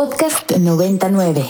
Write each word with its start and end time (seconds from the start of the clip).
Podcast 0.00 0.50
99. 0.56 1.44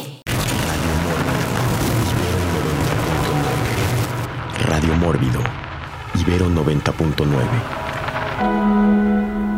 Radio 4.66 4.94
Mórbido, 4.96 5.38
Ibero 6.20 6.50
90.9. 6.50 7.36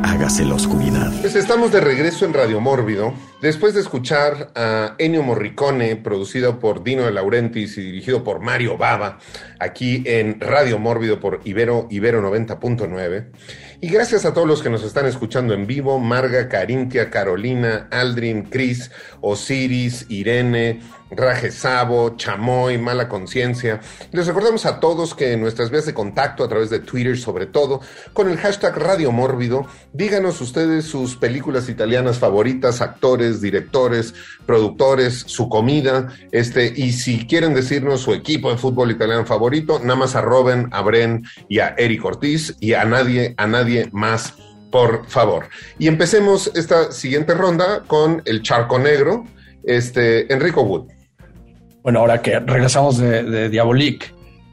Hágase 0.04 0.44
la 0.44 0.56
oscuridad. 0.56 1.10
Pues 1.22 1.36
estamos 1.36 1.72
de 1.72 1.80
regreso 1.80 2.26
en 2.26 2.34
Radio 2.34 2.60
Mórbido. 2.60 3.14
Después 3.40 3.72
de 3.72 3.80
escuchar 3.80 4.52
a 4.54 4.94
Ennio 4.98 5.22
Morricone, 5.22 5.96
producido 5.96 6.58
por 6.58 6.84
Dino 6.84 7.04
de 7.04 7.12
Laurentiis 7.12 7.78
y 7.78 7.80
dirigido 7.80 8.22
por 8.22 8.40
Mario 8.40 8.76
Baba, 8.76 9.20
aquí 9.58 10.02
en 10.04 10.38
Radio 10.38 10.78
Mórbido 10.78 11.18
por 11.18 11.40
Ibero, 11.44 11.86
Ibero 11.88 12.20
90.9. 12.20 13.30
Y 13.84 13.88
gracias 13.88 14.24
a 14.24 14.32
todos 14.32 14.46
los 14.46 14.62
que 14.62 14.70
nos 14.70 14.84
están 14.84 15.06
escuchando 15.06 15.54
en 15.54 15.66
vivo, 15.66 15.98
Marga, 15.98 16.48
Carintia, 16.48 17.10
Carolina, 17.10 17.88
Aldrin, 17.90 18.44
Cris, 18.44 18.92
Osiris, 19.20 20.06
Irene, 20.08 20.80
Raje 21.16 21.50
Sabo, 21.50 22.16
Chamoy, 22.16 22.78
Mala 22.78 23.08
Conciencia. 23.08 23.80
Les 24.12 24.26
recordamos 24.26 24.66
a 24.66 24.80
todos 24.80 25.14
que 25.14 25.32
en 25.32 25.40
nuestras 25.40 25.70
vías 25.70 25.86
de 25.86 25.94
contacto 25.94 26.44
a 26.44 26.48
través 26.48 26.70
de 26.70 26.80
Twitter, 26.80 27.18
sobre 27.18 27.46
todo, 27.46 27.80
con 28.12 28.30
el 28.30 28.38
hashtag 28.38 28.76
Radio 28.76 29.12
Mórbido, 29.12 29.66
díganos 29.92 30.40
ustedes 30.40 30.86
sus 30.86 31.16
películas 31.16 31.68
italianas 31.68 32.18
favoritas, 32.18 32.80
actores, 32.80 33.40
directores, 33.40 34.14
productores, 34.46 35.24
su 35.26 35.48
comida, 35.48 36.08
este, 36.30 36.72
y 36.74 36.92
si 36.92 37.26
quieren 37.26 37.54
decirnos 37.54 38.00
su 38.00 38.12
equipo 38.12 38.50
de 38.50 38.56
fútbol 38.56 38.90
italiano 38.90 39.26
favorito, 39.26 39.78
nada 39.78 39.96
más 39.96 40.16
arroben 40.16 40.68
a 40.72 40.82
Bren 40.82 41.24
y 41.48 41.58
a 41.58 41.74
Eric 41.76 42.04
Ortiz 42.04 42.56
y 42.60 42.74
a 42.74 42.84
nadie, 42.84 43.34
a 43.36 43.46
nadie 43.46 43.88
más, 43.92 44.34
por 44.70 45.06
favor. 45.08 45.48
Y 45.78 45.86
empecemos 45.88 46.50
esta 46.54 46.90
siguiente 46.92 47.34
ronda 47.34 47.82
con 47.86 48.22
el 48.24 48.42
charco 48.42 48.78
negro, 48.78 49.24
este, 49.64 50.32
Enrico 50.32 50.62
Wood. 50.62 51.01
Bueno, 51.82 52.00
ahora 52.00 52.22
que 52.22 52.38
regresamos 52.38 52.98
de, 52.98 53.22
de 53.24 53.98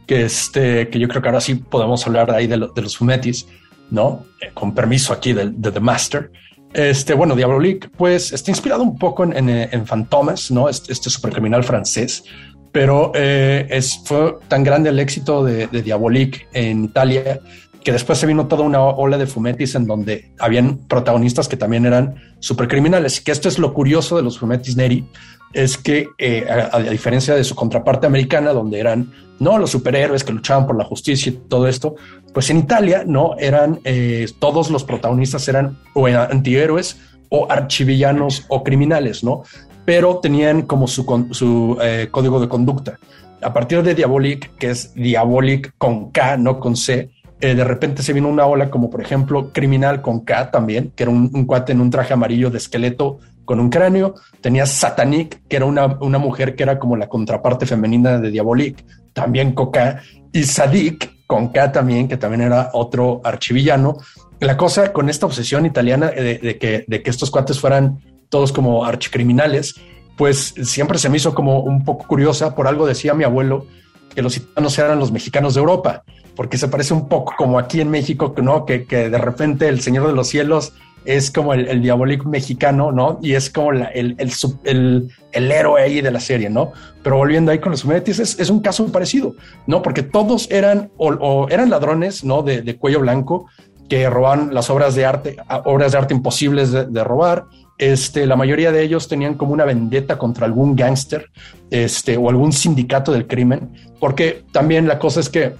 que, 0.07 0.23
este, 0.25 0.89
que 0.89 0.99
yo 0.99 1.07
creo 1.07 1.21
que 1.21 1.27
ahora 1.27 1.41
sí 1.41 1.55
podemos 1.55 2.05
hablar 2.07 2.31
ahí 2.31 2.47
de, 2.47 2.57
de 2.57 2.81
los 2.81 2.97
fumetis, 2.97 3.47
¿no? 3.91 4.25
Eh, 4.41 4.49
con 4.53 4.73
permiso 4.73 5.13
aquí 5.13 5.33
de, 5.33 5.51
de, 5.51 5.71
The 5.71 5.79
Master. 5.79 6.31
Este, 6.73 7.13
bueno, 7.13 7.35
Diabolique, 7.35 7.89
pues 7.89 8.31
está 8.33 8.49
inspirado 8.49 8.83
un 8.83 8.97
poco 8.97 9.23
en, 9.23 9.33
en, 9.33 9.49
en 9.49 9.85
Fantomas, 9.85 10.49
¿no? 10.49 10.67
Este, 10.67 10.91
este 10.93 11.09
supercriminal 11.11 11.63
francés, 11.63 12.23
pero 12.71 13.11
eh, 13.15 13.67
es, 13.69 14.01
fue 14.03 14.37
tan 14.47 14.63
grande 14.63 14.89
el 14.89 14.99
éxito 14.99 15.43
de, 15.43 15.67
de 15.67 16.39
en 16.53 16.85
Italia 16.85 17.39
que 17.83 17.91
después 17.91 18.19
se 18.19 18.27
vino 18.27 18.47
toda 18.47 18.63
una 18.63 18.81
ola 18.81 19.17
de 19.17 19.25
fumetis 19.25 19.75
en 19.75 19.87
donde 19.87 20.33
habían 20.39 20.77
protagonistas 20.77 21.47
que 21.47 21.57
también 21.57 21.85
eran 21.85 22.15
supercriminales. 22.39 23.21
Que 23.21 23.31
esto 23.31 23.47
es 23.47 23.57
lo 23.57 23.73
curioso 23.73 24.17
de 24.17 24.23
los 24.23 24.37
fumetis 24.37 24.75
Neri, 24.75 25.07
es 25.53 25.77
que 25.77 26.09
eh, 26.17 26.45
a, 26.49 26.79
diferencia 26.79 27.35
de 27.35 27.43
su 27.43 27.55
contraparte 27.55 28.07
americana, 28.07 28.53
donde 28.53 28.79
eran 28.79 29.11
no 29.39 29.57
los 29.57 29.71
superhéroes 29.71 30.23
que 30.23 30.33
luchaban 30.33 30.67
por 30.67 30.77
la 30.77 30.83
justicia 30.83 31.31
y 31.31 31.35
todo 31.35 31.67
esto, 31.67 31.95
pues 32.33 32.49
en 32.49 32.57
Italia 32.57 33.03
no 33.05 33.35
eran 33.39 33.79
eh, 33.83 34.27
todos 34.39 34.69
los 34.69 34.83
protagonistas 34.83 35.47
eran 35.47 35.77
o 35.93 36.07
antihéroes 36.07 36.97
o 37.29 37.49
archivillanos 37.49 38.45
o 38.49 38.63
criminales, 38.63 39.23
no, 39.23 39.43
pero 39.85 40.17
tenían 40.17 40.63
como 40.63 40.87
su, 40.87 41.27
su 41.31 41.77
eh, 41.81 42.09
código 42.11 42.39
de 42.39 42.49
conducta. 42.49 42.99
A 43.41 43.53
partir 43.53 43.81
de 43.81 43.95
Diabolic, 43.95 44.55
que 44.57 44.71
es 44.71 44.93
Diabolic 44.93 45.73
con 45.77 46.11
K, 46.11 46.37
no 46.37 46.59
con 46.59 46.75
C, 46.75 47.09
de 47.39 47.63
repente 47.63 48.03
se 48.03 48.11
vino 48.11 48.27
una 48.27 48.45
ola 48.45 48.69
como 48.69 48.89
por 48.89 49.01
ejemplo 49.01 49.53
Criminal 49.53 50.01
con 50.01 50.19
K 50.25 50.51
también, 50.51 50.91
que 50.93 51.03
era 51.03 51.11
un, 51.11 51.31
un 51.33 51.45
cuate 51.45 51.71
en 51.71 51.79
un 51.79 51.89
traje 51.89 52.11
amarillo 52.11 52.49
de 52.49 52.57
esqueleto 52.57 53.19
con 53.49 53.59
un 53.59 53.71
cráneo. 53.71 54.13
Tenías 54.41 54.71
Satanic, 54.71 55.41
que 55.47 55.55
era 55.55 55.65
una, 55.65 55.97
una 56.01 56.19
mujer 56.19 56.55
que 56.55 56.61
era 56.61 56.77
como 56.77 56.95
la 56.95 57.09
contraparte 57.09 57.65
femenina 57.65 58.19
de 58.19 58.29
Diabolic, 58.29 58.85
también 59.11 59.53
con 59.53 59.71
K. 59.71 60.03
Y 60.31 60.43
Sadik, 60.43 61.25
con 61.25 61.47
K 61.47 61.71
también, 61.71 62.07
que 62.07 62.15
también 62.15 62.41
era 62.41 62.69
otro 62.73 63.21
archivillano. 63.23 63.97
La 64.39 64.55
cosa 64.55 64.93
con 64.93 65.09
esta 65.09 65.25
obsesión 65.25 65.65
italiana 65.65 66.11
de, 66.11 66.37
de, 66.37 66.59
que, 66.59 66.85
de 66.87 67.01
que 67.01 67.09
estos 67.09 67.31
cuates 67.31 67.59
fueran 67.59 67.97
todos 68.29 68.51
como 68.51 68.85
archicriminales, 68.85 69.73
pues 70.15 70.53
siempre 70.61 70.99
se 70.99 71.09
me 71.09 71.17
hizo 71.17 71.33
como 71.33 71.61
un 71.61 71.83
poco 71.83 72.05
curiosa. 72.05 72.53
Por 72.53 72.67
algo 72.67 72.85
decía 72.85 73.15
mi 73.15 73.23
abuelo 73.23 73.65
que 74.13 74.21
los 74.21 74.37
italianos 74.37 74.77
eran 74.77 74.99
los 74.99 75.11
mexicanos 75.11 75.55
de 75.55 75.61
Europa, 75.61 76.03
porque 76.35 76.59
se 76.59 76.67
parece 76.67 76.93
un 76.93 77.07
poco 77.07 77.33
como 77.35 77.57
aquí 77.57 77.81
en 77.81 77.89
México, 77.89 78.31
¿no? 78.43 78.67
Que, 78.67 78.85
que 78.85 79.09
de 79.09 79.17
repente 79.17 79.67
el 79.69 79.81
Señor 79.81 80.05
de 80.05 80.13
los 80.13 80.27
Cielos 80.27 80.73
es 81.05 81.31
como 81.31 81.53
el, 81.53 81.67
el 81.67 81.81
diabólico 81.81 82.27
mexicano, 82.29 82.91
¿no? 82.91 83.19
Y 83.21 83.33
es 83.33 83.49
como 83.49 83.71
el, 83.71 83.87
el, 83.93 85.09
el, 85.31 85.51
héroe 85.51 85.81
ahí 85.81 86.01
de 86.01 86.11
la 86.11 86.19
serie, 86.19 86.49
¿no? 86.49 86.71
Pero 87.03 87.17
volviendo 87.17 87.51
ahí 87.51 87.59
con 87.59 87.71
los 87.71 87.83
Fumetis, 87.83 88.19
es, 88.19 88.49
un 88.49 88.59
caso 88.59 88.91
parecido, 88.91 89.35
¿no? 89.67 89.81
Porque 89.81 90.03
todos 90.03 90.49
eran 90.51 90.91
o 90.97 91.47
eran 91.49 91.69
ladrones, 91.69 92.23
¿no? 92.23 92.43
De, 92.43 92.61
de, 92.61 92.75
cuello 92.77 92.99
blanco 92.99 93.47
que 93.89 94.09
roban 94.09 94.53
las 94.53 94.69
obras 94.69 94.95
de 94.95 95.05
arte, 95.05 95.37
obras 95.65 95.93
de 95.93 95.97
arte 95.97 96.13
imposibles 96.13 96.71
de, 96.71 96.85
de 96.85 97.03
robar. 97.03 97.45
Este, 97.79 98.25
la 98.25 98.35
mayoría 98.35 98.73
de 98.73 98.83
ellos 98.83 99.07
tenían 99.07 99.35
como 99.35 99.53
una 99.53 99.63
vendetta 99.63 100.17
contra 100.17 100.45
algún 100.45 100.75
gángster 100.75 101.31
este, 101.71 102.17
o 102.17 102.29
algún 102.29 102.51
sindicato 102.51 103.13
del 103.13 103.25
crimen, 103.25 103.71
porque 104.01 104.43
también 104.51 104.85
la 104.87 104.99
cosa 104.99 105.21
es 105.21 105.29
que 105.29 105.55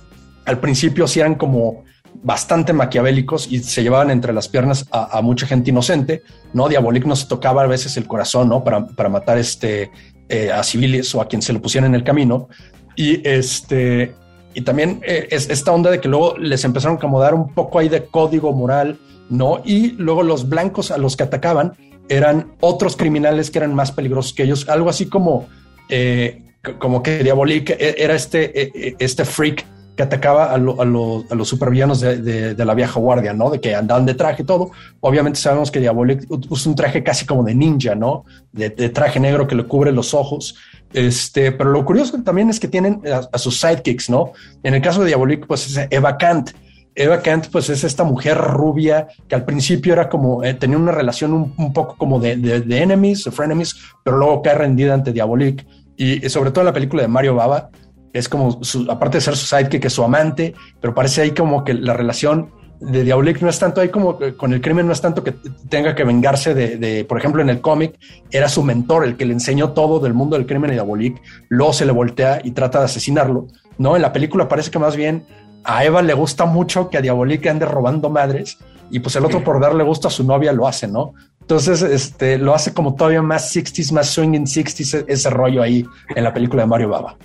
al 0.45 0.59
principio 0.59 1.07
sí 1.07 1.21
eran 1.21 1.35
como 1.35 1.85
bastante 2.21 2.73
maquiavélicos 2.73 3.51
y 3.51 3.59
se 3.59 3.83
llevaban 3.83 4.11
entre 4.11 4.33
las 4.33 4.47
piernas 4.47 4.85
a, 4.91 5.21
mucha 5.21 5.47
gente 5.47 5.69
inocente, 5.69 6.23
¿no? 6.53 6.67
Diabolic 6.67 7.05
nos 7.05 7.27
tocaba 7.27 7.63
a 7.63 7.67
veces 7.67 7.95
el 7.97 8.07
corazón, 8.07 8.49
¿no? 8.49 8.63
Para, 8.63 8.87
para 8.87 9.09
matar 9.09 9.37
este, 9.37 9.91
eh, 10.27 10.51
a 10.51 10.63
civiles 10.63 11.13
o 11.15 11.21
a 11.21 11.27
quien 11.27 11.41
se 11.41 11.53
lo 11.53 11.61
pusieran 11.61 11.89
en 11.89 11.95
el 11.95 12.03
camino. 12.03 12.49
Y 12.95 13.27
este, 13.27 14.13
y 14.53 14.61
también 14.61 15.01
eh, 15.03 15.27
es 15.31 15.49
esta 15.49 15.71
onda 15.71 15.89
de 15.89 15.99
que 15.99 16.07
luego 16.07 16.37
les 16.37 16.63
empezaron 16.65 16.97
a 16.97 16.99
acomodar 16.99 17.33
un 17.33 17.53
poco 17.53 17.79
ahí 17.79 17.89
de 17.89 18.05
código 18.05 18.51
moral, 18.53 18.99
¿no? 19.29 19.61
Y 19.63 19.91
luego 19.91 20.23
los 20.23 20.49
blancos 20.49 20.91
a 20.91 20.97
los 20.97 21.15
que 21.15 21.23
atacaban 21.23 21.73
eran 22.09 22.53
otros 22.59 22.95
criminales 22.95 23.49
que 23.51 23.59
eran 23.59 23.73
más 23.73 23.91
peligrosos 23.91 24.33
que 24.33 24.43
ellos, 24.43 24.67
algo 24.67 24.89
así 24.89 25.05
como, 25.05 25.47
eh, 25.89 26.43
como 26.79 27.01
que 27.01 27.23
Diabolic 27.23 27.75
era 27.79 28.15
este, 28.15 28.95
este 29.03 29.25
freak 29.25 29.65
que 29.99 30.03
atacaba 30.03 30.53
a, 30.53 30.57
lo, 30.57 30.81
a, 30.81 30.85
lo, 30.85 31.25
a 31.29 31.35
los 31.35 31.49
supervillanos 31.49 31.99
de, 31.99 32.21
de, 32.21 32.55
de, 32.55 32.65
la 32.65 32.73
vieja 32.73 33.01
guardia, 33.01 33.33
¿no? 33.33 33.49
De 33.49 33.59
que 33.59 33.75
andaban 33.75 34.05
de 34.05 34.13
traje 34.13 34.43
y 34.43 34.45
todo. 34.45 34.71
Obviamente 35.01 35.37
sabemos 35.37 35.71
que 35.71 35.81
Diabolic 35.81 36.25
usa 36.29 36.69
un 36.69 36.75
traje 36.77 37.03
casi 37.03 37.25
como 37.25 37.43
de 37.43 37.53
ninja, 37.53 37.95
¿no? 37.95 38.23
De, 38.53 38.69
de, 38.69 38.87
traje 38.91 39.19
negro 39.19 39.45
que 39.45 39.55
le 39.55 39.65
cubre 39.65 39.91
los 39.91 40.13
ojos. 40.13 40.55
Este, 40.93 41.51
pero 41.51 41.71
lo 41.71 41.83
curioso 41.83 42.17
también 42.23 42.49
es 42.49 42.61
que 42.61 42.69
tienen 42.69 43.01
a, 43.13 43.27
a 43.29 43.37
sus 43.37 43.59
sidekicks, 43.59 44.09
¿no? 44.09 44.31
En 44.63 44.73
el 44.73 44.81
caso 44.81 45.01
de 45.01 45.07
Diabolic, 45.07 45.45
pues 45.47 45.67
es 45.67 45.87
Eva 45.89 46.17
Kant. 46.17 46.51
Eva 46.95 47.21
Kant, 47.21 47.47
pues 47.51 47.69
es 47.69 47.83
esta 47.83 48.05
mujer 48.05 48.37
rubia 48.37 49.09
que 49.27 49.35
al 49.35 49.43
principio 49.43 49.91
era 49.91 50.07
como, 50.07 50.45
eh, 50.45 50.53
tenía 50.53 50.77
una 50.77 50.93
relación 50.93 51.33
un, 51.33 51.53
un 51.57 51.73
poco 51.73 51.97
como 51.97 52.21
de, 52.21 52.37
de, 52.37 52.61
de 52.61 52.81
enemies, 52.81 53.25
de 53.25 53.31
frenemies, 53.31 53.75
pero 54.01 54.15
luego 54.15 54.41
cae 54.43 54.55
rendida 54.55 54.93
ante 54.93 55.11
Diabolic. 55.11 55.67
Y, 55.97 56.25
y 56.25 56.29
sobre 56.29 56.51
todo 56.51 56.61
en 56.61 56.67
la 56.67 56.73
película 56.73 57.01
de 57.01 57.09
Mario 57.09 57.35
Baba, 57.35 57.69
es 58.13 58.29
como, 58.29 58.63
su, 58.63 58.89
aparte 58.89 59.17
de 59.17 59.21
ser 59.21 59.35
su 59.35 59.45
sidekick, 59.45 59.85
es 59.85 59.93
su 59.93 60.03
amante, 60.03 60.53
pero 60.81 60.93
parece 60.93 61.21
ahí 61.21 61.31
como 61.31 61.63
que 61.63 61.73
la 61.73 61.93
relación 61.93 62.51
de 62.79 63.03
Diabolic 63.03 63.41
no 63.41 63.49
es 63.49 63.59
tanto 63.59 63.81
ahí 63.81 63.89
como 63.89 64.17
con 64.37 64.53
el 64.53 64.61
crimen, 64.61 64.87
no 64.87 64.93
es 64.93 65.01
tanto 65.01 65.23
que 65.23 65.33
tenga 65.67 65.95
que 65.95 66.05
vengarse 66.05 66.53
de, 66.53 66.77
de 66.77 67.03
por 67.03 67.17
ejemplo, 67.17 67.41
en 67.41 67.49
el 67.49 67.59
cómic 67.59 67.99
era 68.31 68.47
su 68.47 68.63
mentor, 68.63 69.03
el 69.03 69.17
que 69.17 69.25
le 69.25 69.33
enseñó 69.33 69.71
todo 69.71 69.99
del 69.99 70.13
mundo 70.13 70.37
del 70.37 70.45
crimen 70.45 70.71
y 70.71 70.73
Diabolic, 70.73 71.21
luego 71.49 71.73
se 71.73 71.85
le 71.85 71.91
voltea 71.91 72.39
y 72.43 72.51
trata 72.51 72.79
de 72.79 72.85
asesinarlo, 72.85 73.47
¿no? 73.77 73.95
En 73.95 74.01
la 74.01 74.13
película 74.13 74.47
parece 74.47 74.71
que 74.71 74.79
más 74.79 74.95
bien 74.95 75.25
a 75.65 75.83
Eva 75.83 76.01
le 76.01 76.13
gusta 76.13 76.45
mucho 76.45 76.89
que 76.89 76.97
a 76.97 77.01
Diabolic 77.01 77.45
ande 77.47 77.65
robando 77.65 78.09
madres 78.09 78.57
y 78.89 78.99
pues 78.99 79.15
el 79.15 79.25
otro 79.25 79.43
por 79.43 79.59
darle 79.59 79.83
gusto 79.83 80.07
a 80.07 80.11
su 80.11 80.23
novia 80.23 80.51
lo 80.51 80.67
hace, 80.67 80.87
¿no? 80.87 81.13
Entonces, 81.41 81.81
este, 81.81 82.37
lo 82.37 82.53
hace 82.53 82.73
como 82.73 82.95
todavía 82.95 83.21
más 83.21 83.55
60s, 83.55 83.91
más 83.91 84.09
swinging 84.09 84.45
60s, 84.45 85.05
ese 85.07 85.29
rollo 85.29 85.61
ahí 85.61 85.85
en 86.15 86.23
la 86.23 86.33
película 86.33 86.63
de 86.63 86.67
Mario 86.67 86.89
Baba. 86.89 87.17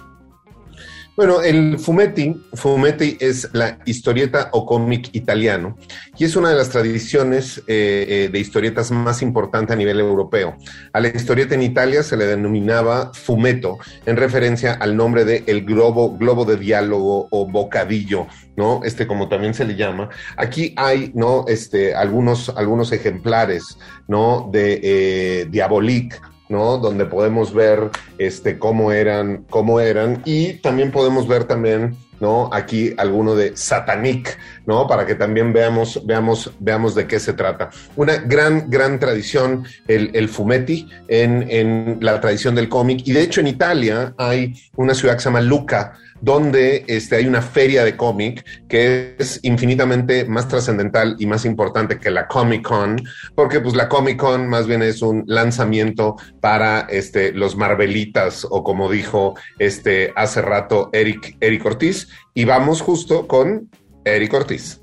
Bueno, 1.16 1.42
el 1.42 1.78
fumetti, 1.78 2.34
fumetti 2.54 3.16
es 3.20 3.48
la 3.52 3.78
historieta 3.84 4.48
o 4.50 4.66
cómic 4.66 5.10
italiano 5.12 5.78
y 6.18 6.24
es 6.24 6.34
una 6.34 6.48
de 6.48 6.56
las 6.56 6.70
tradiciones 6.70 7.58
eh, 7.68 8.06
eh, 8.08 8.28
de 8.32 8.38
historietas 8.40 8.90
más 8.90 9.22
importante 9.22 9.72
a 9.72 9.76
nivel 9.76 10.00
europeo. 10.00 10.56
A 10.92 10.98
la 10.98 11.06
historieta 11.06 11.54
en 11.54 11.62
Italia 11.62 12.02
se 12.02 12.16
le 12.16 12.26
denominaba 12.26 13.12
fumetto 13.14 13.78
en 14.06 14.16
referencia 14.16 14.72
al 14.72 14.96
nombre 14.96 15.24
de 15.24 15.44
el 15.46 15.64
globo, 15.64 16.16
globo 16.18 16.44
de 16.44 16.56
diálogo 16.56 17.28
o 17.30 17.46
bocadillo, 17.46 18.26
¿no? 18.56 18.80
Este 18.82 19.06
como 19.06 19.28
también 19.28 19.54
se 19.54 19.64
le 19.64 19.76
llama. 19.76 20.08
Aquí 20.36 20.74
hay, 20.76 21.12
¿no? 21.14 21.44
Este, 21.46 21.94
algunos, 21.94 22.48
algunos 22.48 22.90
ejemplares, 22.90 23.78
¿no? 24.08 24.48
De 24.52 24.80
eh, 24.82 25.46
Diabolique 25.48 26.16
¿no? 26.48 26.78
Donde 26.78 27.06
podemos 27.06 27.52
ver 27.52 27.90
este, 28.18 28.58
cómo, 28.58 28.92
eran, 28.92 29.44
cómo 29.50 29.80
eran 29.80 30.22
y 30.24 30.54
también 30.54 30.90
podemos 30.90 31.26
ver 31.28 31.44
también 31.44 31.96
¿no? 32.20 32.48
Aquí 32.52 32.94
alguno 32.96 33.34
de 33.34 33.56
Satanic, 33.56 34.38
¿no? 34.66 34.86
Para 34.86 35.06
que 35.06 35.14
también 35.14 35.52
veamos, 35.52 36.00
veamos, 36.06 36.52
veamos 36.58 36.94
de 36.94 37.06
qué 37.06 37.20
se 37.20 37.32
trata. 37.32 37.70
Una 37.96 38.16
gran, 38.16 38.70
gran 38.70 38.98
tradición, 38.98 39.64
el, 39.88 40.10
el 40.14 40.28
fumetti, 40.28 40.88
en, 41.08 41.46
en 41.50 41.98
la 42.00 42.20
tradición 42.20 42.54
del 42.54 42.68
cómic. 42.68 43.02
Y 43.04 43.12
de 43.12 43.22
hecho 43.22 43.40
en 43.40 43.48
Italia 43.48 44.14
hay 44.16 44.54
una 44.76 44.94
ciudad 44.94 45.14
que 45.14 45.20
se 45.20 45.24
llama 45.26 45.40
Luca, 45.40 45.98
donde 46.24 46.84
este, 46.88 47.16
hay 47.16 47.26
una 47.26 47.42
feria 47.42 47.84
de 47.84 47.96
cómic 47.96 48.44
que 48.66 49.14
es 49.18 49.40
infinitamente 49.42 50.24
más 50.24 50.48
trascendental 50.48 51.16
y 51.18 51.26
más 51.26 51.44
importante 51.44 51.98
que 51.98 52.10
la 52.10 52.26
Comic 52.26 52.62
Con, 52.62 52.96
porque 53.34 53.60
pues 53.60 53.76
la 53.76 53.90
Comic 53.90 54.18
Con 54.18 54.48
más 54.48 54.66
bien 54.66 54.82
es 54.82 55.02
un 55.02 55.24
lanzamiento 55.26 56.16
para 56.40 56.80
este, 56.88 57.32
los 57.32 57.56
Marvelitas 57.56 58.46
o 58.50 58.64
como 58.64 58.90
dijo 58.90 59.34
este, 59.58 60.14
hace 60.16 60.40
rato 60.40 60.88
Eric, 60.92 61.36
Eric 61.40 61.66
Ortiz. 61.66 62.08
Y 62.32 62.46
vamos 62.46 62.80
justo 62.80 63.28
con 63.28 63.68
Eric 64.04 64.32
Ortiz. 64.32 64.80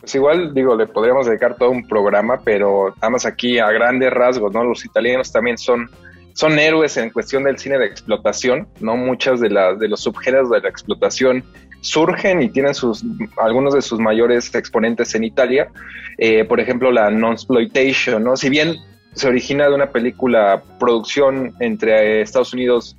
Pues 0.00 0.14
igual, 0.14 0.54
digo, 0.54 0.74
le 0.74 0.86
podríamos 0.86 1.26
dedicar 1.26 1.56
todo 1.56 1.70
un 1.70 1.86
programa, 1.86 2.40
pero 2.42 2.94
más 3.10 3.26
aquí 3.26 3.58
a 3.58 3.70
grandes 3.72 4.10
rasgos, 4.10 4.54
¿no? 4.54 4.64
Los 4.64 4.84
italianos 4.86 5.30
también 5.30 5.58
son 5.58 5.90
son 6.36 6.58
héroes 6.58 6.98
en 6.98 7.08
cuestión 7.08 7.44
del 7.44 7.56
cine 7.56 7.78
de 7.78 7.86
explotación, 7.86 8.68
¿no? 8.80 8.94
Muchas 8.94 9.40
de, 9.40 9.48
las 9.48 9.78
de 9.78 9.88
los 9.88 10.02
subgéneros 10.02 10.50
de 10.50 10.60
la 10.60 10.68
explotación 10.68 11.42
surgen 11.80 12.42
y 12.42 12.50
tienen 12.50 12.74
sus, 12.74 13.02
algunos 13.38 13.72
de 13.72 13.80
sus 13.80 13.98
mayores 13.98 14.54
exponentes 14.54 15.14
en 15.14 15.24
Italia. 15.24 15.68
Eh, 16.18 16.44
por 16.44 16.60
ejemplo, 16.60 16.92
la 16.92 17.10
non-exploitation, 17.10 18.22
¿no? 18.22 18.36
Si 18.36 18.50
bien 18.50 18.76
se 19.14 19.28
origina 19.28 19.66
de 19.66 19.74
una 19.74 19.90
película 19.90 20.62
producción 20.78 21.54
entre 21.60 22.20
Estados 22.20 22.52
Unidos 22.52 22.98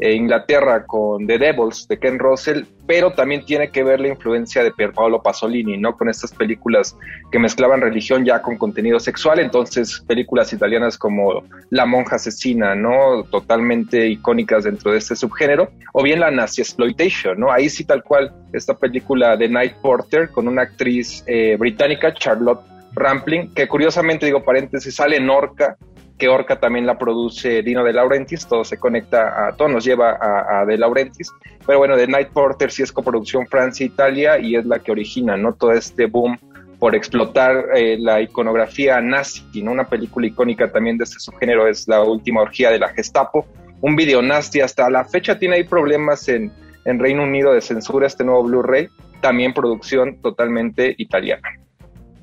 e 0.00 0.14
Inglaterra 0.14 0.84
con 0.86 1.26
The 1.26 1.38
Devils 1.38 1.86
de 1.88 1.98
Ken 1.98 2.18
Russell, 2.18 2.64
pero 2.86 3.12
también 3.12 3.44
tiene 3.44 3.70
que 3.70 3.82
ver 3.82 4.00
la 4.00 4.08
influencia 4.08 4.62
de 4.62 4.70
Pierpaolo 4.70 5.22
Pasolini, 5.22 5.76
¿no? 5.76 5.96
Con 5.96 6.08
estas 6.08 6.32
películas 6.32 6.96
que 7.30 7.38
mezclaban 7.38 7.80
religión 7.80 8.24
ya 8.24 8.40
con 8.40 8.56
contenido 8.56 8.98
sexual, 9.00 9.40
entonces 9.40 10.02
películas 10.06 10.52
italianas 10.52 10.96
como 10.96 11.42
La 11.70 11.84
monja 11.84 12.16
asesina, 12.16 12.74
¿no? 12.74 13.24
Totalmente 13.24 14.08
icónicas 14.08 14.64
dentro 14.64 14.92
de 14.92 14.98
este 14.98 15.16
subgénero, 15.16 15.70
o 15.92 16.02
bien 16.02 16.20
la 16.20 16.30
nazi 16.30 16.62
exploitation, 16.62 17.38
¿no? 17.38 17.50
Ahí 17.50 17.68
sí 17.68 17.84
tal 17.84 18.02
cual 18.02 18.32
esta 18.52 18.74
película 18.74 19.36
de 19.36 19.48
Night 19.48 19.74
Porter 19.82 20.30
con 20.30 20.48
una 20.48 20.62
actriz 20.62 21.24
eh, 21.26 21.56
británica, 21.58 22.14
Charlotte 22.14 22.60
Rampling, 22.94 23.54
que 23.54 23.68
curiosamente, 23.68 24.26
digo 24.26 24.44
paréntesis, 24.44 24.94
sale 24.94 25.16
en 25.16 25.30
Orca, 25.30 25.76
que 26.18 26.28
Orca 26.28 26.58
también 26.58 26.86
la 26.86 26.98
produce 26.98 27.62
Dino 27.62 27.84
de 27.84 27.92
Laurentiis, 27.92 28.46
todo 28.46 28.64
se 28.64 28.78
conecta 28.78 29.48
a, 29.48 29.52
todo 29.52 29.68
nos 29.68 29.84
lleva 29.84 30.18
a, 30.20 30.64
De 30.66 30.76
Laurentiis, 30.76 31.30
pero 31.66 31.78
bueno, 31.78 31.96
The 31.96 32.08
Night 32.08 32.28
Porter 32.28 32.70
sí 32.70 32.82
es 32.82 32.92
coproducción 32.92 33.46
Francia-Italia 33.46 34.38
y 34.38 34.56
es 34.56 34.66
la 34.66 34.80
que 34.80 34.90
origina, 34.90 35.36
¿no? 35.36 35.54
Todo 35.54 35.72
este 35.72 36.06
boom 36.06 36.38
por 36.78 36.94
explotar 36.94 37.66
eh, 37.74 37.96
la 37.98 38.20
iconografía 38.20 39.00
nazi, 39.00 39.62
¿no? 39.62 39.72
Una 39.72 39.88
película 39.88 40.26
icónica 40.26 40.70
también 40.70 40.98
de 40.98 41.04
este 41.04 41.18
subgénero 41.20 41.66
es 41.66 41.88
La 41.88 42.02
Última 42.02 42.42
Orgía 42.42 42.70
de 42.70 42.78
la 42.78 42.88
Gestapo, 42.88 43.46
un 43.80 43.94
video 43.94 44.22
nazi, 44.22 44.60
hasta 44.60 44.90
la 44.90 45.04
fecha 45.04 45.38
tiene 45.38 45.56
ahí 45.56 45.64
problemas 45.64 46.28
en, 46.28 46.52
en 46.84 46.98
Reino 46.98 47.22
Unido 47.22 47.52
de 47.52 47.60
censura 47.60 48.06
este 48.06 48.24
nuevo 48.24 48.42
Blu-ray, 48.44 48.88
también 49.20 49.54
producción 49.54 50.20
totalmente 50.20 50.94
italiana. 50.98 51.48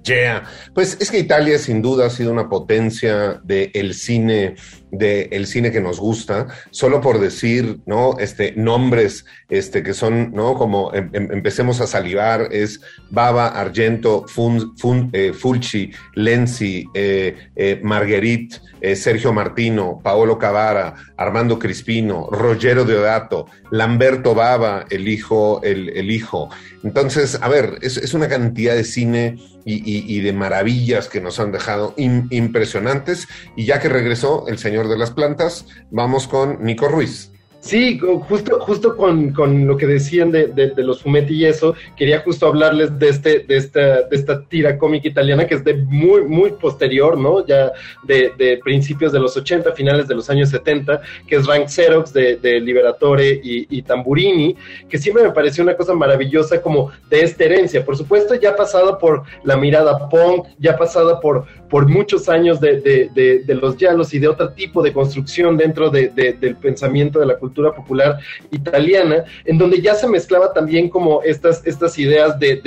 Yeah. 0.05 0.43
Pues 0.73 0.97
es 0.99 1.09
que 1.09 1.19
Italia 1.19 1.57
sin 1.57 1.81
duda 1.81 2.05
ha 2.05 2.09
sido 2.09 2.31
una 2.31 2.47
potencia 2.47 3.41
del 3.43 3.93
cine 3.93 4.55
del 4.97 5.47
cine 5.47 5.71
que 5.71 5.81
nos 5.81 5.99
gusta, 5.99 6.47
solo 6.71 7.01
por 7.01 7.19
decir, 7.19 7.79
¿no? 7.85 8.17
Este, 8.19 8.53
nombres 8.55 9.25
este, 9.49 9.83
que 9.83 9.93
son, 9.93 10.31
¿no? 10.33 10.55
Como 10.55 10.93
em, 10.93 11.09
em, 11.13 11.31
empecemos 11.31 11.81
a 11.81 11.87
salivar, 11.87 12.49
es 12.51 12.81
Baba, 13.09 13.47
Argento, 13.47 14.25
eh, 15.13 15.33
Fulci, 15.33 15.91
Lenzi, 16.15 16.85
eh, 16.93 17.35
eh, 17.55 17.79
Marguerite, 17.83 18.57
Sergio 18.95 19.33
Martino, 19.33 19.99
Paolo 20.03 20.37
Cavara, 20.37 20.93
Armando 21.17 21.57
Crispino, 21.57 22.27
Rogero 22.29 22.85
Deodato, 22.85 23.47
Lamberto 23.71 24.35
Baba, 24.35 24.85
el 24.91 25.07
hijo, 25.07 25.59
el, 25.63 26.11
hijo. 26.11 26.49
Entonces, 26.83 27.39
a 27.41 27.47
ver, 27.49 27.79
es, 27.81 28.13
una 28.13 28.27
cantidad 28.27 28.75
de 28.75 28.83
cine 28.83 29.37
y, 29.65 30.19
de 30.19 30.33
maravillas 30.33 31.07
que 31.07 31.19
nos 31.19 31.39
han 31.39 31.51
dejado 31.51 31.95
impresionantes. 31.97 33.27
Y 33.55 33.65
ya 33.65 33.79
que 33.79 33.89
regresó 33.89 34.47
el 34.47 34.59
señor 34.59 34.84
de 34.87 34.97
las 34.97 35.11
plantas, 35.11 35.65
vamos 35.91 36.27
con 36.27 36.63
Nico 36.63 36.87
Ruiz. 36.87 37.31
Sí, 37.65 37.97
justo, 37.97 38.59
justo 38.59 38.95
con, 38.95 39.31
con 39.33 39.65
lo 39.65 39.75
que 39.75 39.87
decían 39.87 40.29
de, 40.29 40.49
de, 40.49 40.83
los 40.83 41.01
fumetti 41.01 41.33
y 41.33 41.45
eso, 41.45 41.73
quería 41.97 42.19
justo 42.19 42.45
hablarles 42.45 42.99
de 42.99 43.09
este, 43.09 43.39
de 43.39 43.57
esta, 43.57 44.03
de 44.03 44.15
esta 44.15 44.43
tira 44.43 44.77
cómica 44.77 45.07
italiana 45.07 45.47
que 45.47 45.55
es 45.55 45.63
de 45.63 45.73
muy, 45.73 46.21
muy 46.25 46.51
posterior, 46.51 47.17
¿no? 47.17 47.43
Ya 47.43 47.71
de, 48.03 48.31
de 48.37 48.59
principios 48.63 49.11
de 49.11 49.19
los 49.19 49.35
80, 49.35 49.71
finales 49.71 50.07
de 50.07 50.13
los 50.13 50.29
años 50.29 50.49
70, 50.49 51.01
que 51.27 51.37
es 51.37 51.47
Rank 51.47 51.67
Xerox 51.67 52.13
de, 52.13 52.37
Liberatore 52.61 53.41
y, 53.43 53.81
Tamburini, 53.81 54.55
que 54.87 54.99
siempre 54.99 55.23
me 55.23 55.31
pareció 55.31 55.63
una 55.63 55.75
cosa 55.75 55.95
maravillosa 55.95 56.61
como 56.61 56.91
de 57.09 57.21
esta 57.21 57.45
herencia. 57.45 57.83
Por 57.83 57.97
supuesto, 57.97 58.35
ya 58.35 58.55
pasado 58.55 58.99
por 58.99 59.23
la 59.43 59.57
mirada 59.57 60.07
punk, 60.07 60.45
ya 60.59 60.77
pasada 60.77 61.19
por, 61.19 61.45
por 61.67 61.87
muchos 61.87 62.29
años 62.29 62.61
de 62.61 63.57
los 63.59 63.75
yalos 63.75 64.13
y 64.13 64.19
de 64.19 64.27
otro 64.27 64.49
tipo 64.49 64.83
de 64.83 64.93
construcción 64.93 65.57
dentro 65.57 65.89
del 65.89 66.57
pensamiento 66.61 67.19
de 67.19 67.25
la 67.25 67.37
cultura 67.39 67.54
popular 67.55 68.19
italiana, 68.51 69.23
en 69.45 69.57
donde 69.57 69.81
ya 69.81 69.95
se 69.95 70.07
mezclaba 70.07 70.53
también 70.53 70.89
como 70.89 71.21
estas, 71.23 71.65
estas 71.65 71.97
ideas 71.97 72.37
de, 72.39 72.57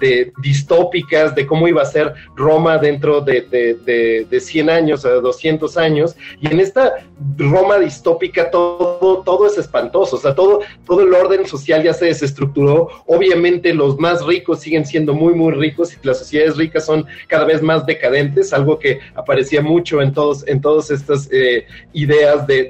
de 0.00 0.32
distópicas 0.42 1.34
de 1.34 1.46
cómo 1.46 1.68
iba 1.68 1.82
a 1.82 1.86
ser 1.86 2.14
Roma 2.34 2.78
dentro 2.78 3.20
de, 3.20 3.42
de, 3.42 4.26
de, 4.28 4.40
100 4.40 4.70
años 4.70 5.04
o 5.04 5.20
200 5.20 5.76
años. 5.76 6.16
Y 6.40 6.48
en 6.48 6.58
esta 6.60 6.94
Roma 7.36 7.78
distópica 7.78 8.50
todo, 8.50 9.22
todo 9.24 9.46
es 9.46 9.58
espantoso, 9.58 10.16
o 10.16 10.18
sea, 10.18 10.34
todo, 10.34 10.60
todo 10.86 11.02
el 11.02 11.14
orden 11.14 11.46
social 11.46 11.82
ya 11.82 11.92
se 11.92 12.06
desestructuró. 12.06 12.88
Obviamente 13.06 13.74
los 13.74 13.98
más 13.98 14.24
ricos 14.24 14.60
siguen 14.60 14.86
siendo 14.86 15.14
muy, 15.14 15.34
muy 15.34 15.52
ricos 15.52 15.92
y 15.92 16.06
las 16.06 16.18
sociedades 16.18 16.56
ricas 16.56 16.86
son 16.86 17.06
cada 17.28 17.44
vez 17.44 17.62
más 17.62 17.84
decadentes, 17.86 18.52
algo 18.52 18.78
que 18.78 19.00
aparecía 19.14 19.60
mucho 19.60 20.00
en, 20.00 20.12
todos, 20.12 20.46
en 20.48 20.60
todas 20.60 20.90
estas 20.90 21.28
eh, 21.30 21.66
ideas 21.92 22.46
de, 22.46 22.64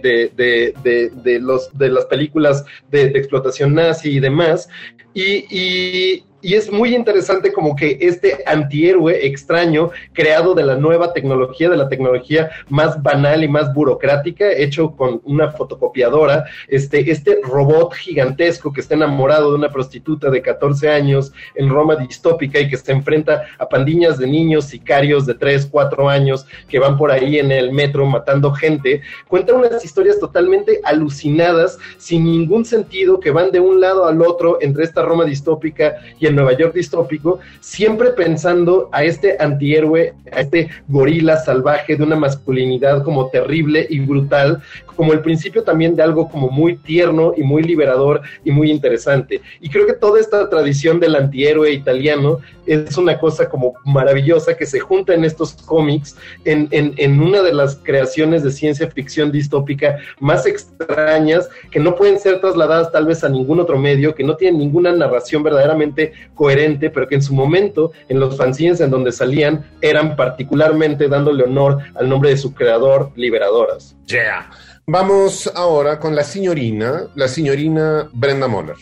de, 0.83 1.10
los, 1.41 1.77
de 1.77 1.89
las 1.89 2.07
películas 2.07 2.65
de, 2.91 3.07
explotación 3.07 3.75
nazi 3.75 4.11
y 4.11 4.21
demás. 4.21 4.69
Y, 5.15 5.45
y, 5.51 6.25
y 6.43 6.55
es 6.55 6.71
muy 6.71 6.95
interesante 6.95 7.53
como 7.53 7.77
que 7.77 7.99
este 8.01 8.39
antihéroe 8.47 9.27
extraño 9.27 9.91
creado 10.13 10.55
de 10.55 10.65
la 10.65 10.77
nueva 10.77 11.13
tecnología, 11.13 11.69
de 11.69 11.77
la 11.77 11.89
tecnología 11.89 12.51
más 12.69 13.03
banal 13.03 13.45
y 13.45 13.49
más 13.49 13.73
burocrática, 13.75 14.51
hecho 14.51 14.97
con 14.97 15.21
una 15.25 15.51
fotocopiadora, 15.51 16.45
este, 16.69 17.11
este 17.11 17.39
robot 17.43 17.95
gigantesco 17.95 18.73
que 18.73 18.81
está 18.81 18.95
enamorado 18.95 19.51
de 19.51 19.59
una 19.59 19.71
prostituta 19.71 20.31
de 20.31 20.43
14 20.43 20.89
años 20.89 21.33
en 21.55 21.69
Roma 21.69 21.97
distópica 21.97 22.59
y 22.59 22.69
que 22.69 22.77
se 22.77 22.93
enfrenta 22.93 23.43
a 23.59 23.69
pandillas 23.69 24.19
de 24.19 24.27
niños 24.27 24.67
sicarios 24.67 25.27
de 25.27 25.35
3, 25.35 25.69
4 25.71 26.09
años 26.09 26.47
que 26.69 26.79
van 26.79 26.97
por 26.97 27.11
ahí 27.11 27.39
en 27.39 27.53
el 27.53 27.73
metro 27.73 28.07
matando 28.07 28.53
gente, 28.53 29.03
cuenta 29.29 29.55
unas 29.55 29.85
historias 29.85 30.19
totalmente 30.19 30.81
alucinadas, 30.85 31.79
sin 31.99 32.25
ningún 32.25 32.65
sentido, 32.65 33.21
que 33.21 33.31
van 33.31 33.51
de 33.51 33.61
un 33.61 33.81
lado 33.81 34.07
al 34.07 34.23
otro 34.23 34.59
entre 34.61 34.85
esta 34.85 35.03
Roma 35.03 35.25
distópica 35.25 35.97
y 36.19 36.27
Nueva 36.33 36.57
York 36.57 36.75
distópico, 36.75 37.41
siempre 37.61 38.11
pensando 38.11 38.89
a 38.93 39.05
este 39.05 39.37
antihéroe, 39.39 40.15
a 40.33 40.41
este 40.41 40.69
gorila 40.89 41.37
salvaje 41.37 41.97
de 41.97 42.03
una 42.03 42.17
masculinidad 42.17 43.03
como 43.05 43.29
terrible 43.29 43.87
y 43.89 44.01
brutal, 44.01 44.63
como 44.97 45.13
el 45.13 45.21
principio 45.21 45.63
también 45.63 45.97
de 45.97 46.03
algo 46.03 46.29
como 46.29 46.51
muy 46.51 46.77
tierno 46.77 47.33
y 47.37 47.43
muy 47.43 47.63
liberador 47.63 48.21
y 48.45 48.51
muy 48.51 48.71
interesante. 48.71 49.41
Y 49.61 49.71
creo 49.71 49.87
que 49.87 49.95
toda 49.95 50.21
esta 50.21 50.49
tradición 50.51 51.01
del 51.01 51.17
antihéroe 51.17 51.73
italiano 51.73 52.39
es 52.67 52.97
una 52.97 53.19
cosa 53.19 53.49
como 53.49 53.75
maravillosa 53.85 54.57
que 54.57 54.67
se 54.67 54.79
junta 54.79 55.15
en 55.15 55.25
estos 55.25 55.55
cómics, 55.55 56.17
en, 56.45 57.21
una 57.21 57.43
de 57.43 57.53
las 57.53 57.77
creaciones 57.77 58.45
de 58.45 58.53
ciencia 58.53 58.89
ficción 58.91 59.33
distópica 59.33 59.99
más 60.21 60.47
extrañas, 60.47 61.49
que 61.71 61.81
no 61.81 61.97
pueden 61.97 62.19
ser 62.19 62.41
trasladadas 62.41 62.93
tal 62.93 63.07
vez 63.07 63.25
a 63.25 63.29
ningún 63.29 63.59
otro 63.59 63.79
medio, 63.79 64.15
que 64.15 64.23
no 64.23 64.37
tienen 64.37 64.61
ninguna 64.61 64.93
narración 64.93 65.43
verdaderamente 65.43 66.13
coherente, 66.35 66.91
pero 66.91 67.09
que 67.09 67.17
en 67.17 67.23
su 67.23 67.35
momento, 67.35 67.93
en 68.09 68.21
los 68.21 68.37
fanzines 68.37 68.81
en 68.81 68.91
donde 68.91 69.13
salían, 69.13 69.65
eran 69.81 70.17
particularmente 70.17 71.09
dándole 71.09 71.45
honor 71.45 71.79
al 71.95 72.09
nombre 72.09 72.31
de 72.31 72.37
su 72.37 72.55
creador, 72.55 73.13
Liberadoras. 73.17 73.97
Yeah. 74.07 74.51
Vamos 74.87 75.51
ahora 75.55 76.01
con 76.01 76.17
la 76.17 76.25
señorina, 76.25 77.07
la 77.15 77.29
señorina 77.29 78.11
Brenda 78.13 78.49
Moller. 78.49 78.77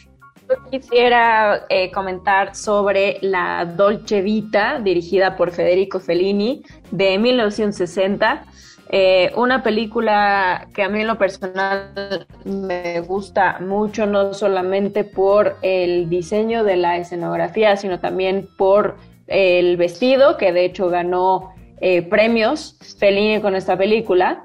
Quisiera 0.71 1.67
eh, 1.69 1.91
comentar 1.91 2.57
sobre 2.57 3.19
la 3.21 3.67
Dolce 3.67 4.23
Vita, 4.23 4.81
dirigida 4.83 5.37
por 5.37 5.51
Federico 5.51 6.01
Fellini, 6.01 6.63
de 6.91 7.19
1960. 7.19 8.47
Eh, 8.91 9.33
una 9.37 9.63
película 9.63 10.69
que 10.75 10.83
a 10.83 10.89
mí 10.89 11.03
en 11.03 11.07
lo 11.07 11.19
personal 11.19 12.27
me 12.45 13.01
gusta 13.01 13.59
mucho, 13.61 14.07
no 14.07 14.33
solamente 14.33 15.05
por 15.05 15.57
el 15.61 16.09
diseño 16.09 16.65
de 16.65 16.77
la 16.77 16.97
escenografía, 16.97 17.77
sino 17.77 18.01
también 18.01 18.49
por 18.57 18.97
el 19.27 19.77
vestido, 19.77 20.39
que 20.39 20.53
de 20.53 20.65
hecho 20.65 20.89
ganó 20.89 21.53
eh, 21.81 22.01
premios 22.03 22.79
Fellini 22.99 23.41
con 23.43 23.55
esta 23.55 23.77
película. 23.77 24.45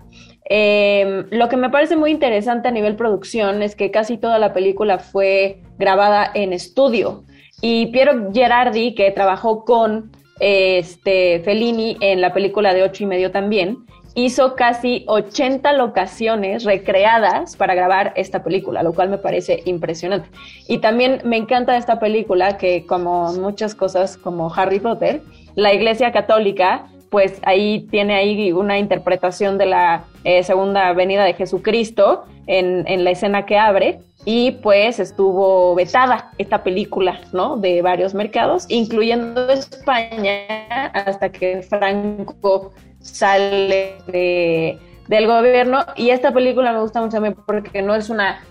Eh, 0.49 1.23
lo 1.31 1.47
que 1.47 1.55
me 1.55 1.69
parece 1.69 1.95
muy 1.95 2.11
interesante 2.11 2.67
a 2.67 2.71
nivel 2.71 2.97
producción 2.97 3.63
es 3.63 3.77
que 3.77 3.91
casi 3.91 4.17
toda 4.17 4.39
la 4.39 4.53
película 4.53 4.99
fue 4.99 5.61
grabada 5.77 6.29
en 6.33 6.51
estudio. 6.51 7.23
Y 7.61 7.87
Piero 7.87 8.29
Gerardi, 8.33 8.93
que 8.93 9.09
trabajó 9.11 9.63
con 9.63 10.11
este, 10.41 11.39
Fellini 11.45 11.95
en 12.01 12.19
la 12.19 12.33
película 12.33 12.73
de 12.73 12.83
ocho 12.83 13.05
y 13.05 13.07
medio 13.07 13.31
también, 13.31 13.85
hizo 14.15 14.55
casi 14.55 15.03
80 15.07 15.73
locaciones 15.73 16.63
recreadas 16.63 17.55
para 17.55 17.73
grabar 17.75 18.13
esta 18.15 18.43
película, 18.43 18.83
lo 18.83 18.93
cual 18.93 19.09
me 19.09 19.17
parece 19.17 19.61
impresionante. 19.65 20.29
Y 20.67 20.79
también 20.79 21.21
me 21.23 21.37
encanta 21.37 21.77
esta 21.77 21.99
película 21.99 22.57
que, 22.57 22.85
como 22.85 23.33
muchas 23.33 23.75
cosas 23.75 24.17
como 24.17 24.53
Harry 24.53 24.79
Potter, 24.79 25.21
la 25.55 25.73
Iglesia 25.73 26.11
Católica, 26.11 26.87
pues 27.09 27.39
ahí 27.43 27.87
tiene 27.91 28.15
ahí 28.15 28.51
una 28.51 28.79
interpretación 28.79 29.57
de 29.57 29.67
la 29.67 30.05
eh, 30.23 30.43
segunda 30.43 30.91
venida 30.93 31.23
de 31.23 31.33
Jesucristo 31.33 32.25
en, 32.47 32.87
en 32.87 33.03
la 33.03 33.11
escena 33.11 33.45
que 33.45 33.57
abre 33.57 33.99
y 34.25 34.51
pues 34.51 34.99
estuvo 34.99 35.75
vetada 35.75 36.31
esta 36.37 36.63
película, 36.63 37.19
¿no? 37.33 37.57
De 37.57 37.81
varios 37.81 38.13
mercados, 38.13 38.65
incluyendo 38.69 39.49
España, 39.49 40.87
hasta 40.93 41.29
que 41.29 41.61
Franco 41.61 42.71
sale 43.03 43.97
de, 44.07 44.79
del 45.07 45.27
gobierno. 45.27 45.85
Y 45.95 46.09
esta 46.09 46.33
película 46.33 46.73
me 46.73 46.79
gusta 46.79 47.01
mucho 47.01 47.17
también 47.17 47.35
porque 47.45 47.81
no 47.81 47.95
es 47.95 48.09
una 48.09 48.41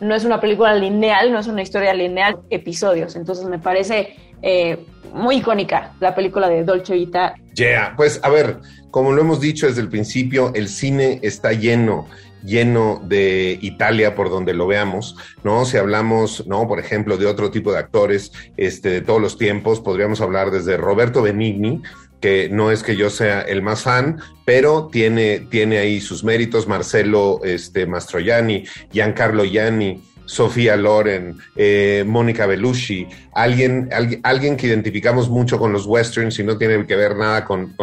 no 0.00 0.16
es 0.16 0.24
una 0.24 0.40
película 0.40 0.74
lineal, 0.74 1.30
no 1.30 1.38
es 1.38 1.46
una 1.46 1.62
historia 1.62 1.94
lineal, 1.94 2.40
episodios. 2.50 3.14
Entonces 3.14 3.46
me 3.46 3.60
parece 3.60 4.16
eh, 4.42 4.84
muy 5.14 5.36
icónica 5.36 5.92
la 6.00 6.12
película 6.14 6.48
de 6.48 6.64
Dolce 6.64 6.94
Vita. 6.94 7.34
Yeah, 7.54 7.94
pues 7.96 8.18
a 8.24 8.28
ver, 8.28 8.58
como 8.90 9.12
lo 9.12 9.20
hemos 9.20 9.40
dicho 9.40 9.68
desde 9.68 9.80
el 9.80 9.88
principio, 9.88 10.52
el 10.54 10.68
cine 10.68 11.20
está 11.22 11.52
lleno 11.52 12.08
lleno 12.44 13.00
de 13.04 13.58
Italia 13.62 14.14
por 14.14 14.30
donde 14.30 14.52
lo 14.52 14.66
veamos, 14.66 15.16
¿no? 15.44 15.64
Si 15.64 15.76
hablamos, 15.76 16.46
¿no? 16.46 16.66
Por 16.66 16.80
ejemplo, 16.80 17.16
de 17.16 17.26
otro 17.26 17.50
tipo 17.50 17.72
de 17.72 17.78
actores 17.78 18.32
este, 18.56 18.90
de 18.90 19.00
todos 19.00 19.20
los 19.20 19.38
tiempos, 19.38 19.80
podríamos 19.80 20.20
hablar 20.20 20.50
desde 20.50 20.76
Roberto 20.76 21.22
Benigni, 21.22 21.82
que 22.22 22.48
no 22.48 22.70
es 22.70 22.82
que 22.82 22.96
yo 22.96 23.10
sea 23.10 23.42
el 23.42 23.60
más 23.60 23.82
fan, 23.82 24.20
pero 24.46 24.88
tiene, 24.90 25.40
tiene 25.40 25.78
ahí 25.78 26.00
sus 26.00 26.24
méritos, 26.24 26.68
Marcelo 26.68 27.40
este, 27.44 27.84
Mastroianni, 27.84 28.64
Giancarlo 28.92 29.44
Gianni, 29.44 30.00
Sofía 30.26 30.76
Loren, 30.76 31.38
eh, 31.56 32.04
Mónica 32.06 32.46
Belushi, 32.46 33.06
alguien, 33.34 33.88
alguien, 34.22 34.56
que 34.56 34.66
identificamos 34.66 35.28
mucho 35.28 35.58
con 35.58 35.72
los 35.72 35.86
westerns 35.86 36.38
y 36.38 36.44
no 36.44 36.56
tiene 36.58 36.86
que 36.86 36.96
ver 36.96 37.16
nada 37.16 37.44
con, 37.44 37.74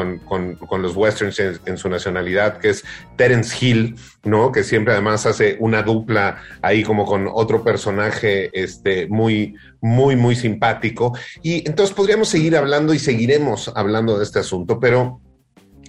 los 0.81 0.95
westerns 0.95 1.39
en, 1.39 1.77
su 1.77 1.89
nacionalidad, 1.89 2.57
que 2.57 2.69
es 2.69 2.83
Terence 3.15 3.55
Hill, 3.59 3.95
¿no? 4.23 4.51
Que 4.51 4.63
siempre 4.63 4.93
además 4.93 5.25
hace 5.25 5.57
una 5.59 5.83
dupla 5.83 6.41
ahí 6.61 6.83
como 6.83 7.05
con 7.05 7.29
otro 7.31 7.63
personaje 7.63 8.49
este, 8.53 9.07
muy, 9.07 9.55
muy, 9.81 10.15
muy 10.15 10.35
simpático. 10.35 11.17
Y 11.43 11.67
entonces 11.67 11.95
podríamos 11.95 12.29
seguir 12.29 12.55
hablando 12.55 12.93
y 12.93 12.99
seguiremos 12.99 13.71
hablando 13.75 14.17
de 14.17 14.23
este 14.23 14.39
asunto, 14.39 14.79
pero 14.79 15.21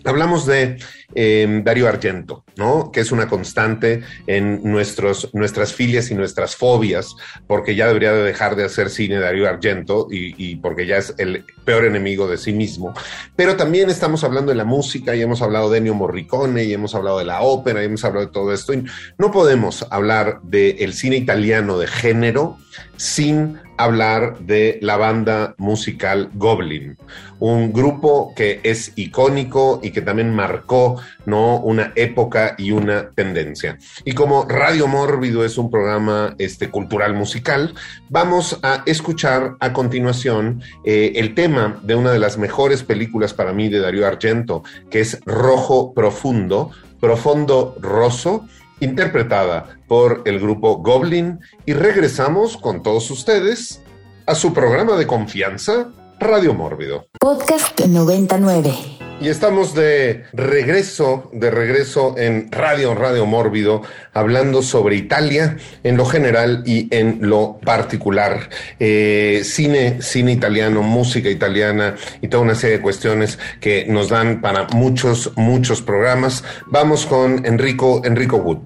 Hablamos 0.04 0.47
de 0.47 0.78
em, 1.14 1.62
Dario 1.64 1.88
Argento, 1.88 2.45
¿no? 2.57 2.90
Que 2.92 3.00
es 3.00 3.12
una 3.12 3.28
constante 3.28 4.02
en 4.26 4.62
nuestros, 4.62 5.30
nuestras 5.35 5.75
filias 5.75 6.11
y 6.11 6.14
nuestras 6.14 6.57
fobias, 6.57 7.14
porque 7.47 7.75
ya 7.75 7.87
debería 7.87 8.12
de 8.12 8.23
dejar 8.23 8.57
de 8.57 8.64
hacer 8.64 8.90
cine 8.90 9.19
Dario 9.19 9.49
Argento 9.49 10.07
y, 10.11 10.57
porque 10.57 10.87
ya 10.87 10.97
es 10.97 11.14
el 11.19 11.45
peor 11.64 11.85
enemigo 11.85 12.28
de 12.28 12.38
sí 12.38 12.52
mismo. 12.52 12.95
Pero 13.37 13.57
también 13.57 13.90
estamos 13.90 14.25
hablando 14.25 14.50
de 14.50 14.57
la 14.57 14.64
música 14.64 15.14
y 15.14 15.23
hemos 15.23 15.42
hablado 15.42 15.71
de 15.71 15.78
Ennio 15.78 15.95
Morricone 15.95 16.64
y 16.64 16.73
hemos 16.73 16.95
hablado 16.95 17.19
de 17.19 17.25
la 17.25 17.42
ópera 17.42 17.83
y 17.83 17.87
hemos 17.87 18.04
hablado 18.04 18.26
de 18.26 18.33
todo 18.33 18.52
esto. 18.52 18.73
No 19.19 19.30
podemos 19.30 19.87
hablar 19.90 20.40
del 20.42 20.95
cine 20.95 21.16
italiano 21.16 21.78
de 21.78 21.87
género 21.87 22.59
sin 22.97 23.59
hablar 23.81 24.39
de 24.41 24.79
la 24.83 24.97
banda 24.97 25.55
musical 25.57 26.31
Goblin, 26.35 26.99
un 27.39 27.73
grupo 27.73 28.35
que 28.37 28.61
es 28.62 28.93
icónico 28.97 29.81
y 29.83 29.91
que 29.91 30.03
también 30.03 30.35
marcó 30.35 31.00
¿no? 31.25 31.57
una 31.57 31.93
época 31.97 32.55
y 32.59 32.73
una 32.73 33.11
tendencia. 33.11 33.79
Y 34.05 34.12
como 34.12 34.45
Radio 34.45 34.87
Mórbido 34.87 35.45
es 35.45 35.57
un 35.57 35.71
programa 35.71 36.35
este, 36.39 36.69
cultural 36.69 37.15
musical, 37.15 37.75
vamos 38.11 38.59
a 38.62 38.83
escuchar 38.85 39.57
a 39.61 39.73
continuación 39.73 40.62
eh, 40.85 41.12
el 41.17 41.35
tema 41.35 41.81
de 41.83 41.95
una 41.95 42.12
de 42.12 42.19
las 42.19 42.37
mejores 42.37 42.83
películas 42.83 43.33
para 43.33 43.53
mí 43.53 43.69
de 43.69 43.81
Darío 43.81 44.07
Argento, 44.07 44.62
que 44.91 45.00
es 45.00 45.21
Rojo 45.25 45.95
Profundo, 45.95 46.71
Profundo 47.00 47.77
Rosso, 47.81 48.47
interpretada 48.80 49.78
por 49.87 50.22
el 50.25 50.40
grupo 50.40 50.78
Goblin 50.78 51.38
y 51.66 51.72
regresamos 51.72 52.56
con 52.56 52.82
todos 52.82 53.10
ustedes 53.10 53.80
a 54.26 54.34
su 54.34 54.52
programa 54.52 54.96
de 54.96 55.06
confianza, 55.06 55.92
Radio 56.18 56.54
Mórbido. 56.54 57.06
Podcast 57.18 57.80
99. 57.80 59.00
Y 59.21 59.29
estamos 59.29 59.75
de 59.75 60.25
regreso, 60.33 61.29
de 61.35 61.50
regreso 61.50 62.15
en 62.17 62.50
Radio, 62.50 62.95
Radio 62.95 63.27
Mórbido, 63.27 63.83
hablando 64.15 64.62
sobre 64.62 64.97
Italia 64.97 65.59
en 65.83 65.99
lo 65.99 66.07
general 66.07 66.62
y 66.65 66.89
en 66.91 67.19
lo 67.21 67.59
particular. 67.62 68.49
Eh, 68.79 69.43
cine, 69.45 70.00
cine 70.00 70.33
italiano, 70.33 70.83
música 70.83 71.29
italiana 71.29 71.97
y 72.23 72.29
toda 72.29 72.45
una 72.45 72.55
serie 72.55 72.79
de 72.79 72.83
cuestiones 72.83 73.39
que 73.61 73.85
nos 73.87 74.09
dan 74.09 74.41
para 74.41 74.67
muchos, 74.69 75.33
muchos 75.37 75.83
programas. 75.83 76.43
Vamos 76.69 77.05
con 77.05 77.45
Enrico, 77.45 78.00
Enrico 78.03 78.39
Wood. 78.39 78.61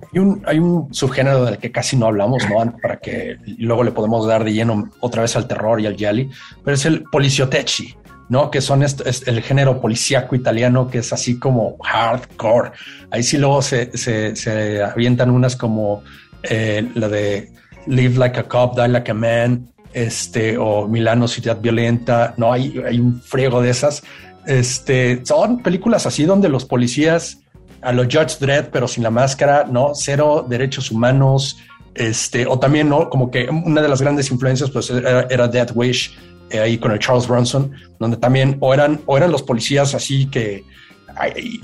Hay 0.46 0.60
un, 0.60 0.86
subgénero 0.94 1.46
del 1.46 1.58
que 1.58 1.72
casi 1.72 1.96
no 1.96 2.06
hablamos, 2.06 2.48
¿no? 2.48 2.76
Para 2.80 2.98
que 2.98 3.38
luego 3.58 3.82
le 3.82 3.90
podemos 3.90 4.24
dar 4.28 4.44
de 4.44 4.52
lleno 4.52 4.88
otra 5.00 5.22
vez 5.22 5.34
al 5.34 5.48
terror 5.48 5.80
y 5.80 5.86
al 5.86 5.96
gialli, 5.96 6.30
pero 6.62 6.76
es 6.76 6.86
el 6.86 7.02
poliziotecci. 7.10 8.03
¿No? 8.28 8.50
Que 8.50 8.60
son 8.60 8.82
el 8.82 9.42
género 9.42 9.80
policíaco 9.80 10.34
italiano 10.34 10.88
que 10.88 10.98
es 10.98 11.12
así 11.12 11.38
como 11.38 11.76
hardcore. 11.78 12.72
Ahí 13.10 13.22
sí 13.22 13.38
luego 13.38 13.62
se, 13.62 13.96
se, 13.96 14.82
avientan 14.82 15.30
unas 15.30 15.56
como 15.56 16.02
eh, 16.42 16.88
la 16.94 17.08
de 17.08 17.50
Live 17.86 18.16
Like 18.16 18.40
a 18.40 18.44
Cop, 18.44 18.76
Die 18.76 18.88
Like 18.88 19.10
a 19.10 19.14
Man, 19.14 19.68
este, 19.92 20.56
o 20.58 20.88
Milano, 20.88 21.28
Ciudad 21.28 21.60
Violenta, 21.60 22.34
no, 22.36 22.52
hay, 22.52 22.82
hay 22.86 22.98
un 22.98 23.20
friego 23.20 23.62
de 23.62 23.70
esas. 23.70 24.02
Este, 24.46 25.24
son 25.24 25.62
películas 25.62 26.06
así 26.06 26.24
donde 26.24 26.48
los 26.48 26.64
policías 26.64 27.38
a 27.80 27.92
los 27.92 28.06
Judge 28.06 28.38
Dredd, 28.40 28.66
pero 28.72 28.88
sin 28.88 29.02
la 29.02 29.10
máscara, 29.10 29.66
¿no? 29.70 29.92
Cero 29.94 30.44
derechos 30.48 30.90
humanos, 30.90 31.58
este, 31.94 32.46
o 32.46 32.58
también, 32.58 32.88
¿no? 32.88 33.08
Como 33.08 33.30
que 33.30 33.48
una 33.48 33.82
de 33.82 33.88
las 33.88 34.00
grandes 34.00 34.30
influencias, 34.30 34.70
pues 34.70 34.90
era, 34.90 35.26
era 35.30 35.48
Death 35.48 35.72
Wish, 35.74 36.16
ahí 36.60 36.78
con 36.78 36.92
el 36.92 36.98
Charles 36.98 37.26
Bronson, 37.26 37.72
donde 37.98 38.16
también 38.16 38.56
o 38.60 38.74
eran, 38.74 39.00
o 39.06 39.16
eran 39.16 39.30
los 39.30 39.42
policías 39.42 39.94
así 39.94 40.26
que 40.26 40.64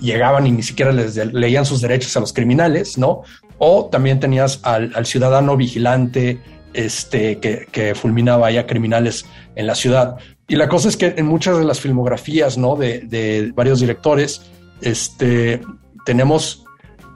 llegaban 0.01 0.47
y 0.47 0.53
ni 0.53 0.63
siquiera 0.63 0.93
les 0.93 1.17
leían 1.17 1.65
sus 1.65 1.81
derechos 1.81 2.17
a 2.17 2.21
los 2.21 2.33
criminales, 2.33 2.99
¿no? 2.99 3.23
O 3.59 3.87
también 3.87 4.21
tenías 4.21 4.61
al, 4.63 5.07
ciudadano 5.07 5.57
vigilante 5.57 6.41
este, 6.73 7.39
que, 7.39 7.95
fulminaba 7.95 8.51
ya 8.51 8.67
criminales 8.67 9.27
en 9.57 9.67
la 9.67 9.75
ciudad. 9.75 10.17
Y 10.47 10.57
la 10.57 10.69
cosa 10.69 10.89
es 10.89 10.97
que 10.97 11.15
en 11.17 11.27
muchas 11.27 11.59
de 11.59 11.65
las 11.65 11.81
filmografías, 11.81 12.57
¿no? 12.57 12.77
De, 12.77 13.53
varios 13.55 13.81
directores, 13.81 14.43
este, 14.81 15.61
tenemos 16.07 16.65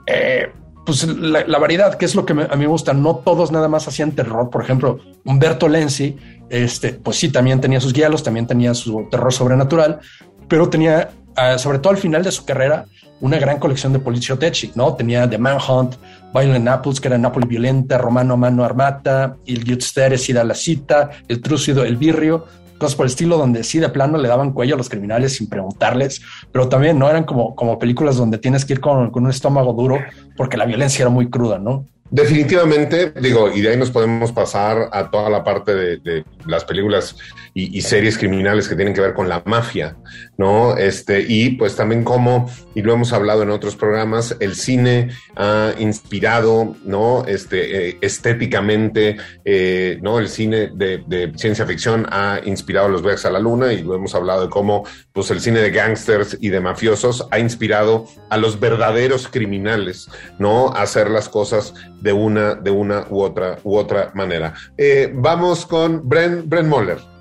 eh, 0.07 0.51
pues 0.85 1.07
la, 1.07 1.57
variedad, 1.57 1.95
que 1.95 2.05
es 2.05 2.13
lo 2.13 2.25
que 2.25 2.33
a 2.33 2.55
mí 2.55 2.57
me 2.57 2.67
gusta. 2.67 2.93
No 2.93 3.15
todos 3.17 3.51
nada 3.51 3.67
más 3.67 3.87
hacían 3.87 4.11
terror. 4.11 4.49
Por 4.49 4.61
ejemplo, 4.61 4.99
Humberto 5.23 5.67
Lenzi 5.67 6.15
este, 6.49 6.93
pues 6.93 7.17
sí, 7.17 7.29
también 7.29 7.61
tenía 7.61 7.79
sus 7.79 7.93
guialos, 7.93 8.23
también 8.23 8.47
tenía 8.47 8.73
su 8.73 9.07
terror 9.09 9.33
sobrenatural, 9.33 9.99
pero 10.47 10.69
tenía, 10.69 11.09
ah, 11.35 11.57
sobre 11.57 11.79
todo 11.79 11.91
al 11.91 11.97
final 11.97 12.23
de 12.23 12.31
su 12.31 12.45
carrera, 12.45 12.85
una 13.21 13.39
gran 13.39 13.59
colección 13.59 13.93
de 13.93 13.99
poliziotecci, 13.99 14.71
¿no? 14.75 14.93
Tenía 14.93 15.29
The 15.29 15.37
Manhunt, 15.37 15.95
Violent 16.33 16.65
Naples, 16.65 16.99
que 16.99 17.07
era 17.07 17.17
Napoli 17.17 17.47
Violenta, 17.47 17.97
Romano 17.97 18.33
a 18.33 18.37
Mano 18.37 18.63
Armata, 18.63 19.37
Il 19.45 19.63
Giusteres 19.63 20.31
da 20.33 20.43
la 20.43 20.53
Cita, 20.53 21.09
El 21.27 21.41
Trúcido, 21.41 21.85
El 21.85 21.95
Birrio, 21.95 22.45
cosas 22.77 22.95
por 22.95 23.05
el 23.05 23.09
estilo 23.09 23.37
donde 23.37 23.63
sí 23.63 23.79
de 23.79 23.87
plano 23.87 24.17
le 24.17 24.27
daban 24.27 24.51
cuello 24.51 24.75
a 24.75 24.77
los 24.77 24.89
criminales 24.89 25.37
sin 25.37 25.47
preguntarles, 25.47 26.21
pero 26.51 26.67
también 26.67 26.99
no 26.99 27.09
eran 27.09 27.23
como, 27.23 27.55
como 27.55 27.79
películas 27.79 28.17
donde 28.17 28.37
tienes 28.37 28.65
que 28.65 28.73
ir 28.73 28.81
con 28.81 29.11
un 29.13 29.29
estómago 29.29 29.73
duro 29.73 29.99
porque 30.35 30.57
la 30.57 30.65
violencia 30.65 31.03
era 31.03 31.09
muy 31.09 31.29
cruda, 31.29 31.57
¿no? 31.57 31.85
Definitivamente, 32.09 33.11
digo, 33.19 33.51
y 33.51 33.61
de 33.61 33.69
ahí 33.69 33.77
nos 33.77 33.91
podemos 33.91 34.31
pasar 34.31 34.89
a 34.91 35.09
toda 35.09 35.29
la 35.29 35.43
parte 35.43 35.73
de, 35.73 35.97
de 35.97 36.23
las 36.45 36.63
películas 36.63 37.17
y, 37.57 37.81
series 37.81 38.17
criminales 38.17 38.67
que 38.67 38.75
tienen 38.75 38.93
que 38.93 38.99
ver 38.99 39.13
con 39.13 39.29
la 39.29 39.41
mafia, 39.45 39.95
¿no? 40.37 40.75
Este, 40.75 41.25
y 41.25 41.51
pues 41.51 41.77
también 41.77 42.03
como, 42.03 42.51
y 42.75 42.81
lo 42.81 42.93
hemos 42.93 43.13
hablado 43.13 43.43
en 43.43 43.49
otros 43.49 43.77
programas, 43.77 44.35
el 44.41 44.55
cine 44.55 45.11
ha 45.37 45.73
inspirado, 45.79 46.75
¿no? 46.83 47.23
Este, 47.25 47.91
eh, 47.91 47.97
estéticamente, 48.01 49.15
eh, 49.45 49.99
¿no? 50.01 50.19
El 50.19 50.27
cine 50.27 50.69
de, 50.75 51.31
ciencia 51.37 51.65
ficción 51.65 52.05
ha 52.11 52.41
inspirado 52.43 52.89
los 52.89 53.01
viajes 53.01 53.25
a 53.25 53.29
la 53.29 53.39
luna 53.39 53.71
y 53.71 53.83
lo 53.83 53.95
hemos 53.95 54.13
hablado 54.15 54.43
de 54.43 54.49
cómo, 54.49 54.83
pues 55.13 55.31
el 55.31 55.39
cine 55.39 55.61
de 55.61 55.71
gangsters 55.71 56.37
y 56.41 56.49
de 56.49 56.59
mafiosos 56.59 57.25
ha 57.31 57.39
inspirado 57.39 58.05
a 58.29 58.35
los 58.35 58.59
verdaderos 58.59 59.29
criminales, 59.29 60.09
¿no? 60.39 60.73
A 60.73 60.81
hacer 60.81 61.09
las 61.09 61.29
cosas 61.29 61.73
de 62.01 62.11
una, 62.11 62.55
de 62.55 62.71
una 62.71 63.05
u 63.09 63.21
otra, 63.21 63.59
u 63.63 63.77
otra 63.77 64.11
manera. 64.13 64.53
Eh, 64.77 65.09
vamos 65.15 65.65
con 65.65 66.01
Bren, 66.09 66.49
Bren 66.49 66.67
Moller. 66.67 67.14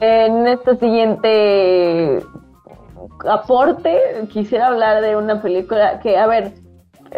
En 0.00 0.46
este 0.46 0.76
siguiente 0.76 2.22
aporte 3.28 3.98
quisiera 4.30 4.68
hablar 4.68 5.02
de 5.02 5.16
una 5.16 5.40
película 5.40 6.00
que, 6.00 6.16
a 6.18 6.26
ver, 6.26 6.52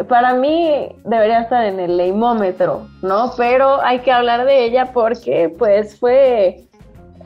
para 0.08 0.34
mí 0.34 0.88
debería 1.04 1.40
estar 1.40 1.64
en 1.64 1.80
el 1.80 1.96
leimómetro, 1.96 2.86
¿no? 3.02 3.32
Pero 3.36 3.82
hay 3.82 4.00
que 4.00 4.12
hablar 4.12 4.44
de 4.44 4.64
ella 4.64 4.92
porque 4.92 5.52
pues 5.58 5.98
fue 5.98 6.68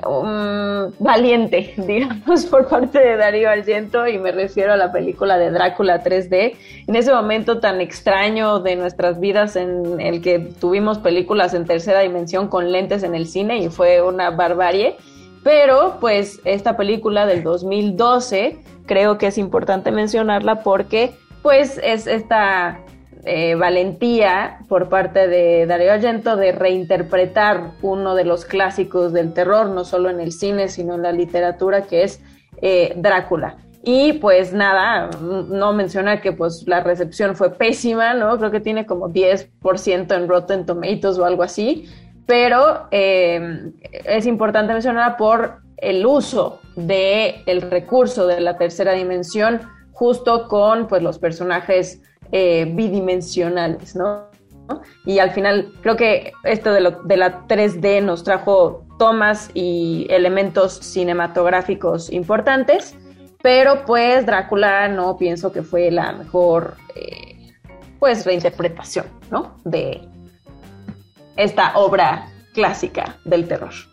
um, 0.06 0.90
valiente, 0.98 1.74
digamos, 1.86 2.46
por 2.46 2.68
parte 2.68 2.98
de 2.98 3.16
Darío 3.16 3.50
Argento 3.50 4.06
y 4.06 4.18
me 4.18 4.32
refiero 4.32 4.72
a 4.72 4.76
la 4.76 4.90
película 4.90 5.38
de 5.38 5.50
Drácula 5.50 6.02
3D, 6.02 6.56
en 6.86 6.96
ese 6.96 7.12
momento 7.12 7.60
tan 7.60 7.80
extraño 7.80 8.60
de 8.60 8.76
nuestras 8.76 9.20
vidas 9.20 9.56
en 9.56 10.00
el 10.00 10.22
que 10.22 10.38
tuvimos 10.38 10.98
películas 10.98 11.54
en 11.54 11.66
tercera 11.66 12.00
dimensión 12.00 12.48
con 12.48 12.72
lentes 12.72 13.02
en 13.02 13.14
el 13.14 13.26
cine 13.26 13.58
y 13.58 13.68
fue 13.68 14.02
una 14.02 14.30
barbarie, 14.30 14.96
pero 15.42 15.98
pues 16.00 16.40
esta 16.44 16.76
película 16.76 17.26
del 17.26 17.42
2012 17.42 18.58
creo 18.86 19.18
que 19.18 19.28
es 19.28 19.38
importante 19.38 19.90
mencionarla 19.90 20.62
porque 20.62 21.12
pues 21.42 21.80
es 21.82 22.06
esta 22.06 22.80
eh, 23.24 23.54
valentía 23.54 24.58
por 24.68 24.88
parte 24.88 25.28
de 25.28 25.66
Dario 25.66 25.92
Argento 25.92 26.34
de 26.34 26.50
reinterpretar 26.50 27.72
uno 27.80 28.16
de 28.16 28.24
los 28.24 28.44
clásicos 28.44 29.12
del 29.12 29.32
terror, 29.32 29.68
no 29.68 29.84
solo 29.84 30.10
en 30.10 30.18
el 30.18 30.32
cine, 30.32 30.68
sino 30.68 30.96
en 30.96 31.02
la 31.02 31.12
literatura, 31.12 31.82
que 31.82 32.02
es 32.02 32.20
eh, 32.60 32.94
Drácula. 32.96 33.58
Y 33.84 34.14
pues 34.14 34.52
nada, 34.52 35.10
no 35.20 35.72
menciona 35.72 36.20
que 36.20 36.32
pues 36.32 36.64
la 36.66 36.80
recepción 36.80 37.36
fue 37.36 37.50
pésima, 37.50 38.14
¿no? 38.14 38.38
Creo 38.38 38.50
que 38.50 38.60
tiene 38.60 38.86
como 38.86 39.08
10% 39.08 40.16
en 40.16 40.28
Rotten 40.28 40.66
Tomatoes 40.66 41.18
o 41.18 41.24
algo 41.24 41.44
así, 41.44 41.88
pero 42.26 42.88
eh, 42.90 43.72
es 44.04 44.26
importante 44.26 44.72
mencionar 44.72 45.16
por 45.16 45.62
el 45.76 46.06
uso 46.06 46.60
del 46.76 47.42
el 47.46 47.62
recurso 47.62 48.26
de 48.26 48.40
la 48.40 48.56
tercera 48.56 48.92
dimensión 48.92 49.60
justo 49.92 50.48
con 50.48 50.88
pues 50.88 51.02
los 51.02 51.18
personajes 51.18 52.00
eh, 52.30 52.66
bidimensionales, 52.72 53.94
¿no? 53.94 54.30
Y 55.04 55.18
al 55.18 55.32
final 55.32 55.72
creo 55.82 55.96
que 55.96 56.32
esto 56.44 56.72
de 56.72 56.80
la 57.16 57.46
3D 57.46 58.02
nos 58.02 58.24
trajo 58.24 58.86
tomas 58.98 59.50
y 59.54 60.06
elementos 60.08 60.74
cinematográficos 60.74 62.10
importantes, 62.10 62.96
pero 63.42 63.84
pues 63.84 64.24
Drácula 64.24 64.88
no 64.88 65.16
pienso 65.16 65.52
que 65.52 65.62
fue 65.62 65.90
la 65.90 66.12
mejor 66.12 66.76
eh, 66.94 67.52
pues 67.98 68.24
reinterpretación, 68.24 69.06
¿no? 69.30 69.56
De 69.64 70.00
esta 71.36 71.78
obra 71.78 72.28
clásica 72.52 73.16
del 73.24 73.48
terror. 73.48 73.91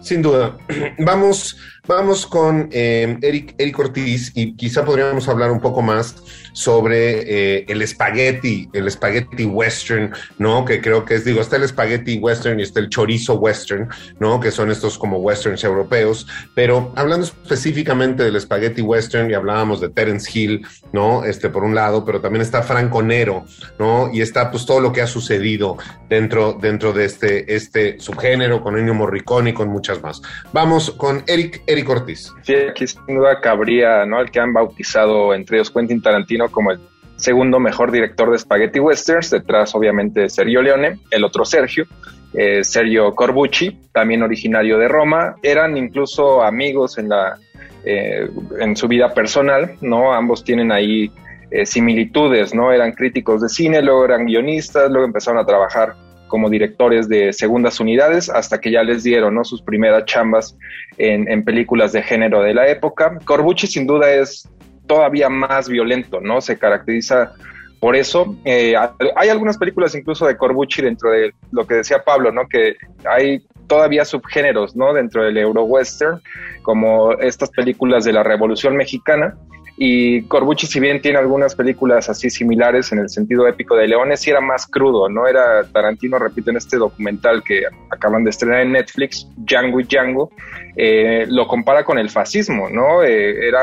Sin 0.00 0.22
duda. 0.22 0.56
Vamos, 0.98 1.56
vamos 1.86 2.26
con 2.26 2.68
eh, 2.72 3.18
Eric, 3.22 3.54
Eric 3.58 3.78
Ortiz 3.78 4.32
y 4.34 4.54
quizá 4.54 4.84
podríamos 4.84 5.28
hablar 5.28 5.50
un 5.50 5.60
poco 5.60 5.82
más 5.82 6.14
sobre 6.52 7.58
eh, 7.58 7.64
el 7.68 7.82
espagueti, 7.82 8.68
el 8.72 8.86
espagueti 8.86 9.44
western, 9.44 10.12
¿no? 10.38 10.64
Que 10.64 10.80
creo 10.80 11.04
que 11.04 11.16
es, 11.16 11.24
digo, 11.24 11.40
está 11.40 11.56
el 11.56 11.64
espagueti 11.64 12.18
western 12.18 12.60
y 12.60 12.62
está 12.62 12.80
el 12.80 12.88
chorizo 12.90 13.34
western, 13.34 13.88
¿no? 14.18 14.40
Que 14.40 14.50
son 14.50 14.70
estos 14.70 14.98
como 14.98 15.18
westerns 15.18 15.64
europeos, 15.64 16.26
pero 16.54 16.92
hablando 16.96 17.26
específicamente 17.26 18.22
del 18.22 18.36
espagueti 18.36 18.82
western 18.82 19.30
y 19.30 19.34
hablábamos 19.34 19.80
de 19.80 19.88
Terence 19.88 20.30
Hill, 20.32 20.66
¿no? 20.92 21.24
Este 21.24 21.50
por 21.50 21.64
un 21.64 21.74
lado, 21.74 22.04
pero 22.04 22.20
también 22.20 22.42
está 22.42 22.62
Franco 22.62 23.02
Nero, 23.02 23.44
¿no? 23.78 24.10
Y 24.12 24.20
está 24.20 24.50
pues 24.50 24.64
todo 24.64 24.80
lo 24.80 24.92
que 24.92 25.02
ha 25.02 25.06
sucedido 25.06 25.76
dentro, 26.08 26.56
dentro 26.60 26.92
de 26.92 27.04
este, 27.04 27.54
este 27.54 27.98
subgénero 27.98 28.62
con 28.62 28.78
Ennio 28.78 28.94
Morricone 28.94 29.50
y 29.50 29.54
con 29.54 29.68
más. 30.02 30.22
Vamos 30.52 30.90
con 30.92 31.22
Eric, 31.26 31.62
Eric 31.66 31.88
Ortiz. 31.88 32.32
Sí, 32.42 32.54
aquí 32.54 32.86
sin 32.86 33.06
duda 33.06 33.40
cabría, 33.40 34.06
¿no? 34.06 34.20
El 34.20 34.30
que 34.30 34.40
han 34.40 34.52
bautizado 34.52 35.34
entre 35.34 35.56
ellos 35.56 35.70
Quentin 35.70 36.00
Tarantino 36.00 36.48
como 36.50 36.70
el 36.70 36.80
segundo 37.16 37.60
mejor 37.60 37.90
director 37.90 38.30
de 38.30 38.38
Spaghetti 38.38 38.80
Westerns, 38.80 39.30
detrás 39.30 39.74
obviamente 39.74 40.20
de 40.20 40.28
Sergio 40.28 40.62
Leone, 40.62 40.98
el 41.10 41.24
otro 41.24 41.44
Sergio, 41.44 41.84
eh, 42.32 42.62
Sergio 42.64 43.14
Corbucci, 43.14 43.76
también 43.92 44.22
originario 44.22 44.78
de 44.78 44.88
Roma, 44.88 45.36
eran 45.42 45.76
incluso 45.76 46.42
amigos 46.42 46.96
en, 46.98 47.08
la, 47.08 47.38
eh, 47.84 48.28
en 48.58 48.76
su 48.76 48.88
vida 48.88 49.12
personal, 49.12 49.76
¿no? 49.80 50.12
Ambos 50.12 50.44
tienen 50.44 50.72
ahí 50.72 51.10
eh, 51.50 51.66
similitudes, 51.66 52.54
¿no? 52.54 52.72
Eran 52.72 52.92
críticos 52.92 53.42
de 53.42 53.48
cine, 53.48 53.82
luego 53.82 54.04
eran 54.04 54.26
guionistas, 54.26 54.88
luego 54.90 55.04
empezaron 55.06 55.40
a 55.40 55.46
trabajar 55.46 55.94
como 56.30 56.48
directores 56.48 57.08
de 57.08 57.32
segundas 57.34 57.80
unidades 57.80 58.30
hasta 58.30 58.58
que 58.58 58.70
ya 58.70 58.82
les 58.82 59.02
dieron 59.02 59.34
¿no? 59.34 59.44
sus 59.44 59.60
primeras 59.60 60.06
chambas 60.06 60.56
en, 60.96 61.30
en 61.30 61.44
películas 61.44 61.92
de 61.92 62.02
género 62.02 62.42
de 62.42 62.54
la 62.54 62.68
época. 62.68 63.18
Corbucci 63.26 63.66
sin 63.66 63.86
duda 63.86 64.10
es 64.10 64.48
todavía 64.86 65.28
más 65.28 65.68
violento, 65.68 66.20
¿no? 66.20 66.40
Se 66.40 66.58
caracteriza 66.58 67.32
por 67.80 67.96
eso. 67.96 68.36
Eh, 68.44 68.74
hay 69.16 69.28
algunas 69.28 69.56
películas 69.56 69.94
incluso 69.94 70.26
de 70.26 70.36
Corbucci 70.36 70.82
dentro 70.82 71.10
de 71.10 71.32
lo 71.50 71.66
que 71.66 71.74
decía 71.74 72.02
Pablo, 72.04 72.30
¿no? 72.30 72.46
Que 72.48 72.76
hay 73.04 73.40
todavía 73.66 74.04
subgéneros, 74.04 74.76
¿no? 74.76 74.92
Dentro 74.92 75.24
del 75.24 75.38
euro 75.38 75.64
western, 75.64 76.20
como 76.62 77.12
estas 77.12 77.50
películas 77.50 78.04
de 78.04 78.12
la 78.12 78.22
Revolución 78.22 78.76
Mexicana. 78.76 79.34
Y 79.82 80.24
Corbucci, 80.24 80.66
si 80.66 80.78
bien 80.78 81.00
tiene 81.00 81.16
algunas 81.16 81.54
películas 81.54 82.10
así 82.10 82.28
similares 82.28 82.92
en 82.92 82.98
el 82.98 83.08
sentido 83.08 83.48
épico 83.48 83.74
de 83.76 83.88
Leones, 83.88 84.20
sí 84.20 84.28
era 84.28 84.42
más 84.42 84.66
crudo, 84.66 85.08
¿no? 85.08 85.26
Era 85.26 85.64
Tarantino, 85.72 86.18
repito, 86.18 86.50
en 86.50 86.58
este 86.58 86.76
documental 86.76 87.42
que 87.42 87.62
acaban 87.88 88.22
de 88.22 88.28
estrenar 88.28 88.60
en 88.60 88.72
Netflix, 88.72 89.26
Django 89.38 89.80
y 89.80 89.84
Django, 89.84 90.32
eh, 90.76 91.24
lo 91.30 91.46
compara 91.46 91.82
con 91.82 91.98
el 91.98 92.10
fascismo, 92.10 92.68
¿no? 92.68 93.02
Eh, 93.02 93.48
era 93.48 93.62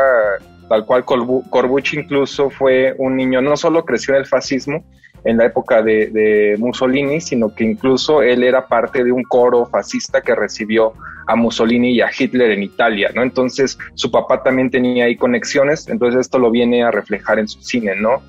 tal 0.67 0.87
cual 0.87 1.05
Corbucci 1.05 1.99
incluso 1.99 2.49
fue 2.49 2.95
un 2.97 3.15
niño, 3.15 3.39
no 3.39 3.55
solo 3.55 3.85
creció 3.85 4.15
en 4.15 4.21
el 4.21 4.25
fascismo 4.25 4.83
en 5.27 5.35
la 5.37 5.45
época 5.45 5.81
de, 5.81 6.55
Mussolini, 6.57 7.19
sino 7.19 7.53
que 7.53 7.65
incluso 7.65 8.21
él 8.21 8.43
era 8.43 8.65
parte 8.65 9.03
de 9.03 9.11
un 9.11 9.23
coro 9.23 9.65
fascista 9.65 10.21
que 10.21 10.33
recibió 10.33 10.93
a 11.27 11.35
Mussolini 11.35 11.91
y 11.91 11.99
a 11.99 12.09
Hitler 12.17 12.51
en 12.51 12.63
Italia, 12.63 13.11
¿no? 13.13 13.23
Entonces 13.23 13.77
su 13.93 14.09
papá 14.09 14.41
también 14.41 14.71
tenía 14.71 15.03
ahí 15.03 15.17
conexiones, 15.17 15.89
entonces 15.89 16.21
esto 16.21 16.39
lo 16.39 16.49
viene 16.49 16.81
a 16.81 16.91
reflejar 16.91 17.39
en 17.39 17.49
su 17.49 17.61
cine, 17.61 17.93
¿no? 17.95 18.21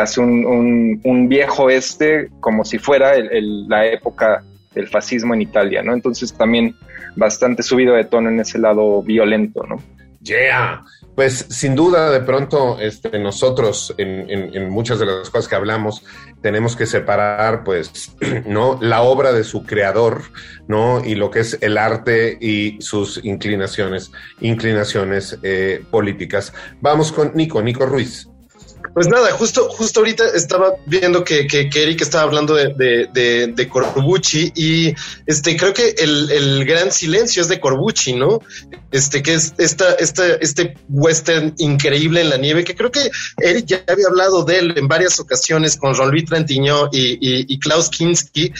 Hace 0.00 0.20
un, 0.20 1.28
viejo 1.28 1.68
este 1.68 2.30
como 2.40 2.64
si 2.64 2.78
fuera 2.78 3.12
la 3.68 3.86
época 3.86 4.42
del 4.74 4.88
fascismo 4.88 5.34
en 5.34 5.42
Italia, 5.42 5.82
¿no? 5.82 5.92
Entonces 5.92 6.32
también 6.32 6.74
bastante 7.16 7.62
subido 7.62 7.94
de 7.94 8.04
tono 8.04 8.30
en 8.30 8.40
ese 8.40 8.58
lado 8.58 9.02
violento, 9.02 9.62
¿no? 9.68 9.76
Yeah. 10.22 10.82
Pues 11.16 11.46
sin 11.48 11.74
duda, 11.74 12.10
de 12.10 12.20
pronto, 12.20 12.78
este, 12.78 13.18
nosotros 13.18 13.94
en, 13.96 14.68
muchas 14.68 14.98
de 14.98 15.06
las 15.06 15.30
cosas 15.30 15.48
que 15.48 15.54
hablamos 15.54 16.04
tenemos 16.42 16.76
que 16.76 16.84
separar, 16.84 17.64
pues, 17.64 18.14
¿no? 18.46 18.78
La 18.82 19.00
obra 19.00 19.32
de 19.32 19.42
su 19.42 19.64
creador, 19.64 20.24
¿no? 20.68 21.02
Y 21.02 21.14
lo 21.14 21.30
que 21.30 21.40
es 21.40 21.58
el 21.62 21.78
arte 21.78 22.36
y 22.38 22.76
sus 22.82 23.24
inclinaciones, 23.24 24.12
inclinaciones 24.40 25.38
eh, 25.42 25.82
políticas. 25.90 26.52
Vamos 26.82 27.12
con 27.12 27.32
Nico, 27.34 27.62
Nico 27.62 27.86
Ruiz. 27.86 28.28
Pues 28.94 29.08
nada, 29.08 29.30
justo, 29.32 29.68
justo 29.68 30.00
ahorita 30.00 30.24
estaba 30.34 30.74
viendo 30.86 31.24
que, 31.24 31.46
que, 31.46 31.68
Eric 31.74 32.00
estaba 32.02 32.24
hablando 32.24 32.54
de, 32.54 33.08
de, 33.12 33.68
Corbucci 33.68 34.52
y 34.54 34.94
este 35.26 35.56
creo 35.56 35.74
que 35.74 35.94
el, 35.98 36.30
el, 36.30 36.64
gran 36.64 36.90
silencio 36.90 37.42
es 37.42 37.48
de 37.48 37.60
Corbucci, 37.60 38.14
¿no? 38.14 38.40
Este 38.90 39.22
que 39.22 39.34
es 39.34 39.54
esta, 39.58 39.94
esta, 39.94 40.26
este 40.34 40.76
western 40.88 41.54
increíble 41.58 42.20
en 42.20 42.30
la 42.30 42.36
nieve, 42.36 42.64
que 42.64 42.74
creo 42.74 42.90
que 42.90 43.10
Eric 43.38 43.66
ya 43.66 43.84
había 43.86 44.08
hablado 44.08 44.44
de 44.44 44.58
él 44.58 44.74
en 44.76 44.88
varias 44.88 45.18
ocasiones 45.20 45.76
con 45.76 45.94
Jean-Louis 45.94 46.24
Trintignant 46.24 46.94
y, 46.94 47.18
y, 47.20 47.58
Klaus 47.58 47.90
Kinski, 47.90 48.50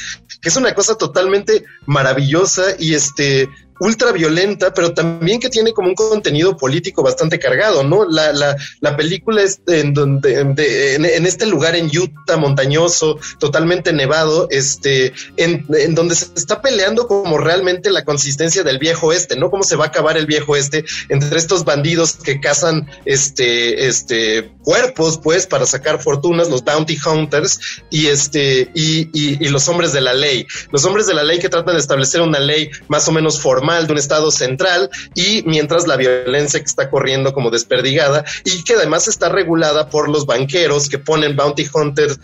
que 0.40 0.48
es 0.48 0.56
una 0.56 0.74
cosa 0.74 0.96
totalmente 0.96 1.64
maravillosa 1.86 2.62
y 2.78 2.94
este 2.94 3.48
ultra 3.78 4.12
violenta, 4.12 4.72
pero 4.72 4.92
también 4.92 5.40
que 5.40 5.50
tiene 5.50 5.72
como 5.72 5.88
un 5.88 5.94
contenido 5.94 6.56
político 6.56 7.02
bastante 7.02 7.38
cargado, 7.38 7.84
¿no? 7.84 8.04
La, 8.08 8.32
la, 8.32 8.56
la 8.80 8.96
película 8.96 9.42
es 9.42 9.60
en 9.66 9.92
donde, 9.92 10.40
en, 10.40 11.26
este 11.26 11.46
lugar 11.46 11.76
en 11.76 11.86
Utah, 11.86 12.36
montañoso, 12.36 13.18
totalmente 13.38 13.92
nevado, 13.92 14.48
este, 14.50 15.12
en, 15.36 15.66
donde 15.94 16.14
se 16.14 16.26
está 16.36 16.62
peleando 16.62 17.06
como 17.06 17.38
realmente 17.38 17.90
la 17.90 18.04
consistencia 18.04 18.62
del 18.62 18.78
viejo 18.78 19.12
este, 19.12 19.36
¿no? 19.36 19.50
Cómo 19.50 19.62
se 19.62 19.76
va 19.76 19.86
a 19.86 19.88
acabar 19.88 20.16
el 20.16 20.26
viejo 20.26 20.56
este 20.56 20.84
entre 21.08 21.38
estos 21.38 21.64
bandidos 21.64 22.14
que 22.14 22.40
cazan, 22.40 22.88
este, 23.04 23.88
este, 23.88 24.50
cuerpos, 24.62 25.20
pues, 25.22 25.46
para 25.46 25.66
sacar 25.66 26.02
fortunas, 26.02 26.48
los 26.48 26.64
bounty 26.64 26.98
hunters, 27.04 27.60
y 27.90 28.06
este, 28.06 28.70
y, 28.74 29.08
y, 29.12 29.44
y 29.44 29.48
los 29.48 29.68
hombres 29.68 29.92
de 29.92 30.00
la 30.00 30.14
ley. 30.14 30.46
Los 30.70 30.84
hombres 30.84 31.06
de 31.06 31.14
la 31.14 31.22
ley 31.22 31.38
que 31.38 31.48
tratan 31.48 31.74
de 31.74 31.80
establecer 31.80 32.20
una 32.20 32.38
ley 32.38 32.70
más 32.88 33.06
o 33.08 33.12
menos 33.12 33.40
formal 33.40 33.65
de 33.66 33.92
un 33.92 33.98
estado 33.98 34.30
central 34.30 34.90
y 35.14 35.42
mientras 35.44 35.86
la 35.86 35.96
violencia 35.96 36.60
que 36.60 36.66
está 36.66 36.88
corriendo 36.88 37.32
como 37.32 37.50
desperdigada 37.50 38.24
y 38.44 38.62
que 38.62 38.74
además 38.74 39.08
está 39.08 39.28
regulada 39.28 39.90
por 39.90 40.08
los 40.08 40.24
banqueros 40.24 40.88
que 40.88 40.98
ponen 40.98 41.36
bounty 41.36 41.68
hunters, 41.72 42.18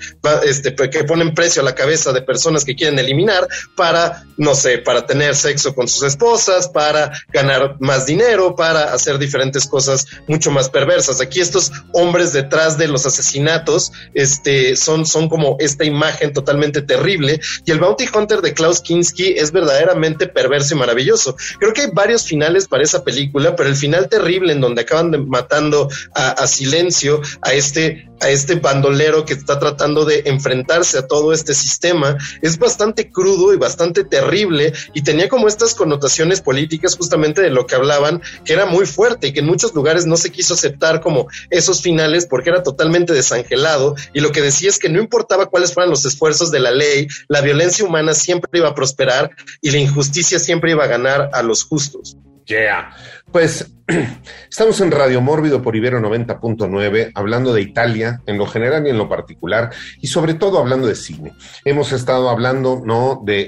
este, 0.45 0.75
que 0.75 1.05
ponen 1.05 1.35
precio 1.35 1.63
a 1.63 1.65
la 1.65 1.75
cabeza 1.75 2.13
de 2.13 2.23
personas 2.23 2.65
que 2.65 2.77
quieren 2.77 2.99
eliminar 2.99 3.47
para, 3.77 4.25
no 4.37 4.55
sé, 4.55 4.79
para 4.79 5.05
tener 5.05 5.35
sexo 5.35 5.75
con 5.75 5.89
sus 5.89 6.05
esposas, 6.05 6.69
para 6.69 7.13
ganar 7.33 7.77
más 7.81 8.07
dinero, 8.07 8.55
para 8.55 8.95
hacer 8.95 9.19
diferentes 9.19 9.67
cosas 9.67 10.07
mucho 10.29 10.51
más 10.51 10.69
perversas. 10.69 11.21
Aquí 11.21 11.41
estos 11.41 11.73
hombres 11.93 12.33
detrás 12.33 12.79
de 12.79 12.89
los 12.89 13.05
asesinatos, 13.05 13.93
este, 14.15 14.77
son, 14.77 15.07
son 15.07 15.29
como 15.29 15.57
esta 15.59 15.85
imagen 15.85 16.33
totalmente 16.33 16.83
terrible 16.83 17.41
y 17.65 17.71
el 17.71 17.81
bounty 17.81 18.07
hunter 18.15 18.41
de 18.41 18.55
Klaus 18.55 18.81
Kinski 18.81 19.35
es 19.37 19.53
verdaderamente 19.53 20.27
perverso 20.27 20.75
y 20.75 20.79
maravilloso. 20.79 21.32
Creo 21.59 21.73
que 21.73 21.83
hay 21.83 21.91
varios 21.93 22.27
finales 22.27 22.69
para 22.69 22.83
esa 22.83 23.05
película, 23.05 23.57
pero 23.57 23.69
el 23.69 23.77
final 23.77 24.09
terrible 24.09 24.53
en 24.53 24.61
donde 24.61 24.83
acaban 24.83 25.29
matando 25.29 25.89
a 26.15 26.47
Silencio, 26.47 27.21
a 27.43 27.53
este, 27.53 28.12
a 28.23 28.31
este 28.31 28.55
bandolero 28.55 29.25
que 29.25 29.35
está 29.35 29.59
tratando 29.59 30.05
de 30.05 30.23
enfrentarse 30.27 30.99
a 30.99 31.07
todo 31.07 31.33
este 31.33 31.55
sistema, 31.55 32.17
es 32.41 32.59
bastante 32.59 33.11
crudo 33.11 33.53
y 33.53 33.57
bastante 33.57 34.05
terrible 34.05 34.73
y 34.95 35.03
tenía 35.03 35.29
como 35.29 35.49
estas 35.49 35.75
connotaciones 35.75 36.41
políticas 36.41 36.97
justamente 36.97 37.43
de 37.43 37.51
lo 37.51 37.67
que 37.67 37.75
hablaban, 37.75 38.23
que 38.45 38.53
era 38.53 38.67
muy 38.67 38.87
fuerte 38.87 39.29
y 39.29 39.33
que 39.33 39.41
en 39.41 39.47
muchos 39.47 39.75
lugares 39.75 40.07
no 40.07 40.17
se 40.17 40.31
quiso 40.31 40.55
aceptar 40.55 41.01
como 41.01 41.29
esos 41.51 41.83
finales 41.83 42.27
porque 42.27 42.51
era 42.51 42.63
totalmente 42.63 43.13
desangelado 43.13 43.95
y 44.13 44.21
lo 44.21 44.33
que 44.33 44.41
decía 44.41 44.71
es 44.71 44.79
que 44.79 44.89
no 44.89 45.01
importaba 45.01 45.47
cuáles 45.47 45.75
fueran 45.75 45.91
los 45.91 46.05
esfuerzos 46.05 46.51
de 46.51 46.61
la 46.61 46.71
ley, 46.71 47.09
la 47.29 47.41
violencia 47.41 47.85
humana 47.85 48.15
siempre 48.15 48.51
iba 48.59 48.69
a 48.69 48.75
prosperar 48.75 49.31
y 49.61 49.71
la 49.71 49.79
injusticia 49.79 50.39
siempre 50.39 50.73
iba 50.73 50.85
a 50.85 50.89
ganar 50.89 51.31
a 51.33 51.43
los 51.43 51.65
justos. 51.65 52.17
Yeah. 52.47 52.91
Pues 53.31 53.73
estamos 54.51 54.81
en 54.81 54.91
Radio 54.91 55.21
Mórbido 55.21 55.63
por 55.63 55.75
Ibero 55.75 56.01
90.9, 56.01 57.13
hablando 57.15 57.53
de 57.53 57.63
Italia 57.63 58.21
en 58.27 58.39
lo 58.39 58.47
general 58.47 58.87
y 58.87 58.91
en 58.91 58.99
lo 58.99 59.09
particular, 59.09 59.71
y 60.01 60.07
sobre 60.07 60.35
todo 60.35 60.59
hablando 60.59 60.87
de 60.87 60.95
cine. 60.95 61.33
Hemos 61.65 61.93
estado 61.93 62.29
hablando, 62.29 62.83
¿no?, 62.85 63.23
de 63.25 63.41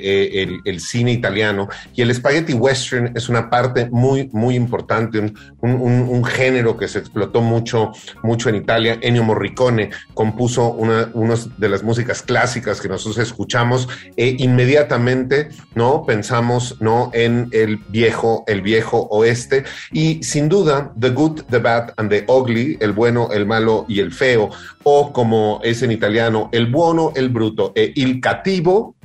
eh, 0.42 0.61
el, 0.64 0.80
cine 0.80 1.12
italiano, 1.12 1.68
y 1.94 2.02
el 2.02 2.14
spaghetti 2.14 2.54
western 2.54 3.12
es 3.16 3.28
una 3.28 3.50
parte 3.50 3.88
muy, 3.90 4.28
muy 4.33 4.54
importante, 4.57 5.18
un, 5.18 5.35
un, 5.61 6.24
género 6.24 6.76
que 6.76 6.88
se 6.88 6.98
explotó 6.98 7.42
mucho, 7.42 7.92
mucho 8.22 8.48
en 8.48 8.57
Italia. 8.57 8.98
Ennio 9.02 9.22
Morricone 9.22 9.90
compuso 10.14 10.70
una 10.70 11.11
de 11.59 11.68
las 11.68 11.83
músicas 11.83 12.22
clásicas 12.22 12.80
que 12.80 12.88
nosotros 12.88 13.18
escuchamos, 13.18 13.88
e 14.16 14.37
inmediatamente, 14.38 15.50
¿no?, 15.74 16.04
pensamos, 16.04 16.80
¿no?, 16.80 17.11
en 17.12 17.48
el 17.52 17.76
viejo, 17.88 18.44
el 18.46 18.62
viejo 18.62 18.84
oeste, 18.92 19.64
y 19.92 20.23
sin 20.23 20.49
duda, 20.49 20.92
The 20.99 21.11
Good, 21.11 21.42
The 21.51 21.59
Bad 21.59 21.94
and 21.97 22.11
The 22.11 22.25
Ugly, 22.29 22.79
el 22.81 22.92
bueno, 22.92 23.31
el 23.33 23.47
malo 23.47 23.85
y 23.88 24.01
el 24.01 24.12
feo, 24.12 24.51
o 24.83 25.12
como 25.12 25.61
es 25.62 25.83
en 25.83 25.90
italiano, 25.90 26.49
el 26.53 26.66
buono, 26.66 27.12
el 27.14 27.29
bruto 27.29 27.73
e 27.75 27.92
il 27.97 28.20
cattivo 28.20 28.97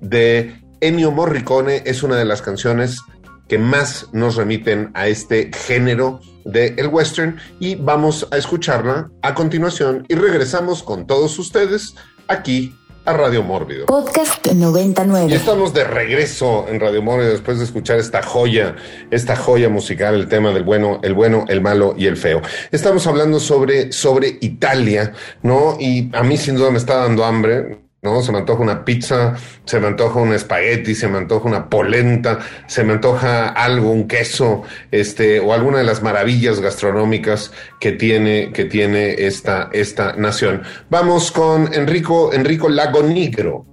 de 0.00 0.62
Ennio 0.80 1.10
Morricone 1.10 1.82
es 1.86 2.02
una 2.02 2.16
de 2.16 2.24
las 2.24 2.42
canciones 2.42 3.00
que 3.48 3.58
más 3.58 4.08
nos 4.12 4.36
remiten 4.36 4.90
a 4.94 5.08
este 5.08 5.50
género 5.52 6.20
de 6.44 6.74
el 6.76 6.88
western 6.88 7.38
y 7.58 7.74
vamos 7.74 8.28
a 8.30 8.36
escucharla 8.36 9.10
a 9.22 9.34
continuación 9.34 10.04
y 10.08 10.14
regresamos 10.14 10.82
con 10.82 11.06
todos 11.06 11.38
ustedes 11.38 11.94
aquí 12.28 12.74
a 13.06 13.12
Radio 13.12 13.42
Mórbido. 13.42 13.86
Podcast 13.86 14.46
99. 14.46 15.30
Y 15.30 15.34
estamos 15.34 15.74
de 15.74 15.84
regreso 15.84 16.66
en 16.68 16.80
Radio 16.80 17.02
Mórbido 17.02 17.30
después 17.30 17.58
de 17.58 17.64
escuchar 17.64 17.98
esta 17.98 18.22
joya, 18.22 18.76
esta 19.10 19.36
joya 19.36 19.68
musical, 19.68 20.14
el 20.14 20.28
tema 20.28 20.52
del 20.52 20.62
bueno, 20.62 21.00
el 21.02 21.12
bueno, 21.12 21.44
el 21.48 21.60
malo 21.60 21.94
y 21.98 22.06
el 22.06 22.16
feo. 22.16 22.40
Estamos 22.70 23.06
hablando 23.06 23.40
sobre, 23.40 23.92
sobre 23.92 24.38
Italia, 24.40 25.12
¿no? 25.42 25.76
Y 25.78 26.10
a 26.14 26.22
mí 26.22 26.36
sin 26.36 26.54
duda 26.54 26.70
me 26.70 26.78
está 26.78 26.96
dando 26.96 27.24
hambre. 27.24 27.83
¿No? 28.04 28.22
Se 28.22 28.30
me 28.30 28.38
antoja 28.38 28.62
una 28.62 28.84
pizza, 28.84 29.34
se 29.64 29.80
me 29.80 29.88
antoja 29.88 30.20
un 30.20 30.32
espagueti, 30.32 30.94
se 30.94 31.08
me 31.08 31.18
antoja 31.18 31.48
una 31.48 31.68
polenta, 31.68 32.38
se 32.66 32.84
me 32.84 32.92
antoja 32.92 33.48
algo, 33.48 33.90
un 33.90 34.06
queso, 34.06 34.62
este, 34.90 35.40
o 35.40 35.52
alguna 35.52 35.78
de 35.78 35.84
las 35.84 36.02
maravillas 36.02 36.60
gastronómicas 36.60 37.50
que 37.80 37.92
tiene, 37.92 38.52
que 38.52 38.66
tiene 38.66 39.14
esta, 39.26 39.70
esta 39.72 40.12
nación. 40.12 40.62
Vamos 40.90 41.32
con 41.32 41.72
Enrico, 41.72 42.32
Enrico 42.32 42.68
Lagonigro. 42.68 43.66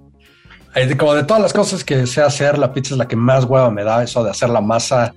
Como 0.97 1.13
de 1.13 1.25
todas 1.25 1.41
las 1.41 1.51
cosas 1.51 1.83
que 1.83 2.07
sé 2.07 2.21
hacer, 2.21 2.57
la 2.57 2.73
pizza 2.73 2.93
es 2.93 2.97
la 2.97 3.07
que 3.07 3.17
más 3.17 3.43
hueva 3.43 3.69
me 3.69 3.83
da, 3.83 4.01
eso 4.01 4.23
de 4.23 4.31
hacer 4.31 4.49
la 4.49 4.61
masa 4.61 5.13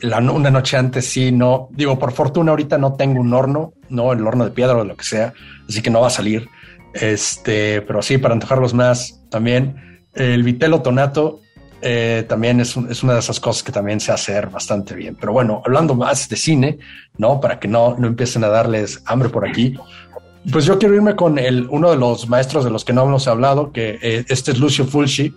la, 0.00 0.18
una 0.18 0.50
noche 0.50 0.76
antes, 0.76 1.06
sí, 1.06 1.32
no. 1.32 1.68
Digo, 1.70 1.98
por 1.98 2.12
fortuna 2.12 2.50
ahorita 2.50 2.78
no 2.78 2.94
tengo 2.94 3.20
un 3.20 3.32
horno, 3.32 3.72
no 3.88 4.12
el 4.12 4.26
horno 4.26 4.44
de 4.44 4.50
piedra 4.50 4.76
o 4.76 4.84
lo 4.84 4.96
que 4.96 5.04
sea, 5.04 5.32
así 5.68 5.82
que 5.82 5.90
no 5.90 6.00
va 6.00 6.08
a 6.08 6.10
salir 6.10 6.48
este, 6.94 7.82
pero 7.82 8.02
sí, 8.02 8.18
para 8.18 8.34
antojarlos 8.34 8.74
más 8.74 9.22
también. 9.30 10.02
El 10.14 10.42
vitelo 10.42 10.82
tonato 10.82 11.40
eh, 11.80 12.24
también 12.28 12.60
es, 12.60 12.76
es, 12.76 13.02
una 13.02 13.14
de 13.14 13.20
esas 13.20 13.38
cosas 13.38 13.62
que 13.62 13.70
también 13.70 14.00
se 14.00 14.10
hacer 14.10 14.48
bastante 14.48 14.94
bien. 14.94 15.16
Pero 15.18 15.32
bueno, 15.32 15.62
hablando 15.64 15.94
más 15.94 16.28
de 16.28 16.36
cine, 16.36 16.78
¿no? 17.16 17.40
Para 17.40 17.60
que 17.60 17.68
no, 17.68 17.96
no 17.96 18.06
empiecen 18.06 18.42
a 18.44 18.48
darles 18.48 19.02
hambre 19.06 19.28
por 19.28 19.48
aquí. 19.48 19.74
Pues 20.50 20.64
yo 20.64 20.78
quiero 20.78 20.94
irme 20.94 21.14
con 21.14 21.38
el, 21.38 21.68
uno 21.70 21.90
de 21.90 21.96
los 21.96 22.28
maestros 22.28 22.64
de 22.64 22.70
los 22.70 22.84
que 22.84 22.92
no 22.92 23.04
hemos 23.04 23.28
hablado, 23.28 23.72
que 23.72 23.98
eh, 24.02 24.24
este 24.28 24.52
es 24.52 24.58
Lucio 24.58 24.86
Fulci. 24.86 25.34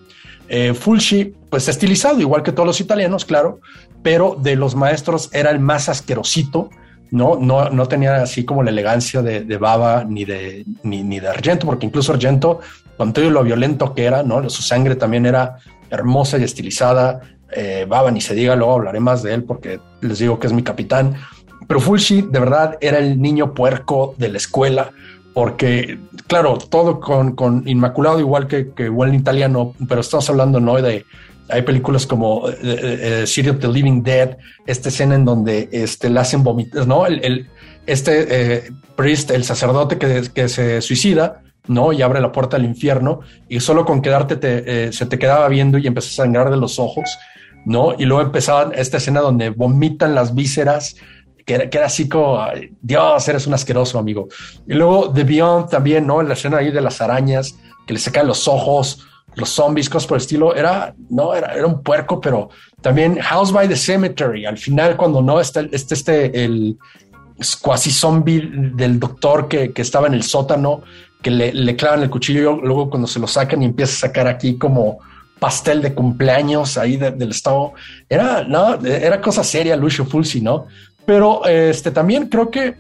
Eh, 0.48 0.74
Fulci, 0.74 1.34
pues 1.50 1.68
estilizado, 1.68 2.20
igual 2.20 2.44
que 2.44 2.52
todos 2.52 2.68
los 2.68 2.82
italianos, 2.82 3.26
claro, 3.26 3.60
pero 4.02 4.38
de 4.42 4.56
los 4.56 4.76
maestros 4.76 5.30
era 5.34 5.52
el 5.52 5.60
más 5.60 5.90
asquerosito, 5.90 6.70
no, 7.12 7.38
no, 7.38 7.70
no 7.70 7.88
tenía 7.88 8.24
así 8.24 8.46
como 8.46 8.64
la 8.64 8.72
elegancia 8.72 9.22
de, 9.22 9.58
Baba 9.58 10.06
ni 10.08 10.26
de, 10.26 10.66
ni, 10.84 11.20
de 11.20 11.28
Argento, 11.28 11.66
porque 11.68 11.86
incluso 11.86 12.14
Argento, 12.14 12.62
con 12.98 13.14
todo 13.14 13.30
lo 13.30 13.44
violento 13.44 13.94
que 13.94 14.06
era, 14.06 14.24
¿no? 14.24 14.50
su 14.50 14.62
sangre 14.62 14.96
también 14.96 15.26
era 15.26 15.58
hermosa 15.90 16.38
y 16.38 16.44
estilizada. 16.44 17.20
Eh, 17.54 17.86
Baba, 17.88 18.12
ni 18.12 18.22
se 18.22 18.34
diga, 18.34 18.56
luego 18.56 18.74
hablaré 18.74 19.02
más 19.02 19.24
de 19.24 19.34
él 19.34 19.44
porque 19.44 19.80
les 20.00 20.20
digo 20.20 20.40
que 20.40 20.48
es 20.48 20.54
mi 20.54 20.64
capitán. 20.64 21.16
Pero 21.68 21.80
Fulci, 21.80 22.22
de 22.22 22.40
verdad, 22.40 22.78
era 22.82 22.98
el 22.98 23.22
niño 23.22 23.54
puerco 23.54 24.16
de 24.18 24.30
la 24.30 24.38
escuela, 24.38 24.92
porque, 25.34 26.00
claro, 26.28 26.58
todo 26.58 27.00
con, 27.00 27.36
con 27.36 27.68
Inmaculado, 27.68 28.20
igual 28.20 28.48
que, 28.48 28.72
que 28.72 28.90
buen 28.90 29.14
italiano, 29.14 29.74
pero 29.88 30.02
estamos 30.02 30.30
hablando 30.30 30.60
no 30.60 30.76
de 30.82 31.06
hay 31.52 31.62
películas 31.64 32.06
como 32.06 32.50
eh, 32.50 32.58
eh, 32.62 33.22
eh, 33.24 33.28
City 33.28 33.50
of 33.50 33.60
the 33.60 33.68
Living 33.68 34.02
Dead, 34.04 34.38
esta 34.66 34.90
escena 34.90 35.16
en 35.16 35.26
donde 35.26 35.70
este, 35.72 36.10
le 36.10 36.20
hacen 36.20 36.44
vomitar, 36.44 36.88
¿no? 36.88 37.06
El, 37.06 37.48
este 37.86 38.72
priest, 38.96 39.32
el 39.32 39.44
sacerdote 39.44 39.98
que, 39.98 40.50
se 40.50 40.82
suicida, 40.82 41.42
¿no? 41.68 41.94
Y 41.94 42.02
abre 42.02 42.22
la 42.22 42.32
puerta 42.32 42.58
al 42.58 42.66
infierno 42.66 43.22
y 43.50 43.60
solo 43.60 43.86
con 43.86 44.02
quedarte 44.02 44.36
te, 44.36 44.94
se 44.94 45.06
te 45.08 45.18
quedaba 45.18 45.48
viendo 45.50 45.78
y 45.78 45.88
empezó 45.88 46.10
a 46.22 46.26
sangrar 46.26 46.52
de 46.52 46.58
los 46.58 46.80
ojos, 46.80 47.18
¿no? 47.66 47.96
Y 47.98 48.06
luego 48.06 48.22
empezaba 48.22 48.72
esta 48.76 48.98
escena 48.98 49.22
donde 49.22 49.50
vomitan 49.50 50.14
las 50.14 50.36
vísceras, 50.36 50.96
que 51.46 51.56
era, 51.56 51.86
así 51.86 52.08
como, 52.08 52.40
Dios, 52.82 53.28
eres 53.28 53.48
un 53.48 53.56
asqueroso 53.56 53.98
amigo. 53.98 54.28
Y 54.68 54.76
luego 54.76 55.12
The 55.12 55.24
Beyond 55.24 55.70
también, 55.70 56.06
¿no? 56.06 56.22
La 56.22 56.36
escena 56.36 56.58
ahí 56.58 56.72
de 56.72 56.82
las 56.82 57.02
arañas, 57.02 57.56
que 57.88 57.94
le 57.94 58.00
sacan 58.00 58.28
los 58.28 58.48
ojos, 58.48 59.08
los 59.36 59.50
zombies, 59.50 59.90
cosas 59.90 60.08
por 60.08 60.18
el 60.18 60.22
estilo, 60.22 60.56
era, 60.56 60.94
no, 61.10 61.34
era, 61.34 61.54
era 61.54 61.66
un 61.66 61.82
puerco, 61.82 62.20
pero 62.20 62.50
también 62.82 63.18
House 63.20 63.52
by 63.52 63.68
the 63.68 63.76
Cemetery, 63.76 64.46
al 64.46 64.58
final 64.58 64.98
cuando 64.98 65.22
no 65.22 65.40
está 65.40 65.62
este, 65.72 65.94
este, 65.94 66.44
el 66.44 66.78
cuasi 67.62 67.92
zombie 67.92 68.50
del 68.52 69.00
doctor 69.00 69.48
que, 69.48 69.72
que, 69.72 69.82
estaba 69.82 70.08
en 70.08 70.14
el 70.14 70.24
sótano, 70.24 70.82
que 71.22 71.32
le, 71.32 71.54
le 71.54 71.76
clavan 71.76 72.04
el 72.04 72.10
cuchillo, 72.10 72.60
luego 72.62 72.90
cuando 72.90 73.08
se 73.08 73.20
lo 73.20 73.28
sacan 73.28 73.62
y 73.62 73.66
empieza 73.66 73.94
a 73.94 74.10
sacar 74.10 74.28
aquí 74.28 74.58
como 74.58 75.00
pastel 75.40 75.82
de 75.82 75.96
cumpleaños 75.96 76.78
ahí 76.78 76.98
del 76.98 77.32
estado, 77.32 77.74
era, 78.08 78.44
no, 78.44 78.76
era 78.86 79.20
cosa 79.22 79.44
seria 79.44 79.76
Lucio 79.76 80.06
Fulci, 80.06 80.40
¿no? 80.40 80.68
Pero 81.06 81.46
este 81.48 81.90
también 81.90 82.28
creo 82.28 82.52
que 82.52 82.76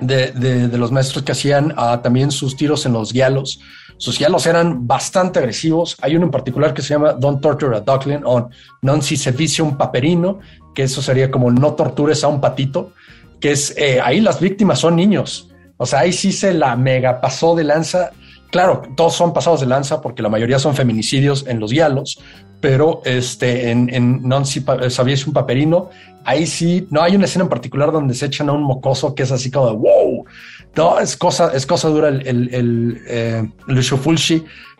de, 0.00 0.32
de, 0.32 0.78
los 0.78 0.90
maestros 0.90 1.22
que 1.24 1.32
hacían 1.32 1.74
ah, 1.76 2.00
también 2.02 2.30
sus 2.30 2.56
tiros 2.56 2.86
en 2.86 2.94
los 2.94 3.12
guialos, 3.12 3.60
sus 4.00 4.18
diálogos 4.18 4.46
eran 4.46 4.86
bastante 4.86 5.40
agresivos. 5.40 5.94
Hay 6.00 6.16
uno 6.16 6.24
en 6.24 6.30
particular 6.30 6.72
que 6.72 6.80
se 6.80 6.94
llama 6.94 7.12
Don't 7.12 7.42
Torture 7.42 7.76
a 7.76 7.80
Duckling 7.80 8.22
o 8.24 8.48
Non 8.80 9.02
si 9.02 9.60
un 9.60 9.76
paperino, 9.76 10.38
que 10.74 10.84
eso 10.84 11.02
sería 11.02 11.30
como 11.30 11.50
no 11.50 11.74
tortures 11.74 12.24
a 12.24 12.28
un 12.28 12.40
patito, 12.40 12.94
que 13.38 13.50
es 13.50 13.74
eh, 13.76 14.00
ahí 14.02 14.22
las 14.22 14.40
víctimas 14.40 14.78
son 14.78 14.96
niños. 14.96 15.50
O 15.76 15.84
sea, 15.84 16.00
ahí 16.00 16.14
sí 16.14 16.32
se 16.32 16.54
la 16.54 16.76
mega 16.76 17.20
pasó 17.20 17.54
de 17.54 17.64
lanza. 17.64 18.12
Claro, 18.50 18.80
todos 18.96 19.12
son 19.12 19.34
pasados 19.34 19.60
de 19.60 19.66
lanza 19.66 20.00
porque 20.00 20.22
la 20.22 20.30
mayoría 20.30 20.58
son 20.58 20.74
feminicidios 20.74 21.46
en 21.46 21.60
los 21.60 21.68
diálogos, 21.68 22.18
pero 22.58 23.02
este, 23.04 23.70
en, 23.70 24.22
Non 24.22 24.46
si 24.46 24.64
sabías 24.88 25.26
un 25.26 25.34
paperino, 25.34 25.90
ahí 26.24 26.46
sí, 26.46 26.88
no 26.90 27.02
hay 27.02 27.16
una 27.16 27.26
escena 27.26 27.44
en 27.44 27.50
particular 27.50 27.92
donde 27.92 28.14
se 28.14 28.24
echan 28.24 28.48
a 28.48 28.52
un 28.52 28.62
mocoso 28.62 29.14
que 29.14 29.24
es 29.24 29.30
así 29.30 29.50
como 29.50 29.66
de 29.66 29.76
wow. 29.76 30.24
No, 30.76 30.98
es 30.98 31.16
cosa, 31.16 31.52
es 31.52 31.66
cosa 31.66 31.88
dura 31.88 32.08
el, 32.08 32.26
el, 32.26 32.54
el, 32.54 33.02
eh, 33.06 33.48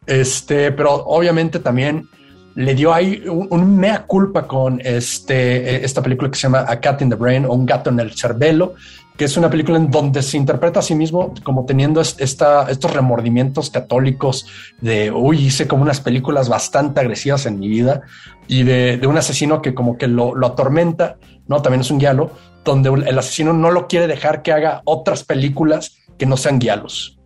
este, 0.06 0.72
pero 0.72 0.94
obviamente 0.94 1.58
también 1.58 2.08
le 2.54 2.74
dio 2.74 2.92
ahí 2.92 3.22
un, 3.28 3.76
mea 3.76 4.06
culpa 4.06 4.46
con 4.46 4.80
este, 4.84 5.76
eh, 5.76 5.84
esta 5.84 6.02
película 6.02 6.30
que 6.30 6.36
se 6.36 6.42
llama 6.42 6.64
A 6.66 6.80
Cat 6.80 7.02
in 7.02 7.10
the 7.10 7.16
Brain 7.16 7.44
o 7.44 7.52
Un 7.52 7.66
gato 7.66 7.90
en 7.90 8.00
el 8.00 8.12
cerbelo, 8.12 8.74
que 9.16 9.26
es 9.26 9.36
una 9.36 9.50
película 9.50 9.76
en 9.76 9.90
donde 9.90 10.22
se 10.22 10.36
interpreta 10.36 10.80
a 10.80 10.82
sí 10.82 10.94
mismo 10.94 11.34
como 11.42 11.66
teniendo 11.66 12.00
esta, 12.00 12.70
estos 12.70 12.92
remordimientos 12.92 13.68
católicos 13.70 14.46
de, 14.80 15.10
uy, 15.10 15.46
hice 15.46 15.68
como 15.68 15.82
unas 15.82 16.00
películas 16.00 16.48
bastante 16.48 17.00
agresivas 17.00 17.46
en 17.46 17.58
mi 17.58 17.68
vida 17.68 18.02
y 18.48 18.62
de, 18.62 18.98
un 19.06 19.18
asesino 19.18 19.60
que 19.60 19.74
como 19.74 19.98
que 19.98 20.08
lo, 20.08 20.34
lo, 20.34 20.46
atormenta, 20.46 21.18
¿no? 21.50 21.60
También 21.60 21.80
es 21.80 21.90
un 21.90 21.98
guialo, 21.98 22.30
donde 22.64 22.88
el 22.88 23.18
asesino 23.18 23.52
no 23.52 23.72
lo 23.72 23.88
quiere 23.88 24.06
dejar 24.06 24.42
que 24.42 24.52
haga 24.52 24.82
otras 24.84 25.24
películas 25.24 25.98
que 26.16 26.24
no 26.24 26.36
sean 26.36 26.60
guialos. 26.60 27.18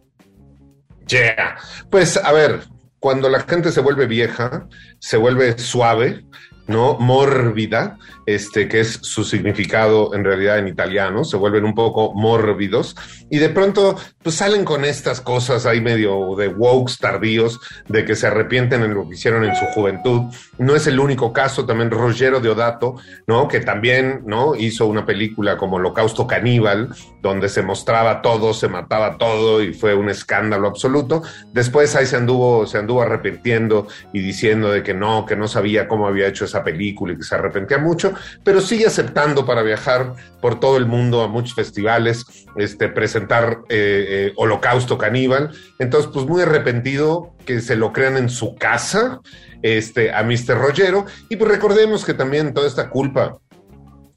Yeah. 1.07 1.59
Pues 1.91 2.17
a 2.17 2.33
ver, 2.33 2.63
cuando 2.99 3.29
la 3.29 3.41
gente 3.41 3.71
se 3.71 3.83
vuelve 3.83 4.07
vieja, 4.07 4.67
se 4.99 5.19
vuelve 5.19 5.59
suave, 5.59 6.25
¿no? 6.67 6.97
Mórbida, 6.99 7.99
este, 8.27 8.69
que 8.69 8.81
es 8.81 8.99
su 9.03 9.25
significado 9.25 10.15
en 10.15 10.25
realidad 10.25 10.59
en 10.59 10.69
italiano, 10.69 11.25
se 11.25 11.37
vuelven 11.37 11.65
un 11.65 11.75
poco 11.75 12.15
mórbidos 12.15 12.97
y 13.31 13.39
de 13.39 13.49
pronto 13.49 13.97
pues 14.23 14.37
salen 14.37 14.65
con 14.65 14.85
estas 14.85 15.21
cosas 15.21 15.67
ahí 15.67 15.81
medio 15.81 16.35
de 16.37 16.49
wokes 16.49 16.97
tardíos, 16.99 17.61
de 17.89 18.05
que 18.05 18.17
se 18.17 18.27
arrepienten 18.27 18.83
en 18.83 18.95
lo 18.95 19.07
que 19.07 19.15
hicieron 19.15 19.45
en 19.45 19.55
su 19.55 19.67
juventud. 19.67 20.23
No 20.59 20.75
es 20.75 20.87
el 20.87 20.99
único 20.99 21.33
caso, 21.33 21.67
también 21.67 21.91
Rogero 21.91 22.41
Deodato, 22.41 22.97
¿no? 23.27 23.49
Que 23.49 23.61
también, 23.61 24.23
¿no? 24.27 24.55
Hizo 24.55 24.87
una 24.87 25.05
película 25.05 25.59
como 25.59 25.77
Holocausto 25.77 26.27
Caníbal, 26.27 26.95
donde 27.21 27.49
se 27.49 27.63
mostraba 27.63 28.23
todo, 28.23 28.55
se 28.55 28.69
mataba 28.69 29.19
todo 29.19 29.63
y 29.63 29.75
fue 29.75 29.95
un 29.95 30.09
escándalo 30.09 30.69
absoluto. 30.69 31.23
Después 31.53 31.95
ahí 31.97 32.07
se 32.07 32.17
anduvo, 32.17 32.67
se 32.67 32.79
anduvo 32.79 33.03
arrepintiendo 33.03 33.89
y 34.13 34.21
diciendo 34.21 34.71
de 34.71 34.83
que 34.83 34.95
no, 34.95 35.27
que 35.27 35.37
no 35.37 35.49
sabía 35.49 35.89
cómo 35.89 36.07
había 36.07 36.29
hecho 36.29 36.45
esa 36.45 36.54
película 36.63 37.13
y 37.13 37.17
que 37.17 37.23
se 37.23 37.35
arrepentía 37.35 37.79
mucho, 37.79 38.15
pero 38.45 38.61
sigue 38.61 38.87
aceptando 38.87 39.47
para 39.47 39.63
viajar 39.63 40.13
por 40.41 40.61
todo 40.61 40.77
el 40.77 40.87
mundo 40.87 41.23
a 41.23 41.29
muchos 41.29 41.55
festivales, 41.55 42.47
este, 42.57 42.89
presentar 42.89 43.63
eh, 43.69 44.07
eh, 44.09 44.33
Holocausto 44.37 44.99
Caníbal. 44.99 45.51
Entonces, 45.79 46.11
pues 46.13 46.27
muy 46.27 46.43
arrepentido 46.43 47.35
que 47.45 47.61
se 47.61 47.77
lo 47.77 47.93
crean 47.93 48.17
en 48.17 48.29
su 48.29 48.55
casa 48.55 49.21
este, 49.63 50.13
a 50.13 50.23
Mr. 50.23 50.59
Rogero. 50.59 51.07
Y 51.29 51.37
pues 51.37 51.51
recordemos 51.51 52.05
que 52.05 52.15
también 52.15 52.53
toda 52.53 52.67
esta 52.67 52.91
culpa 52.91 53.39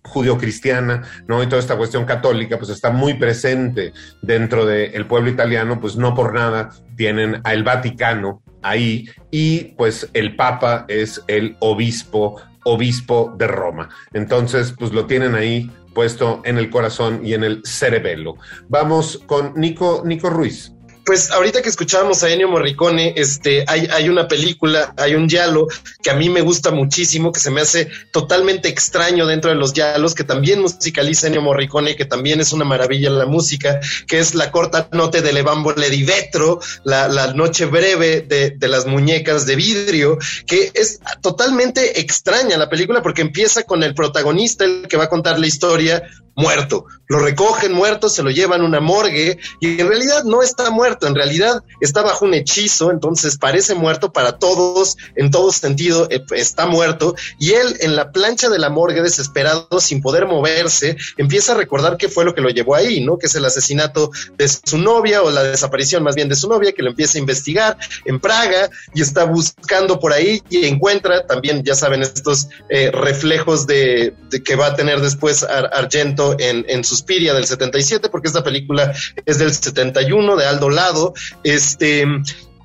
judio-cristiana, 0.08 1.04
¿no? 1.28 1.44
Y 1.44 1.48
toda 1.48 1.62
esta 1.62 1.78
cuestión 1.78 2.06
católica, 2.06 2.58
pues 2.58 2.70
está 2.70 2.92
muy 2.92 3.16
presente 3.16 3.94
dentro 4.22 4.66
del 4.66 5.06
pueblo 5.06 5.30
italiano, 5.30 5.80
pues 5.80 5.96
no 5.96 6.16
por 6.16 6.34
nada 6.34 6.70
tienen 6.96 7.42
al 7.44 7.64
Vaticano 7.64 8.42
ahí 8.70 9.10
y 9.32 9.76
pues 9.76 10.10
el 10.14 10.36
Papa 10.36 10.86
es 10.88 11.24
el 11.28 11.56
obispo, 11.60 12.42
obispo 12.64 13.34
de 13.38 13.48
Roma. 13.48 13.90
Entonces, 14.14 14.74
pues 14.78 14.92
lo 14.92 15.06
tienen 15.06 15.36
ahí 15.36 15.70
puesto 15.94 16.42
en 16.46 16.58
el 16.58 16.70
corazón 16.70 17.22
y 17.24 17.34
en 17.34 17.44
el 17.44 17.62
cerebelo. 17.64 18.36
Vamos 18.70 19.22
con 19.26 19.54
Nico, 19.56 20.04
Nico 20.06 20.30
Ruiz 20.30 20.77
pues 21.08 21.32
ahorita 21.32 21.62
que 21.62 21.70
escuchábamos 21.70 22.22
a 22.22 22.30
Ennio 22.30 22.50
Morricone, 22.50 23.14
este, 23.16 23.64
hay, 23.66 23.88
hay 23.90 24.10
una 24.10 24.28
película, 24.28 24.94
hay 24.98 25.16
un 25.16 25.30
yalo 25.30 25.68
que 26.04 26.10
a 26.10 26.16
mí 26.16 26.30
me 26.30 26.42
gusta 26.42 26.72
muchísimo, 26.72 27.32
que 27.32 27.40
se 27.40 27.50
me 27.50 27.62
hace 27.62 27.90
totalmente 28.12 28.68
extraño 28.68 29.26
dentro 29.26 29.50
de 29.50 29.56
los 29.56 29.72
yalos, 29.72 30.14
que 30.14 30.26
también 30.26 30.60
musicaliza 30.60 31.28
Ennio 31.28 31.42
Morricone, 31.42 31.96
que 31.96 32.04
también 32.04 32.42
es 32.42 32.52
una 32.52 32.66
maravilla 32.66 33.10
la 33.10 33.26
música, 33.26 33.80
que 34.06 34.20
es 34.20 34.36
la 34.36 34.52
corta 34.52 34.90
note 34.92 35.22
de 35.22 35.32
Levambole 35.32 35.90
di 35.90 36.04
Vetro, 36.04 36.60
la, 36.84 37.08
la 37.08 37.34
noche 37.34 37.68
breve 37.68 38.20
de, 38.20 38.50
de 38.58 38.68
las 38.68 38.86
muñecas 38.86 39.46
de 39.46 39.56
vidrio, 39.56 40.18
que 40.46 40.72
es 40.74 41.00
totalmente 41.22 42.02
extraña 42.02 42.58
la 42.58 42.70
película 42.70 43.02
porque 43.02 43.22
empieza 43.22 43.64
con 43.64 43.82
el 43.82 43.96
protagonista, 43.96 44.66
el 44.66 44.90
que 44.90 44.98
va 44.98 45.06
a 45.06 45.10
contar 45.10 45.40
la 45.40 45.48
historia, 45.48 46.04
muerto. 46.38 46.86
Lo 47.08 47.20
recogen 47.20 47.74
muerto, 47.74 48.10
se 48.10 48.22
lo 48.22 48.30
llevan 48.30 48.62
a 48.62 48.66
una 48.66 48.80
morgue 48.80 49.40
y 49.60 49.82
en 49.82 49.88
realidad 49.88 50.24
no 50.24 50.44
está 50.44 50.70
muerto, 50.70 51.08
en 51.08 51.16
realidad 51.16 51.64
está 51.82 52.04
bajo 52.04 52.26
un 52.26 52.34
hechizo, 52.34 52.92
entonces 52.92 53.38
parece 53.38 53.74
muerto 53.76 54.14
para 54.14 54.38
todos, 54.38 54.98
en 55.16 55.32
todo 55.32 55.52
sentido 55.52 56.08
eh, 56.12 56.24
está 56.32 56.68
muerto 56.68 57.16
y 57.40 57.54
él 57.54 57.78
en 57.80 57.96
la 57.96 58.12
plancha 58.12 58.50
de 58.50 58.60
la 58.60 58.70
morgue 58.70 59.02
desesperado, 59.02 59.80
sin 59.80 60.02
poder 60.02 60.28
moverse, 60.28 60.96
empieza 61.18 61.54
a 61.54 61.58
recordar 61.58 61.98
qué 61.98 62.08
fue 62.08 62.24
lo 62.24 62.36
que 62.36 62.42
lo 62.42 62.50
llevó 62.50 62.76
ahí, 62.76 63.04
¿no? 63.04 63.18
Que 63.18 63.26
es 63.26 63.36
el 63.36 63.46
asesinato 63.46 64.12
de 64.38 64.48
su 64.48 64.78
novia 64.78 65.24
o 65.24 65.32
la 65.32 65.44
desaparición 65.44 66.04
más 66.04 66.16
bien 66.16 66.30
de 66.30 66.36
su 66.36 66.48
novia, 66.48 66.72
que 66.72 66.84
lo 66.84 66.92
empieza 66.92 67.18
a 67.18 67.22
investigar 67.22 67.78
en 68.06 68.20
Praga 68.20 68.70
y 68.94 69.02
está 69.02 69.24
buscando 69.24 70.00
por 70.00 70.14
ahí 70.14 70.44
y 70.50 70.66
encuentra 70.66 71.26
también, 71.26 71.64
ya 71.64 71.74
saben, 71.74 72.04
estos 72.04 72.48
eh, 72.70 72.92
reflejos 72.92 73.66
de, 73.66 74.14
que 74.46 74.56
va 74.56 74.68
a 74.68 74.76
tener 74.76 75.02
después 75.02 75.44
Argento 75.44 76.27
en, 76.40 76.66
en 76.68 76.84
Suspiria 76.84 77.34
del 77.34 77.46
77, 77.46 78.10
porque 78.10 78.28
esta 78.28 78.44
película 78.44 78.94
es 79.26 79.38
del 79.38 79.54
71 79.54 80.36
de 80.36 80.46
Aldo 80.46 80.70
Lado. 80.70 81.14
Este, 81.44 82.06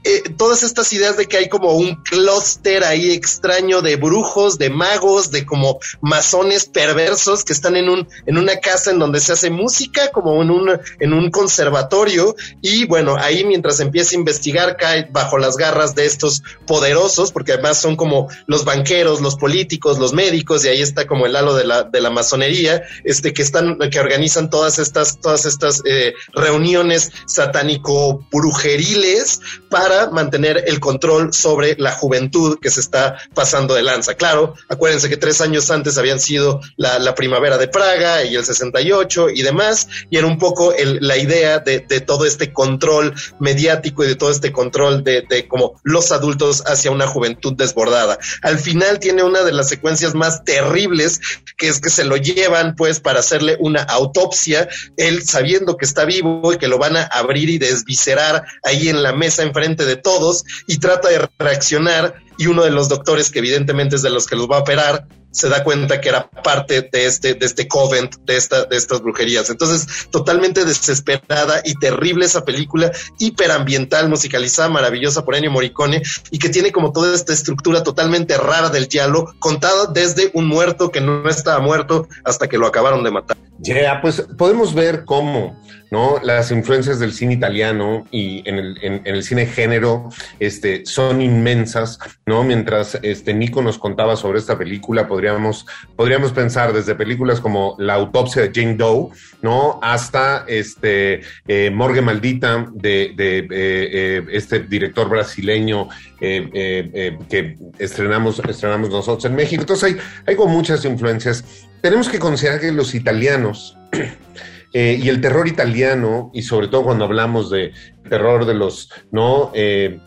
eh, 0.04 0.22
todas 0.36 0.64
estas 0.64 0.92
ideas 0.92 1.16
de 1.16 1.26
que 1.26 1.36
hay 1.36 1.48
como 1.48 1.74
un 1.74 1.94
clúster 2.02 2.82
ahí 2.82 3.12
extraño 3.12 3.82
de 3.82 3.94
brujos, 3.94 4.58
de 4.58 4.68
magos, 4.68 5.30
de 5.30 5.46
como 5.46 5.78
masones 6.00 6.64
perversos 6.64 7.44
que 7.44 7.52
están 7.52 7.76
en 7.76 7.88
un 7.88 8.08
en 8.26 8.36
una 8.36 8.56
casa 8.56 8.90
en 8.90 8.98
donde 8.98 9.20
se 9.20 9.32
hace 9.32 9.50
música, 9.50 10.10
como 10.10 10.42
en 10.42 10.50
un 10.50 10.80
en 10.98 11.12
un 11.12 11.30
conservatorio. 11.30 12.34
Y 12.60 12.86
bueno, 12.86 13.16
ahí 13.16 13.44
mientras 13.44 13.78
empieza 13.78 14.16
a 14.16 14.18
investigar 14.18 14.76
cae 14.76 15.08
bajo 15.12 15.38
las 15.38 15.56
garras 15.56 15.94
de 15.94 16.04
estos 16.04 16.42
poderosos, 16.66 17.30
porque 17.30 17.52
además 17.52 17.78
son 17.78 17.94
como 17.94 18.28
los 18.46 18.64
banqueros, 18.64 19.20
los 19.20 19.36
políticos, 19.36 19.98
los 19.98 20.12
médicos 20.12 20.64
y 20.64 20.68
ahí 20.68 20.82
está 20.82 21.06
como 21.06 21.26
el 21.26 21.36
halo 21.36 21.54
de 21.54 21.64
la 21.64 21.84
de 21.84 22.00
la 22.00 22.10
masonería, 22.10 22.82
este 23.04 23.32
que 23.32 23.42
están 23.42 23.78
que 23.90 24.00
organizan 24.00 24.50
todas 24.50 24.80
estas 24.80 25.20
todas 25.20 25.44
estas 25.44 25.82
eh, 25.84 26.14
reuniones 26.32 27.12
satánico 27.26 28.26
brujeriles 28.32 29.40
para 29.70 29.91
mantener 30.10 30.64
el 30.66 30.80
control 30.80 31.32
sobre 31.32 31.76
la 31.78 31.92
juventud 31.92 32.58
que 32.60 32.70
se 32.70 32.80
está 32.80 33.16
pasando 33.34 33.74
de 33.74 33.82
lanza. 33.82 34.14
Claro, 34.14 34.54
acuérdense 34.68 35.08
que 35.08 35.16
tres 35.16 35.40
años 35.40 35.70
antes 35.70 35.98
habían 35.98 36.20
sido 36.20 36.60
la, 36.76 37.12
primavera 37.14 37.58
de 37.58 37.68
Praga 37.68 38.24
y 38.24 38.34
el 38.36 38.44
68 38.44 39.30
y 39.30 39.42
demás, 39.42 39.86
y 40.10 40.16
era 40.16 40.26
un 40.26 40.38
poco 40.38 40.72
la 41.00 41.16
idea 41.18 41.58
de, 41.58 41.80
todo 42.00 42.24
este 42.24 42.52
control 42.52 43.14
mediático 43.38 44.02
y 44.02 44.08
de 44.08 44.16
todo 44.16 44.30
este 44.30 44.50
control 44.50 45.04
de, 45.04 45.22
de 45.28 45.46
como 45.46 45.80
los 45.82 46.10
adultos 46.10 46.62
hacia 46.66 46.90
una 46.90 47.06
juventud 47.06 47.52
desbordada. 47.54 48.18
Al 48.42 48.58
final 48.58 48.98
tiene 48.98 49.22
una 49.22 49.42
de 49.42 49.52
las 49.52 49.68
secuencias 49.68 50.14
más 50.14 50.44
terribles, 50.44 51.20
que 51.56 51.68
es 51.68 51.80
que 51.80 51.90
se 51.90 52.04
lo 52.04 52.16
llevan 52.16 52.74
pues 52.76 53.00
para 53.00 53.20
hacerle 53.20 53.56
una 53.60 53.82
autopsia, 53.82 54.68
él 54.96 55.22
sabiendo 55.22 55.76
que 55.76 55.84
está 55.84 56.04
vivo 56.04 56.52
y 56.52 56.58
que 56.58 56.68
lo 56.68 56.78
van 56.78 56.96
a 56.96 57.02
abrir 57.02 57.50
y 57.50 57.58
desviscerar 57.58 58.44
ahí 58.62 58.88
en 58.88 59.02
la 59.02 59.12
mesa 59.12 59.42
enfrente 59.42 59.81
de 59.84 59.96
todos 59.96 60.44
y 60.66 60.78
trata 60.78 61.08
de 61.08 61.28
reaccionar 61.38 62.14
y 62.38 62.46
uno 62.46 62.64
de 62.64 62.70
los 62.70 62.88
doctores 62.88 63.30
que 63.30 63.40
evidentemente 63.40 63.96
es 63.96 64.02
de 64.02 64.10
los 64.10 64.26
que 64.26 64.36
los 64.36 64.50
va 64.50 64.56
a 64.56 64.60
operar 64.60 65.06
se 65.32 65.48
da 65.48 65.64
cuenta 65.64 66.00
que 66.00 66.10
era 66.10 66.28
parte 66.30 66.88
de 66.92 67.06
este, 67.06 67.34
de 67.34 67.46
este 67.46 67.66
covent, 67.66 68.14
de, 68.24 68.36
esta, 68.36 68.64
de 68.64 68.76
estas 68.76 69.00
brujerías. 69.00 69.50
Entonces, 69.50 70.08
totalmente 70.10 70.64
desesperada 70.64 71.62
y 71.64 71.74
terrible 71.74 72.26
esa 72.26 72.44
película, 72.44 72.92
hiperambiental, 73.18 74.08
musicalizada, 74.08 74.68
maravillosa 74.68 75.24
por 75.24 75.34
Ennio 75.34 75.50
Morricone, 75.50 76.02
y 76.30 76.38
que 76.38 76.50
tiene 76.50 76.70
como 76.70 76.92
toda 76.92 77.14
esta 77.14 77.32
estructura 77.32 77.82
totalmente 77.82 78.36
rara 78.36 78.68
del 78.68 78.86
diálogo, 78.86 79.34
contada 79.38 79.86
desde 79.86 80.30
un 80.34 80.46
muerto 80.46 80.90
que 80.90 81.00
no 81.00 81.28
estaba 81.28 81.60
muerto 81.60 82.08
hasta 82.24 82.46
que 82.46 82.58
lo 82.58 82.66
acabaron 82.66 83.02
de 83.02 83.10
matar. 83.10 83.36
Ya, 83.62 84.00
pues 84.00 84.20
podemos 84.36 84.74
ver 84.74 85.04
cómo, 85.04 85.56
¿no? 85.92 86.18
Las 86.20 86.50
influencias 86.50 86.98
del 86.98 87.12
cine 87.12 87.34
italiano 87.34 88.04
y 88.10 88.42
en 88.48 88.58
el, 88.58 88.78
en, 88.82 89.02
el, 89.04 89.22
cine 89.22 89.46
género 89.46 90.08
este, 90.40 90.84
son 90.84 91.22
inmensas, 91.22 92.00
¿no? 92.26 92.42
Mientras 92.42 92.98
este, 93.02 93.32
Nico 93.34 93.62
nos 93.62 93.78
contaba 93.78 94.16
sobre 94.16 94.40
esta 94.40 94.58
película, 94.58 95.06
podríamos, 95.06 95.64
podríamos 95.94 96.32
pensar 96.32 96.72
desde 96.72 96.96
películas 96.96 97.38
como 97.38 97.76
La 97.78 97.94
autopsia 97.94 98.42
de 98.42 98.50
Jane 98.52 98.74
Doe, 98.74 99.10
¿no? 99.42 99.78
Hasta 99.80 100.44
este, 100.48 101.20
eh, 101.46 101.70
Morgue 101.70 102.02
Maldita 102.02 102.66
de, 102.74 103.14
eh, 103.16 103.46
eh, 103.48 104.26
este 104.32 104.58
director 104.58 105.08
brasileño 105.08 105.88
que 106.18 107.58
estrenamos, 107.78 108.40
estrenamos 108.40 108.90
nosotros 108.90 109.24
en 109.26 109.36
México. 109.36 109.62
Entonces 109.62 109.84
hay, 109.84 109.98
hay 110.26 110.34
como 110.34 110.52
muchas 110.52 110.84
influencias 110.84 111.68
tenemos 111.82 112.08
que 112.08 112.18
considerar 112.18 112.60
que 112.60 112.72
los 112.72 112.94
italianos 112.94 113.76
eh, 114.72 114.98
y 115.02 115.08
el 115.08 115.20
terror 115.20 115.46
italiano, 115.48 116.30
y 116.32 116.42
sobre 116.42 116.68
todo 116.68 116.84
cuando 116.84 117.04
hablamos 117.04 117.50
de 117.50 117.72
terror 118.08 118.46
de 118.46 118.54
los 118.54 118.88
no 119.10 119.50
eh, 119.52 120.00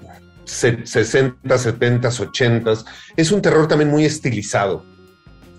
60, 0.45 1.57
70, 1.57 2.07
80, 2.07 2.73
es 3.15 3.31
un 3.31 3.41
terror 3.41 3.67
también 3.67 3.91
muy 3.91 4.05
estilizado. 4.05 4.83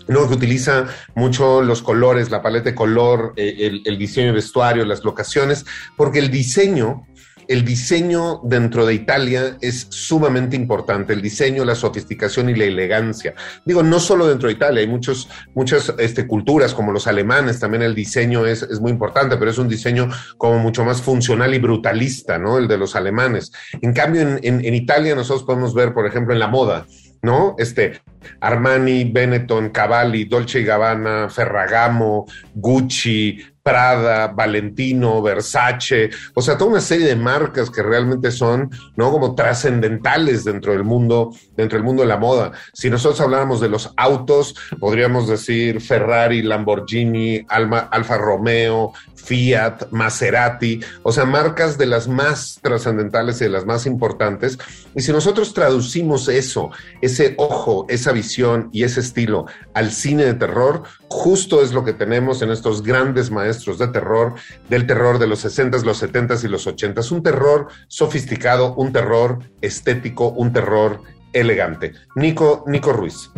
¿no? 0.08 0.28
que 0.28 0.34
utiliza 0.34 0.86
mucho 1.16 1.62
los 1.62 1.82
colores, 1.82 2.30
la 2.30 2.40
paleta 2.40 2.70
de 2.70 2.76
color, 2.76 3.32
eh, 3.34 3.56
el, 3.58 3.82
el, 3.84 3.98
diseño 3.98 4.28
de 4.28 4.34
vestuario, 4.34 4.84
las 4.84 5.02
locaciones, 5.02 5.66
porque 5.96 6.20
el 6.20 6.30
diseño 6.30 7.08
el 7.48 7.64
diseño 7.64 8.40
dentro 8.44 8.86
de 8.86 8.94
Italia 8.94 9.56
es 9.60 9.86
sumamente 9.90 10.56
importante, 10.56 11.12
el 11.12 11.22
diseño, 11.22 11.64
la 11.64 11.74
sofisticación 11.74 12.48
y 12.50 12.54
la 12.54 12.64
elegancia. 12.64 13.34
Digo, 13.64 13.82
no 13.82 14.00
solo 14.00 14.26
dentro 14.26 14.48
de 14.48 14.54
Italia, 14.54 14.80
hay 14.80 14.88
muchos, 14.88 15.28
muchas 15.54 15.92
este, 15.98 16.26
culturas 16.26 16.74
como 16.74 16.92
los 16.92 17.06
alemanes, 17.06 17.60
también 17.60 17.82
el 17.82 17.94
diseño 17.94 18.46
es, 18.46 18.62
es, 18.62 18.80
muy 18.80 18.90
importante, 18.90 19.36
pero 19.36 19.50
es 19.50 19.58
un 19.58 19.68
diseño 19.68 20.08
como 20.38 20.58
mucho 20.58 20.84
más 20.84 21.00
funcional 21.00 21.54
y 21.54 21.58
brutalista, 21.58 22.38
¿no? 22.38 22.58
El 22.58 22.68
de 22.68 22.78
los 22.78 22.96
alemanes. 22.96 23.52
En 23.80 23.92
cambio, 23.92 24.22
en, 24.22 24.74
Italia 24.74 25.14
nosotros 25.14 25.44
podemos 25.44 25.74
ver, 25.74 25.94
por 25.94 26.06
ejemplo, 26.06 26.34
en 26.34 26.40
la 26.40 26.48
moda, 26.48 26.86
¿no? 27.22 27.54
Este, 27.58 28.00
Armani, 28.40 29.04
Benetton, 29.04 29.70
Cavalli, 29.70 30.24
Dolce 30.24 30.62
Gabbana, 30.62 31.28
Ferragamo, 31.30 32.26
Gucci, 32.54 33.38
Prada, 33.66 34.28
Valentino, 34.28 35.20
Versace, 35.20 36.08
o 36.34 36.40
sea, 36.40 36.56
toda 36.56 36.70
una 36.70 36.80
serie 36.80 37.08
de 37.08 37.16
marcas 37.16 37.68
que 37.68 37.82
realmente 37.82 38.30
son, 38.30 38.70
¿no? 38.94 39.10
Como 39.10 39.34
trascendentales 39.34 40.44
dentro 40.44 40.70
del 40.70 40.84
mundo, 40.84 41.34
dentro 41.56 41.76
del 41.76 41.84
mundo 41.84 42.02
de 42.02 42.08
la 42.08 42.16
moda. 42.16 42.52
Si 42.72 42.88
nosotros 42.88 43.20
habláramos 43.20 43.60
de 43.60 43.68
los 43.68 43.92
autos, 43.96 44.54
podríamos 44.78 45.26
decir 45.26 45.80
Ferrari, 45.80 46.42
Lamborghini, 46.42 47.44
Alma, 47.48 47.88
Alfa 47.90 48.16
Romeo, 48.16 48.92
Fiat, 49.16 49.90
Maserati, 49.90 50.78
o 51.02 51.10
sea, 51.10 51.24
marcas 51.24 51.76
de 51.76 51.86
las 51.86 52.06
más 52.06 52.60
trascendentales 52.62 53.40
y 53.40 53.44
de 53.46 53.50
las 53.50 53.66
más 53.66 53.84
importantes. 53.86 54.60
Y 54.94 55.02
si 55.02 55.10
nosotros 55.10 55.54
traducimos 55.54 56.28
eso, 56.28 56.70
ese 57.00 57.34
ojo, 57.36 57.84
esa 57.88 58.12
visión 58.12 58.68
y 58.72 58.84
ese 58.84 59.00
estilo 59.00 59.46
al 59.74 59.90
cine 59.90 60.24
de 60.24 60.34
terror, 60.34 60.84
justo 61.08 61.64
es 61.64 61.72
lo 61.72 61.84
que 61.84 61.92
tenemos 61.92 62.42
en 62.42 62.52
estos 62.52 62.84
grandes 62.84 63.32
maestros 63.32 63.55
de 63.64 63.88
terror, 63.88 64.34
del 64.68 64.86
terror 64.86 65.18
de 65.18 65.26
los 65.26 65.44
60s, 65.44 65.82
los 65.82 66.02
70s 66.02 66.44
y 66.44 66.48
los 66.48 66.66
80s. 66.66 67.10
Un 67.12 67.22
terror 67.22 67.68
sofisticado, 67.88 68.74
un 68.74 68.92
terror 68.92 69.38
estético, 69.60 70.28
un 70.28 70.52
terror 70.52 71.00
elegante. 71.32 71.92
Nico, 72.14 72.64
Nico 72.66 72.92
Ruiz 72.92 73.30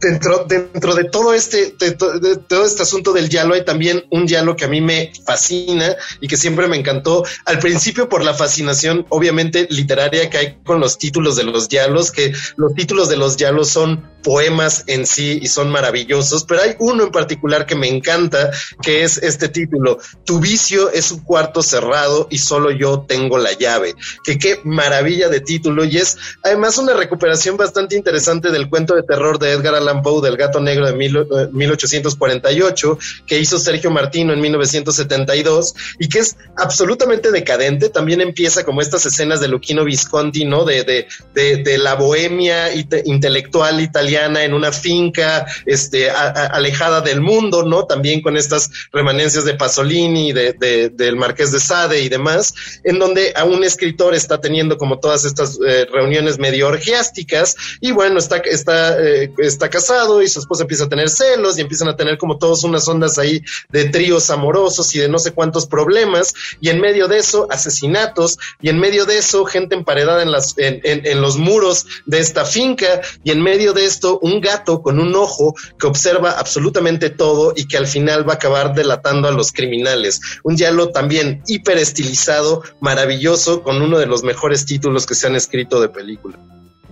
dentro, 0.00 0.44
dentro 0.46 0.94
de 0.94 1.04
todo 1.04 1.34
este, 1.34 1.74
de, 1.78 1.92
todo 1.92 2.64
este 2.64 2.82
asunto 2.82 3.12
del 3.12 3.28
yalo, 3.28 3.54
hay 3.54 3.64
también 3.64 4.04
un 4.10 4.26
yalo 4.26 4.56
que 4.56 4.64
a 4.64 4.68
mí 4.68 4.80
me 4.80 5.12
fascina 5.24 5.96
y 6.20 6.28
que 6.28 6.36
siempre 6.36 6.68
me 6.68 6.76
encantó. 6.76 7.24
Al 7.44 7.58
principio 7.58 8.08
por 8.08 8.24
la 8.24 8.34
fascinación, 8.34 9.06
obviamente, 9.08 9.66
literaria 9.70 10.30
que 10.30 10.38
hay 10.38 10.58
con 10.64 10.80
los 10.80 10.98
títulos 10.98 11.36
de 11.36 11.44
los 11.44 11.68
yalos, 11.68 12.10
que 12.10 12.32
los 12.56 12.74
títulos 12.74 13.08
de 13.08 13.16
los 13.16 13.36
yalos 13.36 13.68
son 13.68 14.04
poemas 14.22 14.84
en 14.88 15.06
sí 15.06 15.38
y 15.40 15.48
son 15.48 15.70
maravillosos, 15.70 16.44
pero 16.44 16.62
hay 16.62 16.74
uno 16.80 17.04
en 17.04 17.10
particular 17.10 17.66
que 17.66 17.76
me 17.76 17.88
encanta, 17.88 18.50
que 18.82 19.04
es 19.04 19.18
este 19.18 19.48
título, 19.48 19.98
Tu 20.24 20.40
vicio 20.40 20.90
es 20.90 21.12
un 21.12 21.20
cuarto 21.20 21.62
cerrado 21.62 22.26
y 22.30 22.38
solo 22.38 22.70
yo 22.70 23.04
tengo 23.08 23.38
la 23.38 23.52
llave, 23.52 23.94
que 24.24 24.38
qué 24.38 24.60
maravilla 24.64 25.28
de 25.28 25.40
título 25.40 25.84
y 25.84 25.98
es 25.98 26.18
además 26.42 26.78
una 26.78 26.94
recuperación 26.94 27.56
bastante 27.56 27.96
interesante 27.96 28.50
del 28.50 28.68
cuento 28.68 28.94
de 28.94 29.02
terror 29.02 29.38
de 29.38 29.52
Edgar 29.52 29.76
Allan 29.76 29.87
Poe 30.02 30.22
del 30.22 30.36
gato 30.36 30.60
negro 30.60 30.86
de 30.86 30.92
mil, 30.92 31.26
1848, 31.52 32.92
eh, 32.92 33.22
que 33.26 33.38
hizo 33.38 33.58
Sergio 33.58 33.90
Martino 33.90 34.32
en 34.32 34.40
1972 34.40 35.74
y 35.98 36.08
que 36.08 36.20
es 36.20 36.36
absolutamente 36.56 37.30
decadente, 37.30 37.88
también 37.88 38.20
empieza 38.20 38.64
como 38.64 38.80
estas 38.80 39.06
escenas 39.06 39.40
de 39.40 39.48
Luquino 39.48 39.84
Visconti, 39.84 40.44
¿no? 40.44 40.64
De, 40.64 40.84
de, 40.84 41.08
de, 41.34 41.62
de 41.62 41.78
la 41.78 41.94
bohemia 41.94 42.72
intelectual 42.74 43.80
italiana 43.80 44.44
en 44.44 44.54
una 44.54 44.72
finca 44.72 45.46
este, 45.66 46.10
alejada 46.10 47.00
del 47.00 47.20
mundo, 47.20 47.64
¿no? 47.64 47.84
También 47.86 48.22
con 48.22 48.36
estas 48.36 48.70
remanencias 48.92 49.44
de 49.44 49.54
Pasolini, 49.54 50.32
de, 50.32 50.90
del 50.92 51.16
Marqués 51.16 51.52
de 51.52 51.60
Sade 51.60 52.00
y 52.02 52.08
demás, 52.08 52.54
en 52.84 52.98
donde 52.98 53.32
a 53.34 53.44
un 53.44 53.64
escritor 53.64 54.14
está 54.14 54.40
teniendo 54.40 54.76
como 54.78 54.98
todas 54.98 55.24
estas 55.24 55.58
eh, 55.66 55.86
reuniones 55.92 56.38
medio 56.38 56.68
orgiásticas 56.68 57.56
y 57.80 57.92
bueno, 57.92 58.18
está, 58.18 58.38
está, 58.38 58.98
eh, 59.00 59.32
está 59.38 59.68
casado 59.78 60.22
y 60.22 60.28
su 60.28 60.40
esposa 60.40 60.62
empieza 60.62 60.84
a 60.84 60.88
tener 60.88 61.08
celos 61.08 61.56
y 61.56 61.60
empiezan 61.60 61.88
a 61.88 61.96
tener 61.96 62.18
como 62.18 62.36
todas 62.36 62.64
unas 62.64 62.88
ondas 62.88 63.16
ahí 63.18 63.42
de 63.68 63.84
tríos 63.84 64.28
amorosos 64.30 64.92
y 64.94 64.98
de 64.98 65.08
no 65.08 65.20
sé 65.20 65.30
cuántos 65.30 65.66
problemas 65.66 66.34
y 66.60 66.68
en 66.70 66.80
medio 66.80 67.06
de 67.06 67.18
eso 67.18 67.46
asesinatos 67.48 68.38
y 68.60 68.70
en 68.70 68.80
medio 68.80 69.06
de 69.06 69.18
eso 69.18 69.44
gente 69.44 69.76
emparedada 69.76 70.22
en, 70.22 70.32
las, 70.32 70.54
en, 70.58 70.80
en 70.82 71.20
los 71.20 71.36
muros 71.36 71.86
de 72.06 72.18
esta 72.18 72.44
finca 72.44 73.00
y 73.22 73.30
en 73.30 73.40
medio 73.40 73.72
de 73.72 73.84
esto 73.84 74.18
un 74.20 74.40
gato 74.40 74.82
con 74.82 74.98
un 74.98 75.14
ojo 75.14 75.54
que 75.78 75.86
observa 75.86 76.32
absolutamente 76.32 77.10
todo 77.10 77.52
y 77.54 77.68
que 77.68 77.76
al 77.76 77.86
final 77.86 78.28
va 78.28 78.32
a 78.32 78.36
acabar 78.36 78.74
delatando 78.74 79.28
a 79.28 79.32
los 79.32 79.52
criminales. 79.52 80.20
Un 80.42 80.56
diálogo 80.56 80.90
también 80.90 81.42
hiper 81.46 81.78
estilizado, 81.78 82.62
maravilloso, 82.80 83.62
con 83.62 83.80
uno 83.80 83.98
de 83.98 84.06
los 84.06 84.24
mejores 84.24 84.66
títulos 84.66 85.06
que 85.06 85.14
se 85.14 85.26
han 85.26 85.36
escrito 85.36 85.80
de 85.80 85.88
película. 85.88 86.38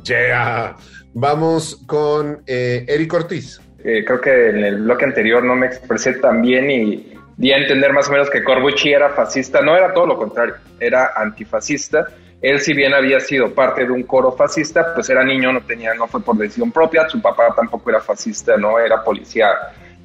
Yeah. 0.04 0.76
Vamos 1.14 1.82
con 1.86 2.42
eh, 2.46 2.84
Eric 2.88 3.14
Ortiz. 3.14 3.60
Eh, 3.84 4.04
creo 4.04 4.20
que 4.20 4.48
en 4.50 4.64
el 4.64 4.82
bloque 4.82 5.04
anterior 5.04 5.44
no 5.44 5.54
me 5.54 5.66
expresé 5.66 6.14
tan 6.14 6.42
bien 6.42 6.70
y 6.70 7.14
di 7.36 7.52
a 7.52 7.58
entender 7.58 7.92
más 7.92 8.08
o 8.08 8.12
menos 8.12 8.28
que 8.30 8.42
Corbucci 8.42 8.92
era 8.92 9.10
fascista. 9.10 9.60
No 9.60 9.76
era 9.76 9.92
todo 9.92 10.06
lo 10.06 10.16
contrario, 10.18 10.54
era 10.80 11.12
antifascista 11.16 12.06
él, 12.42 12.60
si 12.60 12.74
bien 12.74 12.92
había 12.92 13.18
sido 13.18 13.52
parte 13.54 13.86
de 13.86 13.92
un 13.92 14.02
coro 14.02 14.32
fascista, 14.32 14.94
pues 14.94 15.08
era 15.08 15.24
niño, 15.24 15.52
no 15.52 15.62
tenía, 15.62 15.94
no 15.94 16.06
fue 16.06 16.20
por 16.20 16.36
decisión 16.36 16.70
propia, 16.70 17.08
su 17.08 17.20
papá 17.20 17.54
tampoco 17.56 17.90
era 17.90 18.00
fascista, 18.00 18.56
no 18.56 18.78
era 18.78 19.02
policía, 19.02 19.48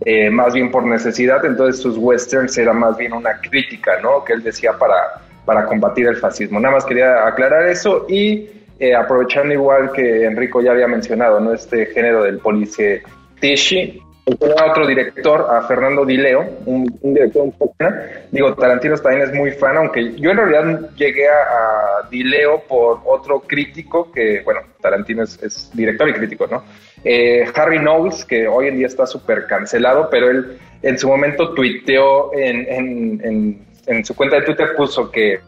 eh, 0.03 0.29
más 0.29 0.53
bien 0.53 0.71
por 0.71 0.85
necesidad, 0.85 1.43
entonces 1.45 1.81
sus 1.81 1.97
westerns 1.97 2.57
eran 2.57 2.79
más 2.79 2.97
bien 2.97 3.13
una 3.13 3.39
crítica, 3.41 3.99
¿no? 4.01 4.23
Que 4.23 4.33
él 4.33 4.43
decía 4.43 4.73
para, 4.73 5.21
para 5.45 5.65
combatir 5.65 6.07
el 6.07 6.15
fascismo. 6.15 6.59
Nada 6.59 6.75
más 6.75 6.85
quería 6.85 7.27
aclarar 7.27 7.67
eso 7.67 8.05
y 8.07 8.49
eh, 8.81 8.95
aprovechando 8.95 9.53
igual 9.53 9.91
que 9.91 10.25
Enrico 10.25 10.59
ya 10.59 10.71
había 10.71 10.87
mencionado, 10.87 11.39
¿no? 11.39 11.53
Este 11.53 11.85
género 11.85 12.23
del 12.23 12.39
policie 12.39 13.03
Tishi, 13.39 14.01
otro 14.25 14.87
director, 14.87 15.45
a 15.51 15.61
Fernando 15.67 16.03
Dileo, 16.03 16.47
un, 16.65 16.87
director 17.01 17.43
un 17.43 17.51
poco, 17.51 17.75
digo, 18.31 18.55
Tarantino 18.55 18.97
también 18.97 19.29
es 19.29 19.35
muy 19.35 19.51
fan, 19.51 19.77
aunque 19.77 20.15
yo 20.15 20.31
en 20.31 20.37
realidad 20.37 20.89
llegué 20.95 21.27
a, 21.27 22.09
Dileo 22.09 22.63
por 22.67 23.01
otro 23.05 23.41
crítico 23.41 24.11
que, 24.11 24.41
bueno, 24.41 24.61
Tarantino 24.81 25.21
es, 25.23 25.69
director 25.75 26.09
y 26.09 26.13
crítico, 26.13 26.47
¿no? 26.47 26.63
Eh, 27.03 27.45
Harry 27.53 27.77
Knowles, 27.77 28.25
que 28.25 28.47
hoy 28.47 28.67
en 28.67 28.77
día 28.77 28.87
está 28.87 29.05
súper 29.05 29.45
cancelado, 29.45 30.09
pero 30.09 30.31
él 30.31 30.57
en 30.81 30.97
su 30.97 31.07
momento 31.07 31.53
tuiteó 31.53 32.33
en, 32.33 33.61
en, 33.85 34.05
su 34.05 34.15
cuenta 34.15 34.37
de 34.37 34.41
Twitter, 34.41 34.69
puso 34.75 35.11
que 35.11 35.39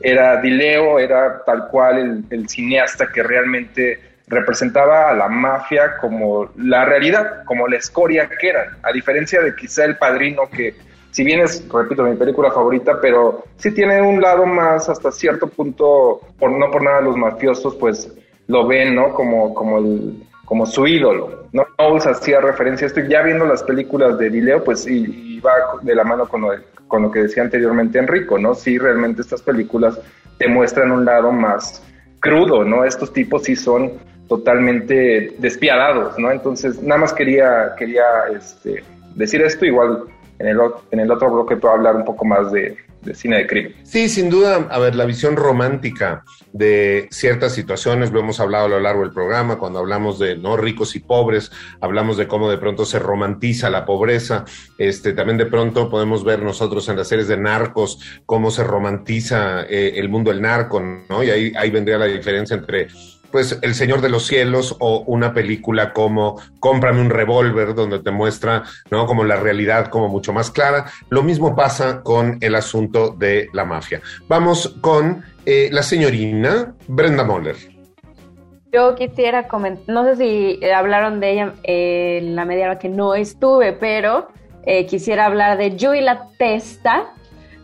era 0.00 0.40
Dileo, 0.40 0.98
era 0.98 1.42
tal 1.44 1.68
cual 1.68 2.24
el 2.30 2.48
cineasta 2.48 3.10
que 3.12 3.22
realmente 3.22 4.08
representaba 4.28 5.10
a 5.10 5.14
la 5.14 5.28
mafia 5.28 5.96
como 6.00 6.50
la 6.56 6.84
realidad, 6.84 7.44
como 7.44 7.66
la 7.66 7.76
escoria 7.76 8.28
que 8.28 8.48
eran, 8.48 8.76
a 8.82 8.92
diferencia 8.92 9.40
de 9.40 9.54
quizá 9.54 9.84
El 9.84 9.96
Padrino, 9.96 10.48
que 10.50 10.74
si 11.10 11.24
bien 11.24 11.40
es, 11.40 11.66
repito, 11.68 12.02
mi 12.02 12.16
película 12.16 12.50
favorita, 12.50 13.00
pero 13.00 13.44
sí 13.56 13.72
tiene 13.72 14.02
un 14.02 14.20
lado 14.20 14.44
más 14.44 14.88
hasta 14.88 15.10
cierto 15.10 15.48
punto, 15.48 16.20
por 16.38 16.50
no 16.50 16.70
por 16.70 16.82
nada 16.82 17.00
los 17.00 17.16
mafiosos, 17.16 17.74
pues 17.76 18.12
lo 18.46 18.66
ven, 18.66 18.94
¿no? 18.94 19.14
Como, 19.14 19.54
como, 19.54 19.78
el, 19.78 20.22
como 20.48 20.64
su 20.64 20.86
ídolo. 20.86 21.44
No 21.52 21.66
usa 21.92 22.12
hacía 22.12 22.40
referencia 22.40 22.86
a 22.86 22.88
esto, 22.88 23.00
y 23.00 23.08
ya 23.08 23.20
viendo 23.20 23.44
las 23.44 23.62
películas 23.62 24.18
de 24.18 24.30
Dileo, 24.30 24.64
pues 24.64 24.86
y, 24.86 25.40
va 25.40 25.52
de 25.82 25.94
la 25.94 26.04
mano 26.04 26.26
con 26.26 26.40
lo, 26.40 26.48
con 26.88 27.02
lo 27.02 27.10
que 27.10 27.20
decía 27.20 27.42
anteriormente 27.42 27.98
Enrico, 27.98 28.38
¿no? 28.38 28.54
Sí, 28.54 28.78
realmente 28.78 29.20
estas 29.20 29.42
películas 29.42 30.00
te 30.38 30.48
muestran 30.48 30.90
un 30.90 31.04
lado 31.04 31.30
más 31.32 31.84
crudo, 32.20 32.64
¿no? 32.64 32.82
Estos 32.82 33.12
tipos 33.12 33.44
sí 33.44 33.54
son 33.54 33.92
totalmente 34.26 35.34
despiadados, 35.38 36.18
¿no? 36.18 36.32
Entonces, 36.32 36.82
nada 36.82 37.02
más 37.02 37.12
quería, 37.12 37.74
quería 37.78 38.04
este, 38.34 38.82
decir 39.14 39.42
esto, 39.42 39.66
igual 39.66 40.04
en 40.38 40.46
el, 40.46 40.58
en 40.92 41.00
el 41.00 41.10
otro 41.10 41.30
bloque 41.30 41.56
puedo 41.56 41.74
hablar 41.74 41.94
un 41.94 42.06
poco 42.06 42.24
más 42.24 42.50
de, 42.52 42.74
de 43.02 43.14
cine 43.14 43.38
de 43.38 43.46
crimen. 43.46 43.74
Sí, 43.84 44.08
sin 44.08 44.30
duda, 44.30 44.68
a 44.70 44.78
ver, 44.78 44.94
la 44.94 45.04
visión 45.04 45.36
romántica 45.36 46.24
de 46.52 47.08
ciertas 47.10 47.54
situaciones, 47.54 48.10
lo 48.10 48.20
hemos 48.20 48.40
hablado 48.40 48.66
a 48.66 48.68
lo 48.68 48.80
largo 48.80 49.02
del 49.02 49.12
programa, 49.12 49.58
cuando 49.58 49.78
hablamos 49.78 50.18
de 50.18 50.36
no 50.36 50.56
ricos 50.56 50.96
y 50.96 51.00
pobres, 51.00 51.50
hablamos 51.80 52.16
de 52.16 52.26
cómo 52.26 52.50
de 52.50 52.58
pronto 52.58 52.84
se 52.84 52.98
romantiza 52.98 53.70
la 53.70 53.84
pobreza, 53.84 54.44
este, 54.78 55.12
también 55.12 55.38
de 55.38 55.46
pronto 55.46 55.90
podemos 55.90 56.24
ver 56.24 56.42
nosotros 56.42 56.88
en 56.88 56.96
las 56.96 57.08
series 57.08 57.28
de 57.28 57.36
narcos 57.36 58.00
cómo 58.26 58.50
se 58.50 58.64
romantiza 58.64 59.62
eh, 59.62 59.92
el 59.96 60.08
mundo 60.08 60.30
del 60.30 60.42
narco, 60.42 60.80
¿no? 60.80 61.22
Y 61.22 61.30
ahí, 61.30 61.52
ahí 61.56 61.70
vendría 61.70 61.98
la 61.98 62.06
diferencia 62.06 62.56
entre 62.56 62.88
pues 63.30 63.58
El 63.62 63.74
Señor 63.74 64.00
de 64.00 64.08
los 64.08 64.26
Cielos 64.26 64.76
o 64.80 65.00
una 65.06 65.32
película 65.32 65.92
como 65.92 66.40
Cómprame 66.60 67.00
un 67.00 67.10
revólver, 67.10 67.74
donde 67.74 68.00
te 68.00 68.10
muestra, 68.10 68.64
¿no? 68.90 69.06
Como 69.06 69.24
la 69.24 69.36
realidad 69.36 69.88
como 69.88 70.08
mucho 70.08 70.32
más 70.32 70.50
clara. 70.50 70.86
Lo 71.08 71.22
mismo 71.22 71.54
pasa 71.54 72.02
con 72.02 72.38
el 72.40 72.54
asunto 72.54 73.10
de 73.10 73.48
la 73.52 73.64
mafia. 73.64 74.00
Vamos 74.28 74.76
con 74.80 75.24
eh, 75.46 75.68
la 75.72 75.82
señorina 75.82 76.74
Brenda 76.86 77.24
Moller. 77.24 77.56
Yo 78.72 78.94
quisiera 78.96 79.48
comentar, 79.48 79.94
no 79.94 80.04
sé 80.04 80.16
si 80.16 80.64
hablaron 80.70 81.20
de 81.20 81.32
ella 81.32 81.54
eh, 81.62 82.18
en 82.20 82.36
la 82.36 82.44
media 82.44 82.66
hora 82.66 82.78
que 82.78 82.90
no 82.90 83.14
estuve, 83.14 83.72
pero 83.72 84.28
eh, 84.64 84.84
quisiera 84.84 85.24
hablar 85.24 85.56
de 85.56 85.76
Joey 85.80 86.02
la 86.02 86.28
Testa, 86.38 87.14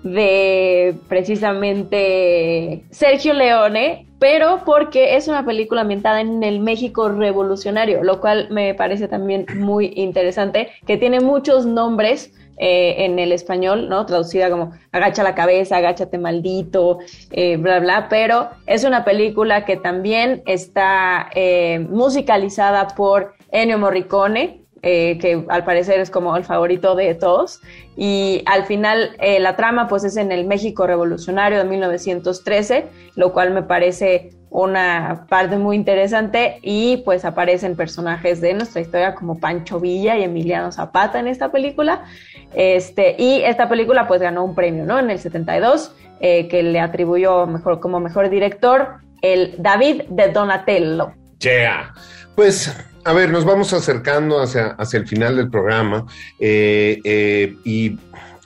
de 0.05 0.95
precisamente 1.09 2.85
Sergio 2.91 3.33
Leone, 3.33 4.07
pero 4.21 4.61
porque 4.65 5.17
es 5.17 5.27
una 5.29 5.45
película 5.45 5.81
ambientada 5.81 6.21
en 6.21 6.43
el 6.45 6.61
México 6.61 7.09
revolucionario, 7.09 8.05
lo 8.05 8.21
cual 8.21 8.49
me 8.51 8.75
parece 8.75 9.09
también 9.09 9.47
muy 9.57 9.93
interesante, 9.97 10.69
que 10.87 10.99
tiene 10.99 11.21
muchos 11.21 11.67
nombres 11.67 12.33
eh, 12.59 13.05
en 13.05 13.19
el 13.19 13.33
español, 13.33 13.89
¿no? 13.89 14.07
Traducida 14.07 14.49
como 14.49 14.73
agacha 14.93 15.25
la 15.25 15.35
cabeza, 15.35 15.79
agáchate 15.79 16.19
maldito, 16.19 16.99
eh, 17.33 17.57
bla, 17.57 17.81
bla, 17.81 18.07
pero 18.09 18.51
es 18.67 18.85
una 18.85 19.05
película 19.05 19.65
que 19.65 19.77
también 19.77 20.43
está 20.47 21.31
eh, 21.35 21.85
musicalizada 21.91 22.89
por 22.89 23.35
Ennio 23.51 23.79
Morricone, 23.79 24.64
eh, 24.87 25.17
que 25.19 25.47
al 25.49 25.65
parecer 25.65 25.99
es 25.99 26.11
como 26.11 26.37
el 26.37 26.45
favorito 26.45 26.95
de 26.95 27.15
todos. 27.15 27.63
Y 27.97 28.43
al 28.45 28.67
final 28.67 29.17
eh, 29.19 29.41
la 29.41 29.57
trama 29.57 29.89
pues 29.89 30.05
es 30.05 30.19
en 30.19 30.31
el 30.31 30.45
México 30.45 30.87
revolucionario 30.87 31.57
de 31.57 31.65
1913, 31.65 32.85
lo 33.17 33.33
cual 33.33 33.53
me 33.53 33.63
parece 33.63 34.33
una 34.51 35.25
parte 35.31 35.57
muy 35.57 35.77
interesante 35.77 36.59
y 36.61 36.99
pues 36.99 37.25
aparecen 37.25 37.77
personajes 37.77 38.43
de 38.43 38.53
nuestra 38.53 38.83
historia 38.83 39.15
como 39.15 39.41
Pancho 39.41 39.81
Villa 39.81 40.19
y 40.19 40.23
Emiliano 40.23 40.71
Zapata 40.71 41.19
en 41.19 41.29
esta 41.29 41.51
película. 41.51 42.05
Este, 42.55 43.17
y 43.19 43.41
esta 43.41 43.71
película 43.71 44.07
pues 44.07 44.21
ganó 44.21 44.45
un 44.45 44.55
premio, 44.55 44.85
¿no? 44.85 44.99
En 44.99 45.09
el 45.09 45.19
72, 45.19 45.97
eh, 46.21 46.47
que 46.49 46.63
le 46.63 46.79
atribuyó 46.79 47.47
mejor, 47.47 47.81
como 47.81 48.01
mejor 48.01 48.29
director 48.29 48.97
el 49.23 49.55
David 49.57 50.03
de 50.11 50.29
Donatello. 50.29 51.15
Yeah. 51.39 51.95
Pues 52.37 52.71
a 53.05 53.13
ver, 53.13 53.31
nos 53.31 53.45
vamos 53.45 53.73
acercando 53.73 54.41
hacia, 54.41 54.69
hacia 54.79 54.99
el 54.99 55.07
final 55.07 55.37
del 55.37 55.51
programa 55.51 56.07
eh, 56.39 57.01
eh, 57.05 57.57
y 57.65 57.99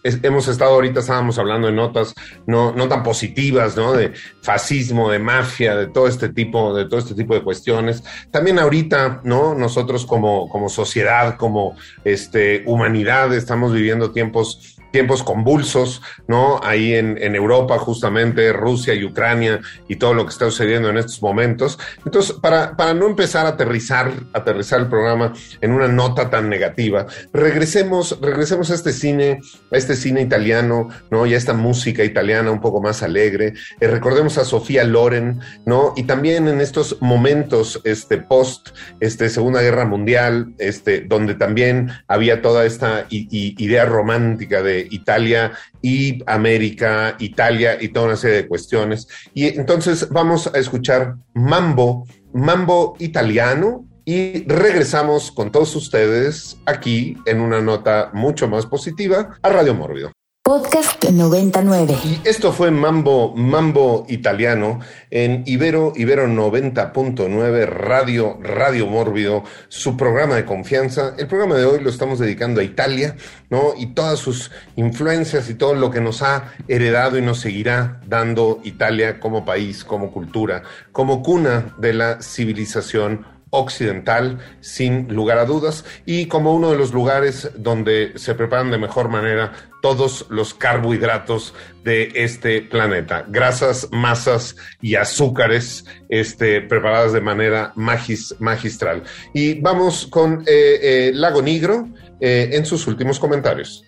hemos 0.03 0.49
estado 0.49 0.73
ahorita, 0.73 1.01
estábamos 1.01 1.39
hablando 1.39 1.67
de 1.67 1.73
notas 1.73 2.15
no, 2.47 2.73
no 2.73 2.89
tan 2.89 3.03
positivas, 3.03 3.77
¿no? 3.77 3.93
De 3.93 4.13
fascismo, 4.43 5.11
de 5.11 5.19
mafia, 5.19 5.77
de 5.77 5.87
todo 5.89 6.09
este 6.09 6.31
tipo, 6.31 6.75
de 6.75 6.87
todo 6.87 6.99
este 6.99 7.15
tipo 7.15 7.35
de 7.35 7.43
cuestiones. 7.43 8.03
También 8.31 8.59
ahorita, 8.59 9.21
¿no? 9.25 9.55
Nosotros 9.55 10.07
como, 10.07 10.49
como 10.49 10.69
sociedad, 10.69 11.37
como 11.37 11.77
este, 12.05 12.63
humanidad, 12.67 13.33
estamos 13.35 13.73
viviendo 13.73 14.13
tiempos 14.13 14.78
tiempos 14.99 15.23
convulsos, 15.23 16.03
¿no? 16.27 16.59
Ahí 16.61 16.95
en, 16.95 17.37
Europa, 17.37 17.79
justamente, 17.79 18.53
Rusia 18.53 18.95
y 18.95 19.05
Ucrania 19.05 19.61
y 19.87 19.95
todo 19.95 20.13
lo 20.13 20.25
que 20.25 20.31
está 20.31 20.47
sucediendo 20.47 20.89
en 20.89 20.97
estos 20.97 21.23
momentos. 21.23 21.79
Entonces, 22.05 22.33
para, 22.33 22.77
para 22.77 22.95
no 22.95 23.07
empezar 23.07 23.47
a 23.47 23.51
aterrizar, 23.51 24.13
aterrizar 24.33 24.81
el 24.81 24.89
programa 24.89 25.35
en 25.61 25.71
una 25.71 25.87
nota 25.87 26.31
tan 26.31 26.49
negativa, 26.49 27.07
regresemos, 27.33 28.19
regresemos 28.21 28.73
a 28.73 28.75
este 28.75 28.93
cine, 28.93 29.39
a 29.71 29.77
este 29.77 29.95
cine 29.95 30.21
italiano, 30.21 30.89
¿no? 31.13 31.25
Y 31.25 31.35
a 31.35 31.37
esta 31.37 31.53
música 31.53 32.03
italiana 32.03 32.51
un 32.51 32.61
poco 32.61 32.83
más 32.83 33.05
alegre. 33.05 33.55
Eh, 33.79 33.87
recordemos 33.87 34.37
a 34.37 34.45
Sofía 34.45 34.83
Loren, 34.83 35.39
¿no? 35.65 35.93
Y 35.95 36.03
también 36.03 36.49
en 36.49 36.61
estos 36.61 37.01
momentos, 37.01 37.81
este, 37.85 38.19
post, 38.19 38.71
este, 38.99 39.29
Segunda 39.29 39.63
Guerra 39.63 39.85
Mundial, 39.85 40.55
este, 40.59 41.03
donde 41.03 41.37
también 41.37 41.93
había 42.09 42.43
toda 42.43 42.67
esta 42.67 43.07
idea 43.11 43.85
romántica 43.85 44.61
de 44.63 44.88
Italia 44.91 45.53
y 45.83 46.23
América, 46.27 47.17
Italia 47.19 47.79
y 47.81 47.89
toda 47.89 48.07
una 48.07 48.17
serie 48.17 48.43
de 48.43 48.49
cuestiones. 48.49 49.09
Y 49.35 49.47
entonces 49.47 50.09
vamos 50.11 50.47
a 50.47 50.59
escuchar 50.59 51.17
Mambo, 51.35 52.07
Mambo 52.33 52.97
italiano. 52.99 53.85
Y 54.05 54.49
regresamos 54.49 55.31
con 55.31 55.53
todos 55.53 55.77
ustedes 55.77 56.57
aquí 56.65 57.19
en 57.27 57.43
una 57.43 57.61
nota 57.61 58.11
mucho 58.15 58.49
más 58.49 58.65
positiva 58.65 59.37
a 59.43 59.49
Radio 59.51 59.75
Mórbido. 59.75 60.13
Podcast 60.49 61.05
99. 61.05 61.95
Y 62.05 62.27
esto 62.27 62.55
fue 62.55 62.71
Mambo, 62.71 63.35
Mambo 63.37 64.07
Italiano 64.09 64.81
en 65.11 65.43
Ibero, 65.45 65.93
Ibero 65.95 66.27
90.9, 66.27 67.67
Radio, 67.67 68.39
Radio 68.41 68.87
Mórbido, 68.87 69.45
su 69.69 69.99
programa 69.99 70.37
de 70.37 70.47
confianza. 70.47 71.15
El 71.19 71.27
programa 71.27 71.57
de 71.57 71.67
hoy 71.67 71.81
lo 71.81 71.91
estamos 71.91 72.19
dedicando 72.19 72.63
a 72.63 72.65
Italia, 72.65 73.15
¿no? 73.51 73.75
Y 73.77 73.89
todas 73.89 74.21
sus 74.21 74.51
influencias 74.77 75.51
y 75.51 75.55
todo 75.55 75.75
lo 75.75 75.91
que 75.91 76.01
nos 76.01 76.23
ha 76.23 76.55
heredado 76.67 77.19
y 77.19 77.21
nos 77.21 77.41
seguirá 77.41 78.01
dando 78.07 78.61
Italia 78.65 79.21
como 79.21 79.45
país, 79.45 79.85
como 79.85 80.11
cultura, 80.11 80.63
como 80.93 81.23
cuna 81.23 81.75
de 81.77 81.93
la 81.93 82.23
civilización 82.23 83.38
occidental, 83.51 84.39
sin 84.61 85.15
lugar 85.15 85.39
a 85.39 85.45
dudas, 85.45 85.85
y 86.05 86.27
como 86.27 86.55
uno 86.55 86.71
de 86.71 86.79
los 86.79 86.93
lugares 86.93 87.51
donde 87.57 88.13
se 88.17 88.35
preparan 88.35 88.71
de 88.71 88.79
mejor 88.79 89.09
manera 89.09 89.53
todos 89.81 90.27
los 90.29 90.55
carbohidratos 90.55 91.55
de 91.85 92.11
este 92.15 92.63
planeta, 92.63 93.25
grasas, 93.29 93.89
masas 93.93 94.57
y 94.81 94.97
azúcares 94.97 95.85
este, 96.09 96.61
preparadas 96.61 97.13
de 97.13 97.21
manera 97.21 97.73
magis, 97.77 98.35
magistral. 98.39 99.03
Y 99.33 99.61
vamos 99.61 100.07
con 100.07 100.43
eh, 100.47 100.79
eh, 100.83 101.11
Lago 101.15 101.43
Negro 101.43 101.89
eh, 102.21 102.51
en 102.53 102.67
sus 102.67 102.87
últimos 102.87 103.19
comentarios. 103.19 103.85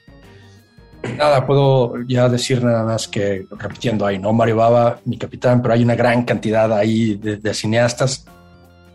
Nada, 1.16 1.46
puedo 1.46 1.94
ya 2.06 2.28
decir 2.28 2.62
nada 2.62 2.84
más 2.84 3.08
que 3.08 3.46
repitiendo 3.58 4.04
ahí, 4.04 4.18
¿no? 4.18 4.34
Mario 4.34 4.56
Baba, 4.56 5.00
mi 5.06 5.16
capitán, 5.16 5.62
pero 5.62 5.72
hay 5.72 5.82
una 5.82 5.94
gran 5.94 6.24
cantidad 6.24 6.70
ahí 6.72 7.14
de, 7.14 7.38
de 7.38 7.54
cineastas 7.54 8.26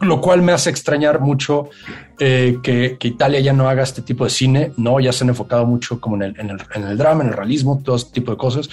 lo 0.01 0.21
cual 0.21 0.41
me 0.41 0.51
hace 0.51 0.69
extrañar 0.69 1.19
mucho 1.19 1.69
eh, 2.19 2.57
que, 2.61 2.97
Italia 3.01 3.39
ya 3.39 3.53
no 3.53 3.69
haga 3.69 3.83
este 3.83 4.01
tipo 4.01 4.23
de 4.23 4.29
cine, 4.29 4.71
¿no? 4.77 4.99
Ya 4.99 5.13
se 5.13 5.23
han 5.23 5.29
enfocado 5.29 5.65
mucho 5.65 5.99
como 5.99 6.15
en 6.17 6.23
el, 6.23 6.39
en 6.39 6.49
el, 6.49 6.57
en 6.73 6.83
el 6.83 6.97
drama, 6.97 7.23
en 7.23 7.29
el 7.29 7.35
realismo, 7.35 7.81
todo 7.83 7.95
este 7.95 8.11
tipo 8.11 8.31
de 8.31 8.37
cosas, 8.37 8.69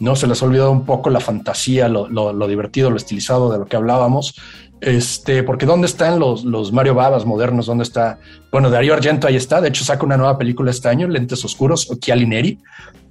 ¿no? 0.00 0.16
Se 0.16 0.26
les 0.26 0.42
ha 0.42 0.46
olvidado 0.46 0.70
un 0.72 0.84
poco 0.84 1.10
la 1.10 1.20
fantasía, 1.20 1.88
lo, 1.88 2.08
lo, 2.08 2.32
lo 2.32 2.48
divertido, 2.48 2.90
lo 2.90 2.96
estilizado 2.96 3.52
de 3.52 3.58
lo 3.58 3.66
que 3.66 3.76
hablábamos, 3.76 4.34
este, 4.80 5.42
porque 5.42 5.64
¿dónde 5.64 5.86
están 5.86 6.18
los, 6.18 6.44
los 6.44 6.72
Mario 6.72 6.94
Babas 6.94 7.24
modernos? 7.24 7.66
¿Dónde 7.66 7.84
está? 7.84 8.18
Bueno, 8.52 8.68
Darío 8.68 8.92
Argento 8.92 9.26
ahí 9.26 9.36
está, 9.36 9.60
de 9.60 9.68
hecho 9.68 9.84
saca 9.84 10.04
una 10.04 10.16
nueva 10.16 10.36
película 10.36 10.70
este 10.70 10.88
año, 10.88 11.08
Lentes 11.08 11.44
Oscuros, 11.44 11.90
o 11.90 11.96
Chialineri, 11.96 12.58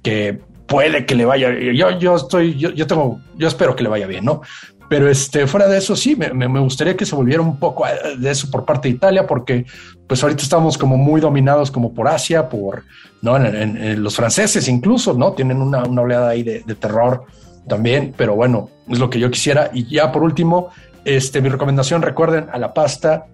que 0.02 0.38
puede 0.66 1.04
que 1.04 1.14
le 1.14 1.24
vaya, 1.24 1.50
yo, 1.74 1.98
yo 1.98 2.16
estoy, 2.16 2.56
yo, 2.56 2.70
yo 2.70 2.86
tengo, 2.86 3.20
yo 3.36 3.48
espero 3.48 3.74
que 3.74 3.82
le 3.82 3.88
vaya 3.88 4.06
bien, 4.06 4.24
¿no? 4.24 4.42
Pero 4.88 5.08
este, 5.08 5.46
fuera 5.46 5.66
de 5.66 5.78
eso, 5.78 5.96
sí, 5.96 6.14
me, 6.14 6.30
me, 6.32 6.60
gustaría 6.60 6.96
que 6.96 7.06
se 7.06 7.16
volviera 7.16 7.40
un 7.40 7.58
poco 7.58 7.84
de 8.18 8.30
eso 8.30 8.50
por 8.50 8.64
parte 8.64 8.88
de 8.88 8.94
Italia, 8.94 9.26
porque 9.26 9.64
pues 10.06 10.22
ahorita 10.22 10.42
estamos 10.42 10.76
como 10.76 10.96
muy 10.96 11.20
dominados 11.20 11.70
como 11.70 11.94
por 11.94 12.08
Asia, 12.08 12.48
por, 12.48 12.84
¿no? 13.22 13.36
En, 13.36 14.02
los 14.02 14.16
franceses 14.16 14.68
incluso, 14.68 15.14
¿no? 15.14 15.32
Tienen 15.32 15.62
una, 15.62 15.84
una 15.84 16.02
oleada 16.02 16.28
ahí 16.28 16.42
de, 16.42 16.60
de, 16.60 16.74
terror 16.74 17.24
también, 17.66 18.14
pero 18.16 18.34
bueno, 18.34 18.68
es 18.88 18.98
lo 18.98 19.08
que 19.08 19.18
yo 19.18 19.30
quisiera. 19.30 19.70
Y 19.72 19.88
ya 19.88 20.12
por 20.12 20.22
último, 20.22 20.68
este, 21.04 21.40
mi 21.40 21.48
recomendación, 21.48 22.02
recuerden, 22.02 22.46
a 22.52 22.58
la 22.58 22.74
pasta, 22.74 23.26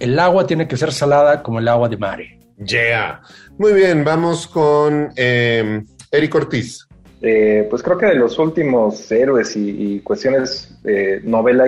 el 0.00 0.18
agua 0.18 0.46
tiene 0.46 0.66
que 0.68 0.76
ser 0.76 0.92
salada 0.92 1.42
como 1.42 1.60
el 1.60 1.68
agua 1.68 1.88
de 1.88 1.96
mare. 1.96 2.38
Yeah. 2.64 3.20
Muy 3.58 3.72
bien, 3.74 4.04
vamos 4.04 4.46
con 4.46 5.12
eh, 5.16 5.82
Eric 6.10 6.34
Ortiz. 6.34 6.85
Eh, 7.22 7.66
pues 7.70 7.82
creo 7.82 7.96
que 7.96 8.06
de 8.06 8.14
los 8.14 8.38
últimos 8.38 9.10
héroes 9.10 9.56
y, 9.56 10.00
cuestiones 10.00 10.78
eh, 10.84 11.20
novela 11.24 11.64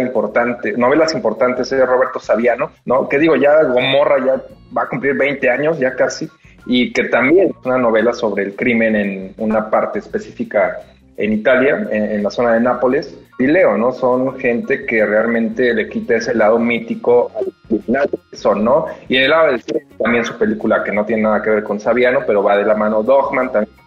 novelas 0.77 1.15
importantes 1.15 1.73
es 1.73 1.87
Roberto 1.87 2.21
Saviano, 2.21 2.73
¿no? 2.85 3.09
Que 3.09 3.19
digo, 3.19 3.35
ya 3.35 3.63
Gomorra 3.63 4.25
ya 4.25 4.43
va 4.77 4.83
a 4.83 4.89
cumplir 4.89 5.17
20 5.17 5.49
años, 5.49 5.79
ya 5.79 5.97
casi, 5.97 6.29
y 6.67 6.93
que 6.93 7.05
también 7.05 7.49
es 7.49 7.67
una 7.67 7.79
novela 7.79 8.13
sobre 8.13 8.45
el 8.45 8.55
crimen 8.55 8.95
en 8.95 9.35
una 9.39 9.71
parte 9.71 10.01
específica 10.01 10.81
en 11.17 11.33
Italia, 11.33 11.89
en, 11.91 12.23
la 12.23 12.31
zona 12.31 12.55
de 12.55 12.61
Nápoles, 12.61 13.19
y 13.39 13.47
Leo, 13.47 13.77
¿no? 13.77 13.91
Son 13.91 14.39
gente 14.39 14.85
que 14.87 15.05
realmente 15.05 15.75
le 15.75 15.89
quita 15.89 16.17
ese 16.17 16.35
lado 16.35 16.59
mítico 16.59 17.33
al 17.35 17.81
final, 17.81 18.09
son, 18.33 18.65
¿no? 18.65 18.87
Y 19.09 19.17
en 19.17 19.25
el 19.25 19.31
lado 19.31 19.47
del 19.53 19.63
también 19.99 20.25
su 20.25 20.39
película 20.39 20.85
que 20.85 20.93
no 20.93 21.05
tiene 21.05 21.23
nada 21.23 21.43
que 21.43 21.51
ver 21.51 21.65
con 21.65 21.81
Saviano, 21.81 22.21
pero 22.27 22.43
va 22.43 22.57
de 22.57 22.65
la 22.65 22.75
mano 22.75 23.03
Dogman, 23.03 23.51
también 23.51 23.78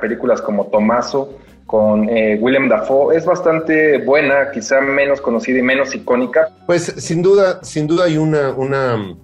películas 0.00 0.40
como 0.40 0.66
Tomaso, 0.66 1.38
con 1.66 2.08
eh, 2.08 2.38
William 2.40 2.68
Dafoe 2.68 3.16
es 3.16 3.24
bastante 3.24 3.98
buena, 3.98 4.50
quizá 4.52 4.80
menos 4.80 5.20
conocida 5.20 5.58
y 5.58 5.62
menos 5.62 5.94
icónica. 5.94 6.50
Pues 6.66 6.84
sin 6.84 7.22
duda, 7.22 7.64
sin 7.64 7.86
duda 7.86 8.04
hay 8.04 8.18
una, 8.18 8.50
una 8.52 9.16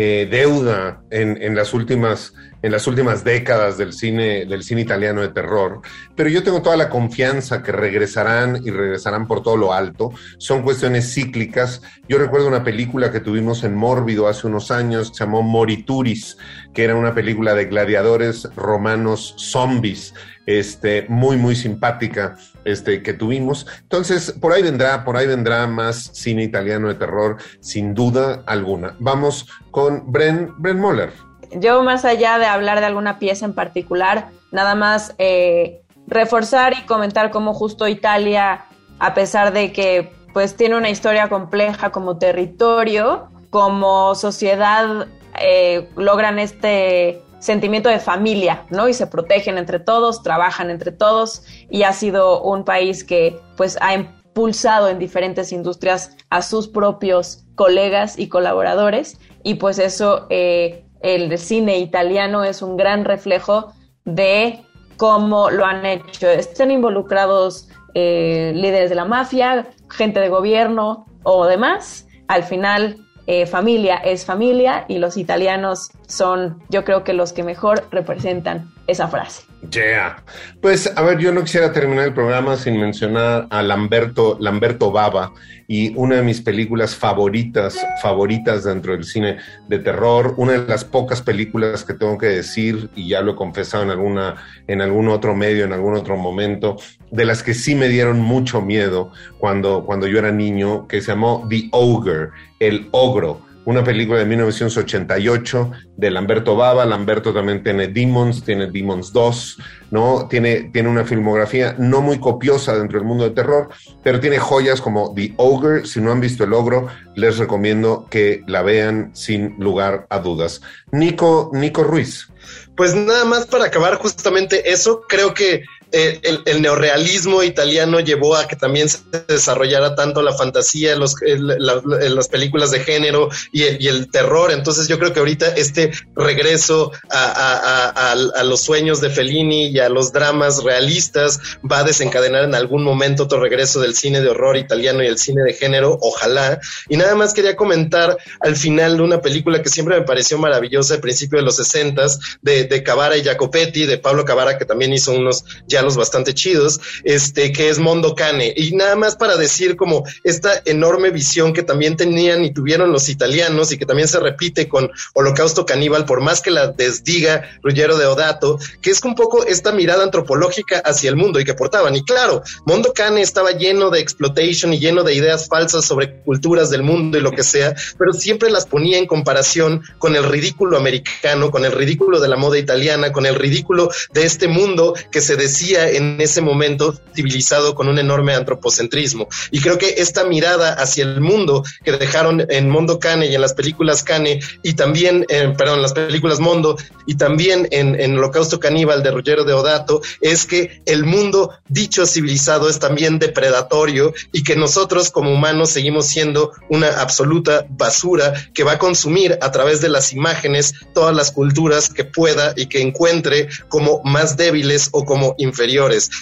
eh, 0.00 0.28
deuda 0.30 1.02
en, 1.10 1.56
las 1.56 1.74
últimas 1.74 2.32
en 2.62 2.70
las 2.70 2.86
últimas 2.86 3.24
décadas 3.24 3.78
del 3.78 3.92
cine, 3.92 4.46
del 4.46 4.62
cine 4.62 4.82
italiano 4.82 5.22
de 5.22 5.28
terror, 5.30 5.80
pero 6.14 6.28
yo 6.28 6.44
tengo 6.44 6.62
toda 6.62 6.76
la 6.76 6.88
confianza 6.88 7.64
que 7.64 7.72
regresarán 7.72 8.60
y 8.64 8.70
regresarán 8.70 9.26
por 9.26 9.42
todo 9.42 9.56
lo 9.56 9.72
alto. 9.72 10.12
Son 10.38 10.62
cuestiones 10.62 11.12
cíclicas. 11.12 11.82
Yo 12.08 12.18
recuerdo 12.18 12.46
una 12.46 12.62
película 12.62 13.10
que 13.10 13.18
tuvimos 13.18 13.64
en 13.64 13.74
Mórbido 13.74 14.28
hace 14.28 14.46
unos 14.46 14.70
años, 14.70 15.08
se 15.08 15.24
llamó 15.24 15.42
Morituris, 15.42 16.36
que 16.72 16.84
era 16.84 16.94
una 16.94 17.12
película 17.12 17.54
de 17.54 17.64
gladiadores 17.64 18.48
romanos 18.54 19.34
zombies, 19.36 20.14
este, 20.48 21.04
muy, 21.08 21.36
muy 21.36 21.54
simpática, 21.54 22.36
este, 22.64 23.02
que 23.02 23.12
tuvimos. 23.12 23.66
Entonces, 23.82 24.32
por 24.32 24.52
ahí 24.52 24.62
vendrá, 24.62 25.04
por 25.04 25.16
ahí 25.16 25.26
vendrá 25.26 25.66
más 25.66 26.10
cine 26.14 26.42
italiano 26.42 26.88
de 26.88 26.94
terror, 26.94 27.36
sin 27.60 27.94
duda 27.94 28.42
alguna. 28.46 28.96
Vamos 28.98 29.46
con 29.70 30.10
Bren, 30.10 30.52
Bren 30.58 30.80
Moller 30.80 31.12
yo 31.52 31.82
más 31.82 32.04
allá 32.04 32.38
de 32.38 32.46
hablar 32.46 32.80
de 32.80 32.86
alguna 32.86 33.18
pieza 33.18 33.44
en 33.46 33.54
particular, 33.54 34.28
nada 34.50 34.74
más 34.74 35.14
eh, 35.18 35.82
reforzar 36.06 36.74
y 36.74 36.86
comentar 36.86 37.30
cómo 37.30 37.54
justo 37.54 37.88
Italia, 37.88 38.66
a 38.98 39.14
pesar 39.14 39.52
de 39.52 39.72
que 39.72 40.12
pues 40.32 40.56
tiene 40.56 40.76
una 40.76 40.90
historia 40.90 41.28
compleja 41.28 41.90
como 41.90 42.18
territorio, 42.18 43.28
como 43.50 44.14
sociedad 44.14 45.06
eh, 45.40 45.88
logran 45.96 46.38
este 46.38 47.22
sentimiento 47.38 47.88
de 47.88 48.00
familia, 48.00 48.66
¿no? 48.70 48.88
Y 48.88 48.94
se 48.94 49.06
protegen 49.06 49.58
entre 49.58 49.78
todos, 49.78 50.22
trabajan 50.22 50.70
entre 50.70 50.92
todos 50.92 51.44
y 51.70 51.82
ha 51.82 51.92
sido 51.92 52.42
un 52.42 52.64
país 52.64 53.04
que 53.04 53.40
pues 53.56 53.78
ha 53.80 53.94
impulsado 53.94 54.88
en 54.88 54.98
diferentes 54.98 55.52
industrias 55.52 56.16
a 56.30 56.42
sus 56.42 56.68
propios 56.68 57.44
colegas 57.54 58.18
y 58.18 58.28
colaboradores 58.28 59.18
y 59.42 59.54
pues 59.54 59.78
eso 59.78 60.26
eh, 60.30 60.84
el 61.00 61.36
cine 61.38 61.78
italiano 61.78 62.44
es 62.44 62.62
un 62.62 62.76
gran 62.76 63.04
reflejo 63.04 63.72
de 64.04 64.64
cómo 64.96 65.50
lo 65.50 65.64
han 65.64 65.86
hecho. 65.86 66.28
Están 66.28 66.70
involucrados 66.70 67.68
eh, 67.94 68.52
líderes 68.54 68.90
de 68.90 68.96
la 68.96 69.04
mafia, 69.04 69.68
gente 69.90 70.20
de 70.20 70.28
gobierno 70.28 71.06
o 71.22 71.46
demás. 71.46 72.06
Al 72.26 72.42
final, 72.42 72.96
eh, 73.30 73.44
familia 73.44 73.96
es 73.96 74.24
familia 74.24 74.86
y 74.88 74.96
los 74.96 75.18
italianos 75.18 75.90
son, 76.06 76.62
yo 76.70 76.82
creo 76.84 77.04
que 77.04 77.12
los 77.12 77.34
que 77.34 77.42
mejor 77.42 77.86
representan 77.90 78.72
esa 78.88 79.06
frase. 79.06 79.42
Yeah. 79.70 80.24
Pues 80.62 80.90
a 80.96 81.02
ver, 81.02 81.18
yo 81.18 81.32
no 81.32 81.42
quisiera 81.42 81.72
terminar 81.72 82.06
el 82.06 82.14
programa 82.14 82.56
sin 82.56 82.80
mencionar 82.80 83.46
a 83.50 83.62
Lamberto, 83.62 84.38
Lamberto 84.40 84.90
Baba 84.90 85.32
y 85.66 85.94
una 85.94 86.16
de 86.16 86.22
mis 86.22 86.40
películas 86.40 86.96
favoritas, 86.96 87.76
favoritas 88.00 88.64
dentro 88.64 88.92
del 88.92 89.04
cine 89.04 89.36
de 89.68 89.78
terror, 89.78 90.32
una 90.38 90.52
de 90.52 90.66
las 90.66 90.84
pocas 90.84 91.20
películas 91.20 91.84
que 91.84 91.92
tengo 91.92 92.16
que 92.16 92.28
decir, 92.28 92.88
y 92.94 93.08
ya 93.08 93.20
lo 93.20 93.32
he 93.32 93.36
confesado 93.36 93.82
en 93.82 93.90
alguna, 93.90 94.36
en 94.66 94.80
algún 94.80 95.08
otro 95.08 95.34
medio, 95.36 95.66
en 95.66 95.74
algún 95.74 95.94
otro 95.94 96.16
momento, 96.16 96.76
de 97.10 97.26
las 97.26 97.42
que 97.42 97.52
sí 97.52 97.74
me 97.74 97.88
dieron 97.88 98.20
mucho 98.20 98.62
miedo 98.62 99.12
cuando, 99.38 99.84
cuando 99.84 100.06
yo 100.06 100.18
era 100.18 100.32
niño, 100.32 100.88
que 100.88 101.02
se 101.02 101.08
llamó 101.08 101.46
The 101.50 101.68
Ogre, 101.72 102.30
el 102.60 102.88
ogro 102.92 103.42
una 103.68 103.84
película 103.84 104.20
de 104.20 104.24
1988 104.24 105.72
de 105.98 106.10
Lamberto 106.10 106.56
Bava. 106.56 106.86
Lamberto 106.86 107.34
también 107.34 107.62
tiene 107.62 107.88
Demons, 107.88 108.42
tiene 108.42 108.68
Demons 108.68 109.12
2, 109.12 109.58
¿no? 109.90 110.26
Tiene, 110.26 110.70
tiene 110.72 110.88
una 110.88 111.04
filmografía 111.04 111.74
no 111.76 112.00
muy 112.00 112.18
copiosa 112.18 112.78
dentro 112.78 112.98
del 112.98 113.06
mundo 113.06 113.24
de 113.24 113.32
terror, 113.32 113.68
pero 114.02 114.20
tiene 114.20 114.38
joyas 114.38 114.80
como 114.80 115.12
The 115.14 115.34
Ogre. 115.36 115.84
Si 115.84 116.00
no 116.00 116.10
han 116.12 116.20
visto 116.22 116.44
El 116.44 116.54
Ogro, 116.54 116.88
les 117.14 117.36
recomiendo 117.36 118.06
que 118.08 118.42
la 118.46 118.62
vean 118.62 119.10
sin 119.12 119.54
lugar 119.58 120.06
a 120.08 120.20
dudas. 120.20 120.62
Nico, 120.90 121.50
Nico 121.52 121.84
Ruiz. 121.84 122.26
Pues 122.74 122.94
nada 122.94 123.26
más 123.26 123.44
para 123.44 123.66
acabar 123.66 123.96
justamente 123.96 124.72
eso, 124.72 125.02
creo 125.06 125.34
que 125.34 125.64
eh, 125.90 126.20
el, 126.44 126.60
neorealismo 126.60 127.42
italiano 127.42 128.00
llevó 128.00 128.36
a 128.36 128.46
que 128.46 128.56
también 128.56 128.90
se 128.90 128.98
desarrollara 129.26 129.94
tanto 129.94 130.20
la 130.20 130.34
fantasía, 130.34 130.96
los, 130.96 131.14
las 131.22 132.28
películas 132.28 132.70
de 132.70 132.80
género 132.80 133.30
y 133.52 133.86
el, 133.86 134.10
terror. 134.10 134.50
Entonces 134.50 134.88
yo 134.88 134.98
creo 134.98 135.12
que 135.12 135.20
ahorita 135.20 135.48
este 135.48 135.92
regreso 136.14 136.92
a, 137.10 138.14
los 138.44 138.60
sueños 138.60 139.00
de 139.00 139.10
Fellini 139.10 139.68
y 139.68 139.78
a 139.78 139.88
los 139.88 140.12
dramas 140.12 140.62
realistas 140.62 141.40
va 141.70 141.80
a 141.80 141.84
desencadenar 141.84 142.44
en 142.44 142.54
algún 142.54 142.82
momento 142.82 143.24
otro 143.24 143.40
regreso 143.40 143.80
del 143.80 143.94
cine 143.94 144.20
de 144.20 144.28
horror 144.28 144.56
italiano 144.56 145.02
y 145.02 145.06
el 145.06 145.18
cine 145.18 145.42
de 145.42 145.54
género, 145.54 145.98
ojalá. 146.00 146.60
Y 146.88 146.96
nada 146.96 147.14
más 147.14 147.32
quería 147.32 147.56
comentar 147.56 148.16
al 148.40 148.56
final 148.56 148.96
de 148.98 149.02
una 149.02 149.20
película 149.20 149.62
que 149.62 149.68
siempre 149.68 149.98
me 149.98 150.04
pareció 150.04 150.38
maravillosa, 150.38 150.94
al 150.94 151.00
principio 151.00 151.38
de 151.38 151.44
los 151.44 151.56
60 151.56 152.06
de, 152.42 152.64
de 152.64 152.82
Cavara 152.82 153.16
y 153.16 153.24
Jacopetti, 153.24 153.86
de 153.86 153.98
Pablo 153.98 154.24
Cavara, 154.24 154.58
que 154.58 154.64
también 154.64 154.92
hizo 154.92 155.12
unos 155.12 155.44
los 155.82 155.96
bastante 155.96 156.34
chidos, 156.34 156.80
este, 157.04 157.52
que 157.52 157.68
es 157.68 157.78
Mondo 157.78 158.14
Cane. 158.14 158.52
Y 158.56 158.72
nada 158.72 158.96
más 158.96 159.16
para 159.16 159.36
decir 159.36 159.76
como 159.76 160.04
esta 160.24 160.62
enorme 160.64 161.10
visión 161.10 161.52
que 161.52 161.62
también 161.62 161.96
tenían 161.96 162.44
y 162.44 162.52
tuvieron 162.52 162.92
los 162.92 163.08
italianos 163.08 163.72
y 163.72 163.78
que 163.78 163.86
también 163.86 164.08
se 164.08 164.20
repite 164.20 164.68
con 164.68 164.90
Holocausto 165.14 165.66
Caníbal, 165.66 166.04
por 166.04 166.20
más 166.20 166.40
que 166.40 166.50
la 166.50 166.68
desdiga 166.68 167.48
Ruggiero 167.62 167.96
de 167.96 168.06
Odato, 168.06 168.58
que 168.80 168.90
es 168.90 169.02
un 169.04 169.14
poco 169.14 169.44
esta 169.44 169.72
mirada 169.72 170.04
antropológica 170.04 170.78
hacia 170.78 171.10
el 171.10 171.16
mundo 171.16 171.40
y 171.40 171.44
que 171.44 171.54
portaban. 171.54 171.96
Y 171.96 172.04
claro, 172.04 172.42
Mondo 172.64 172.92
Cane 172.92 173.22
estaba 173.22 173.52
lleno 173.52 173.90
de 173.90 174.00
exploitation 174.00 174.72
y 174.72 174.78
lleno 174.78 175.02
de 175.02 175.14
ideas 175.14 175.48
falsas 175.48 175.84
sobre 175.84 176.20
culturas 176.20 176.70
del 176.70 176.82
mundo 176.82 177.18
y 177.18 177.20
lo 177.20 177.32
que 177.32 177.42
sea, 177.42 177.74
pero 177.98 178.12
siempre 178.12 178.50
las 178.50 178.66
ponía 178.66 178.98
en 178.98 179.06
comparación 179.06 179.82
con 179.98 180.16
el 180.16 180.24
ridículo 180.24 180.76
americano, 180.76 181.50
con 181.50 181.64
el 181.64 181.72
ridículo 181.72 182.20
de 182.20 182.28
la 182.28 182.36
moda 182.36 182.58
italiana, 182.58 183.12
con 183.12 183.26
el 183.26 183.34
ridículo 183.34 183.90
de 184.12 184.24
este 184.24 184.48
mundo 184.48 184.94
que 185.10 185.20
se 185.20 185.36
decía 185.36 185.67
en 185.76 186.20
ese 186.20 186.40
momento 186.40 186.94
civilizado 187.14 187.74
con 187.74 187.88
un 187.88 187.98
enorme 187.98 188.34
antropocentrismo. 188.34 189.28
Y 189.50 189.60
creo 189.60 189.78
que 189.78 189.94
esta 189.98 190.24
mirada 190.24 190.74
hacia 190.74 191.04
el 191.04 191.20
mundo 191.20 191.64
que 191.84 191.92
dejaron 191.92 192.46
en 192.48 192.68
Mondo 192.68 192.98
Cane 192.98 193.26
y 193.26 193.34
en 193.34 193.40
las 193.40 193.54
películas 193.54 194.02
Cane 194.02 194.40
y 194.62 194.74
también, 194.74 195.26
en, 195.28 195.56
perdón, 195.56 195.76
en 195.76 195.82
las 195.82 195.92
películas 195.92 196.40
Mondo 196.40 196.76
y 197.06 197.16
también 197.16 197.68
en, 197.70 198.00
en 198.00 198.16
Holocausto 198.18 198.60
Caníbal 198.60 199.02
de 199.02 199.10
Ruggiero 199.10 199.44
de 199.44 199.52
Odato 199.52 200.00
es 200.20 200.46
que 200.46 200.82
el 200.86 201.04
mundo 201.04 201.52
dicho 201.68 202.06
civilizado 202.06 202.68
es 202.68 202.78
también 202.78 203.18
depredatorio 203.18 204.14
y 204.32 204.42
que 204.42 204.56
nosotros 204.56 205.10
como 205.10 205.32
humanos 205.32 205.70
seguimos 205.70 206.06
siendo 206.06 206.52
una 206.68 207.00
absoluta 207.00 207.66
basura 207.68 208.34
que 208.54 208.64
va 208.64 208.72
a 208.72 208.78
consumir 208.78 209.38
a 209.40 209.50
través 209.50 209.80
de 209.80 209.88
las 209.88 210.12
imágenes 210.12 210.74
todas 210.94 211.14
las 211.14 211.32
culturas 211.32 211.88
que 211.88 212.04
pueda 212.04 212.52
y 212.56 212.66
que 212.66 212.80
encuentre 212.80 213.48
como 213.68 214.02
más 214.04 214.36
débiles 214.36 214.88
o 214.92 215.04
como 215.04 215.34
inferiores 215.38 215.57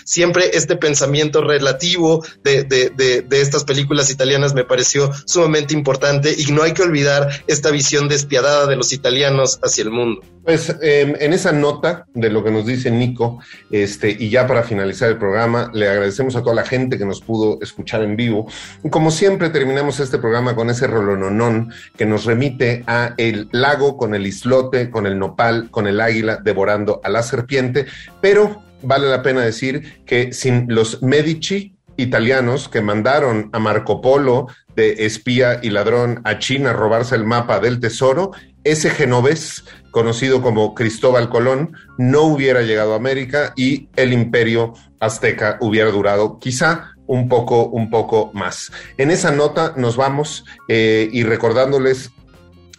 Siempre 0.05 0.51
este 0.55 0.77
pensamiento 0.77 1.43
relativo 1.43 2.25
de, 2.43 2.65
de, 2.65 3.41
estas 3.41 3.65
películas 3.65 4.11
italianas 4.11 4.55
me 4.55 4.65
pareció 4.65 5.11
sumamente 5.27 5.75
importante 5.75 6.35
y 6.37 6.51
no 6.53 6.63
hay 6.63 6.73
que 6.73 6.83
olvidar 6.83 7.29
esta 7.47 7.71
visión 7.71 8.09
despiadada 8.09 8.67
de 8.67 8.77
los 8.77 8.93
italianos 8.93 9.59
hacia 9.63 9.85
el 9.85 9.91
mundo. 9.91 10.23
Pues 10.45 10.75
em, 10.81 11.15
en 11.19 11.33
esa 11.33 11.51
nota 11.51 12.07
de 12.15 12.31
lo 12.31 12.45
que 12.45 12.53
nos 12.53 12.65
dice 12.67 12.91
Nico, 12.91 13.41
este, 13.71 14.11
y 14.11 14.31
ya 14.31 14.47
para 14.47 14.63
finalizar 14.63 15.11
el 15.11 15.19
programa, 15.19 15.71
le 15.75 15.89
agradecemos 15.89 16.37
a 16.37 16.43
toda 16.43 16.55
la 16.55 16.65
gente 16.65 16.99
que 16.99 17.05
nos 17.05 17.21
pudo 17.21 17.59
escuchar 17.61 18.03
en 18.03 18.15
vivo. 18.15 18.47
Como 18.91 19.11
siempre, 19.11 19.51
terminamos 19.51 19.99
este 19.99 20.19
programa 20.19 20.55
con 20.55 20.71
ese 20.71 20.87
rolononón 20.87 21.73
que 21.97 22.07
nos 22.07 22.27
remite 22.27 22.85
a 22.87 23.15
el 23.17 23.49
lago 23.51 23.97
con 23.97 24.15
el 24.15 24.25
islote, 24.25 24.89
con 24.89 25.07
el 25.07 25.19
nopal, 25.19 25.69
con 25.71 25.89
el 25.89 26.01
águila 26.01 26.37
devorando 26.37 27.01
a 27.03 27.09
la 27.09 27.25
serpiente, 27.25 27.87
pero 28.21 28.66
vale 28.87 29.09
la 29.09 29.23
pena 29.23 29.43
decir 29.43 30.05
que 30.05 30.33
sin 30.33 30.67
los 30.69 31.03
Medici 31.03 31.77
italianos 31.97 32.69
que 32.69 32.83
mandaron 32.83 33.51
a 33.53 33.59
Marco 33.59 34.01
Polo 34.01 34.49
de 34.75 35.07
espía 35.07 35.61
y 35.63 35.71
ladrón 35.71 36.21
a 36.25 36.39
China 36.39 36.71
a 36.71 36.73
robarse 36.75 37.15
el 37.15 37.25
mapa 37.25 37.61
del 37.61 37.81
tesoro, 37.81 38.33
ese 38.65 38.91
genovés, 38.91 39.65
conocido 39.91 40.43
como 40.43 40.75
Cristóbal 40.75 41.31
Colón, 41.31 41.73
no 41.97 42.23
hubiera 42.23 42.63
llegado 42.63 42.93
a 42.93 42.97
América 42.97 43.53
y 43.57 43.89
el 43.97 44.13
imperio 44.13 44.75
azteca 45.01 45.57
hubiera 45.61 45.91
durado 45.91 46.39
quizá 46.39 46.93
un 47.07 47.29
poco, 47.29 47.67
un 47.67 47.89
poco 47.91 48.31
más. 48.35 48.73
En 48.99 49.11
esa 49.11 49.31
nota 49.31 49.73
nos 49.77 49.97
vamos 49.97 50.45
eh, 50.69 51.09
y 51.13 51.23
recordándoles 51.23 52.11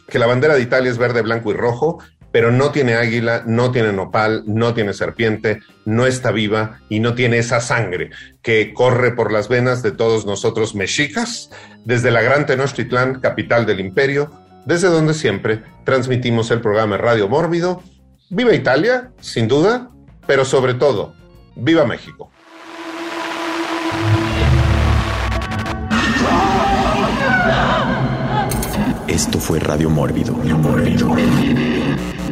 que 0.07 0.19
la 0.19 0.27
bandera 0.27 0.55
de 0.55 0.61
Italia 0.61 0.91
es 0.91 0.97
verde, 0.97 1.21
blanco 1.21 1.51
y 1.51 1.55
rojo, 1.55 1.99
pero 2.37 2.51
no 2.51 2.69
tiene 2.69 2.93
águila, 2.93 3.41
no 3.47 3.71
tiene 3.71 3.91
nopal, 3.91 4.43
no 4.45 4.75
tiene 4.75 4.93
serpiente, 4.93 5.63
no 5.85 6.05
está 6.05 6.29
viva 6.29 6.81
y 6.87 6.99
no 6.99 7.15
tiene 7.15 7.39
esa 7.39 7.59
sangre 7.61 8.11
que 8.43 8.75
corre 8.75 9.15
por 9.15 9.31
las 9.31 9.49
venas 9.49 9.81
de 9.81 9.91
todos 9.91 10.27
nosotros 10.27 10.75
mexicas, 10.75 11.49
desde 11.83 12.11
la 12.11 12.21
Gran 12.21 12.45
Tenochtitlán, 12.45 13.21
capital 13.21 13.65
del 13.65 13.79
imperio, 13.79 14.31
desde 14.67 14.87
donde 14.87 15.15
siempre 15.15 15.63
transmitimos 15.83 16.51
el 16.51 16.61
programa 16.61 16.95
Radio 16.97 17.27
Mórbido. 17.27 17.81
Viva 18.29 18.53
Italia, 18.53 19.09
sin 19.19 19.47
duda, 19.47 19.89
pero 20.27 20.45
sobre 20.45 20.75
todo, 20.75 21.15
viva 21.55 21.87
México. 21.87 22.29
Esto 29.07 29.39
fue 29.39 29.57
Radio 29.57 29.89
Mórbido, 29.89 30.33
Mórbido. 30.33 31.76